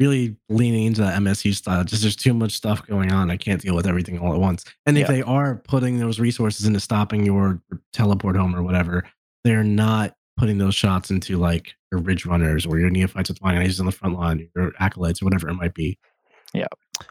Really 0.00 0.36
leaning 0.48 0.84
into 0.86 1.00
that 1.00 1.20
MSU 1.20 1.52
style. 1.54 1.82
Just 1.84 2.02
there's 2.02 2.14
too 2.14 2.32
much 2.32 2.52
stuff 2.52 2.86
going 2.86 3.10
on. 3.12 3.30
I 3.30 3.36
can't 3.36 3.60
deal 3.60 3.74
with 3.74 3.86
everything 3.86 4.18
all 4.18 4.32
at 4.32 4.38
once. 4.38 4.64
And 4.86 4.96
if 4.96 5.08
Yeah. 5.08 5.14
they 5.16 5.22
are 5.22 5.56
putting 5.56 5.98
those 5.98 6.20
resources 6.20 6.66
into 6.66 6.78
stopping 6.78 7.26
your 7.26 7.60
teleport 7.92 8.36
homer 8.36 8.62
whatever, 8.62 9.04
they're 9.44 9.64
not 9.64 10.14
putting 10.36 10.58
those 10.58 10.76
shots 10.76 11.10
into 11.10 11.36
like 11.36 11.74
your 11.90 12.00
ridge 12.00 12.24
runners 12.26 12.64
or 12.64 12.78
your 12.78 12.90
neophytes 12.90 13.28
with 13.28 13.42
lions 13.42 13.80
on 13.80 13.86
the 13.86 13.92
front 13.92 14.14
line, 14.16 14.48
your 14.54 14.72
acolytes 14.78 15.20
or 15.20 15.24
whatever 15.24 15.48
it 15.48 15.54
might 15.54 15.74
be. 15.74 15.98
Yeah. 16.54 16.66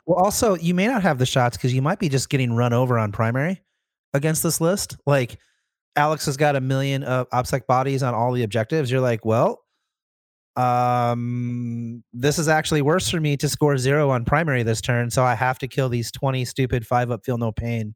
Well, 0.05 0.17
also 0.23 0.55
you 0.55 0.73
may 0.73 0.87
not 0.87 1.01
have 1.01 1.17
the 1.17 1.25
shots 1.25 1.57
because 1.57 1.73
you 1.73 1.81
might 1.81 1.99
be 1.99 2.07
just 2.07 2.29
getting 2.29 2.53
run 2.53 2.71
over 2.71 2.97
on 2.97 3.11
primary 3.11 3.61
against 4.13 4.43
this 4.43 4.61
list. 4.61 4.95
Like 5.05 5.37
Alex 5.97 6.25
has 6.27 6.37
got 6.37 6.55
a 6.55 6.61
million 6.61 7.03
of 7.03 7.29
obsec 7.31 7.65
bodies 7.67 8.01
on 8.01 8.13
all 8.13 8.31
the 8.31 8.43
objectives. 8.43 8.89
You're 8.89 9.01
like, 9.01 9.25
well, 9.25 9.61
um, 10.57 12.03
this 12.13 12.39
is 12.39 12.47
actually 12.47 12.81
worse 12.81 13.09
for 13.09 13.21
me 13.21 13.37
to 13.37 13.49
score 13.49 13.77
zero 13.77 14.09
on 14.09 14.25
primary 14.25 14.63
this 14.63 14.81
turn, 14.81 15.11
so 15.11 15.23
I 15.23 15.35
have 15.35 15.59
to 15.59 15.67
kill 15.67 15.89
these 15.89 16.11
20 16.11 16.45
stupid 16.45 16.85
five 16.87 17.11
up 17.11 17.23
feel 17.25 17.37
no 17.37 17.51
pain 17.51 17.95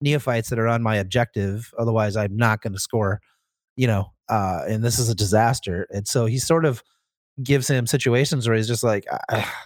neophytes 0.00 0.50
that 0.50 0.58
are 0.58 0.68
on 0.68 0.82
my 0.82 0.96
objective. 0.96 1.72
Otherwise, 1.78 2.16
I'm 2.16 2.36
not 2.36 2.62
going 2.62 2.74
to 2.74 2.80
score. 2.80 3.20
You 3.76 3.88
know, 3.88 4.12
uh, 4.28 4.62
and 4.68 4.84
this 4.84 4.98
is 4.98 5.08
a 5.08 5.14
disaster. 5.14 5.86
And 5.90 6.06
so 6.06 6.26
he 6.26 6.38
sort 6.38 6.64
of 6.64 6.82
gives 7.42 7.68
him 7.68 7.86
situations 7.86 8.46
where 8.48 8.56
he's 8.56 8.68
just 8.68 8.84
like, 8.84 9.06
"Ah, 9.30 9.64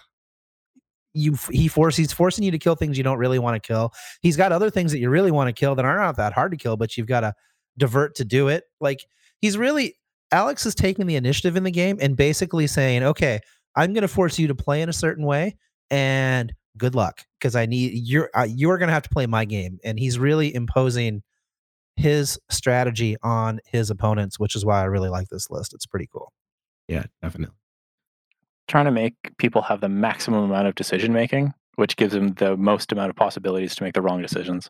you 1.13 1.35
he 1.51 1.67
force 1.67 1.95
he's 1.97 2.13
forcing 2.13 2.43
you 2.43 2.51
to 2.51 2.59
kill 2.59 2.75
things 2.75 2.97
you 2.97 3.03
don't 3.03 3.17
really 3.17 3.39
want 3.39 3.61
to 3.61 3.67
kill. 3.67 3.93
He's 4.21 4.37
got 4.37 4.51
other 4.51 4.69
things 4.69 4.91
that 4.91 4.99
you 4.99 5.09
really 5.09 5.31
want 5.31 5.47
to 5.49 5.59
kill 5.59 5.75
that 5.75 5.85
aren't 5.85 6.17
that 6.17 6.33
hard 6.33 6.51
to 6.51 6.57
kill, 6.57 6.77
but 6.77 6.97
you've 6.97 7.07
got 7.07 7.21
to 7.21 7.33
divert 7.77 8.15
to 8.15 8.25
do 8.25 8.47
it. 8.47 8.65
Like 8.79 9.05
he's 9.39 9.57
really 9.57 9.95
Alex 10.31 10.65
is 10.65 10.75
taking 10.75 11.07
the 11.07 11.15
initiative 11.15 11.55
in 11.55 11.63
the 11.63 11.71
game 11.71 11.97
and 12.01 12.15
basically 12.15 12.67
saying, 12.67 13.03
"Okay, 13.03 13.39
I'm 13.75 13.93
going 13.93 14.01
to 14.01 14.07
force 14.07 14.37
you 14.37 14.47
to 14.47 14.55
play 14.55 14.81
in 14.81 14.89
a 14.89 14.93
certain 14.93 15.25
way, 15.25 15.57
and 15.89 16.53
good 16.77 16.95
luck 16.95 17.25
because 17.39 17.55
I 17.55 17.65
need 17.65 17.93
you're 17.93 18.29
uh, 18.35 18.47
you're 18.49 18.77
going 18.77 18.87
to 18.87 18.93
have 18.93 19.03
to 19.03 19.09
play 19.09 19.25
my 19.25 19.45
game." 19.45 19.79
And 19.83 19.99
he's 19.99 20.19
really 20.19 20.53
imposing 20.53 21.23
his 21.95 22.39
strategy 22.49 23.17
on 23.21 23.59
his 23.65 23.89
opponents, 23.89 24.39
which 24.39 24.55
is 24.55 24.65
why 24.65 24.81
I 24.81 24.85
really 24.85 25.09
like 25.09 25.27
this 25.29 25.49
list. 25.49 25.73
It's 25.73 25.85
pretty 25.85 26.07
cool. 26.11 26.31
Yeah, 26.87 27.03
definitely. 27.21 27.55
Trying 28.67 28.85
to 28.85 28.91
make 28.91 29.15
people 29.37 29.61
have 29.63 29.81
the 29.81 29.89
maximum 29.89 30.43
amount 30.43 30.67
of 30.67 30.75
decision 30.75 31.11
making, 31.11 31.53
which 31.75 31.97
gives 31.97 32.13
them 32.13 32.33
the 32.35 32.55
most 32.55 32.91
amount 32.91 33.09
of 33.09 33.15
possibilities 33.15 33.75
to 33.75 33.83
make 33.83 33.95
the 33.95 34.01
wrong 34.01 34.21
decisions. 34.21 34.69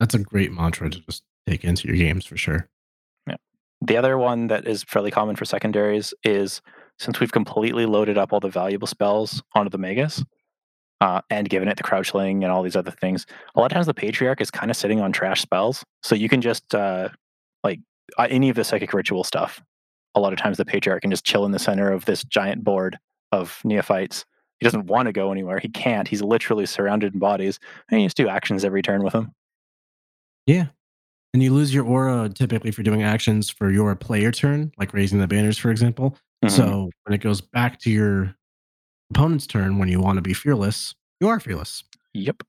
That's 0.00 0.14
a 0.14 0.18
great 0.18 0.50
mantra 0.50 0.90
to 0.90 1.00
just 1.00 1.22
take 1.46 1.62
into 1.62 1.86
your 1.86 1.96
games 1.96 2.24
for 2.24 2.36
sure. 2.36 2.68
The 3.90 3.96
other 3.96 4.16
one 4.18 4.46
that 4.46 4.68
is 4.68 4.84
fairly 4.84 5.10
common 5.10 5.34
for 5.34 5.44
secondaries 5.44 6.14
is 6.22 6.62
since 7.00 7.18
we've 7.18 7.32
completely 7.32 7.86
loaded 7.86 8.16
up 8.16 8.32
all 8.32 8.38
the 8.38 8.48
valuable 8.48 8.86
spells 8.86 9.42
onto 9.52 9.68
the 9.68 9.78
Magus 9.78 10.22
uh, 11.00 11.22
and 11.28 11.48
given 11.48 11.66
it 11.66 11.76
the 11.76 11.82
crouchling 11.82 12.44
and 12.44 12.52
all 12.52 12.62
these 12.62 12.76
other 12.76 12.92
things, 12.92 13.26
a 13.56 13.58
lot 13.58 13.72
of 13.72 13.74
times 13.74 13.86
the 13.86 13.92
Patriarch 13.92 14.40
is 14.40 14.48
kind 14.48 14.70
of 14.70 14.76
sitting 14.76 15.00
on 15.00 15.10
trash 15.10 15.40
spells. 15.40 15.84
So 16.04 16.14
you 16.14 16.28
can 16.28 16.40
just, 16.40 16.72
uh, 16.72 17.08
like, 17.64 17.80
any 18.16 18.48
of 18.48 18.54
the 18.54 18.62
psychic 18.62 18.92
ritual 18.92 19.24
stuff, 19.24 19.60
a 20.14 20.20
lot 20.20 20.32
of 20.32 20.38
times 20.38 20.56
the 20.56 20.64
Patriarch 20.64 21.02
can 21.02 21.10
just 21.10 21.24
chill 21.24 21.44
in 21.44 21.50
the 21.50 21.58
center 21.58 21.90
of 21.90 22.04
this 22.04 22.22
giant 22.22 22.62
board 22.62 22.96
of 23.32 23.60
neophytes. 23.64 24.24
He 24.60 24.64
doesn't 24.66 24.86
want 24.86 25.06
to 25.06 25.12
go 25.12 25.32
anywhere. 25.32 25.58
He 25.58 25.68
can't. 25.68 26.06
He's 26.06 26.22
literally 26.22 26.66
surrounded 26.66 27.14
in 27.14 27.18
bodies. 27.18 27.58
And 27.90 28.00
you 28.00 28.06
just 28.06 28.16
do 28.16 28.28
actions 28.28 28.64
every 28.64 28.82
turn 28.82 29.02
with 29.02 29.16
him. 29.16 29.34
Yeah. 30.46 30.66
And 31.32 31.42
you 31.42 31.52
lose 31.52 31.72
your 31.72 31.84
aura 31.84 32.28
typically 32.28 32.70
for 32.72 32.82
doing 32.82 33.02
actions 33.02 33.48
for 33.50 33.70
your 33.70 33.94
player 33.94 34.32
turn, 34.32 34.72
like 34.78 34.92
raising 34.92 35.20
the 35.20 35.28
banners, 35.28 35.58
for 35.58 35.70
example. 35.70 36.16
Mhm. 36.44 36.50
So 36.50 36.90
when 37.04 37.14
it 37.14 37.18
goes 37.18 37.40
back 37.40 37.78
to 37.80 37.90
your 37.90 38.34
opponent's 39.10 39.46
turn 39.46 39.78
when 39.78 39.88
you 39.88 40.00
want 40.00 40.16
to 40.16 40.22
be 40.22 40.34
fearless, 40.34 40.94
you 41.20 41.28
are 41.28 41.38
fearless. 41.38 41.84
Yep. 42.14 42.42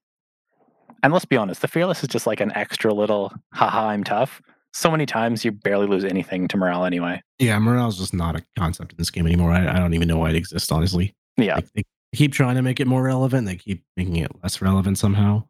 And 1.04 1.14
let's 1.14 1.26
be 1.26 1.38
honest, 1.38 1.62
the 1.62 1.68
fearless 1.68 2.02
is 2.04 2.10
just 2.10 2.26
like 2.28 2.40
an 2.40 2.52
extra 2.56 2.94
little 2.94 3.34
haha, 3.54 3.90
I'm 3.90 4.04
tough. 4.04 4.42
So 4.74 4.90
many 4.90 5.06
times 5.06 5.44
you 5.44 5.52
barely 5.52 5.86
lose 5.86 6.06
anything 6.06 6.48
to 6.48 6.58
morale 6.58 6.86
anyway. 6.86 7.22
Yeah, 7.40 7.60
morale's 7.60 7.98
just 7.98 8.14
not 8.14 8.36
a 8.36 8.44
concept 8.58 8.94
in 8.94 8.98
this 8.98 9.10
game 9.10 9.26
anymore. 9.28 9.52
I, 9.52 9.68
I 9.70 9.80
don't 9.80 9.94
even 9.94 10.08
know 10.08 10.18
why 10.18 10.30
it 10.30 10.36
exists, 10.36 10.72
honestly. 10.72 11.14
Yeah. 11.38 11.56
Like, 11.56 11.72
they 11.74 11.84
keep 12.16 12.34
trying 12.34 12.56
to 12.56 12.62
make 12.62 12.80
it 12.80 12.88
more 12.88 13.04
relevant. 13.04 13.48
They 13.48 13.58
keep 13.58 13.84
making 13.98 14.16
it 14.18 14.32
less 14.44 14.62
relevant 14.62 14.98
somehow. 14.98 15.44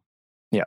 Yeah. 0.50 0.64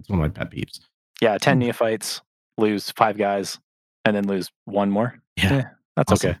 It's 0.00 0.08
one 0.10 0.18
of 0.18 0.22
my 0.22 0.28
pet 0.28 0.50
peeves. 0.52 0.80
Yeah. 1.20 1.38
10 1.38 1.56
Hmm. 1.56 1.60
neophytes, 1.60 2.20
lose 2.58 2.90
five 2.92 3.16
guys, 3.18 3.58
and 4.04 4.14
then 4.16 4.26
lose 4.26 4.50
one 4.64 4.90
more. 4.90 5.18
Yeah. 5.36 5.52
Yeah, 5.54 5.68
That's 5.96 6.12
Awesome. 6.12 6.30
okay. 6.30 6.38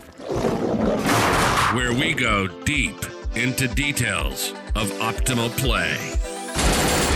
where 1.77 1.93
we 1.93 2.15
go 2.15 2.47
deep 2.65 2.97
into 3.35 3.67
details 3.69 4.53
of 4.77 4.91
optimal 5.01 5.51
play. 5.59 5.97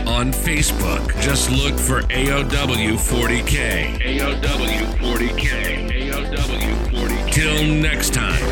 On 0.08 0.32
Facebook, 0.32 1.12
just 1.20 1.50
look 1.50 1.78
for 1.78 2.02
AOW40k. 2.02 3.98
AOW40k. 4.00 6.10
AOW40k. 6.10 7.30
Till 7.32 7.64
next 7.66 8.12
time. 8.12 8.42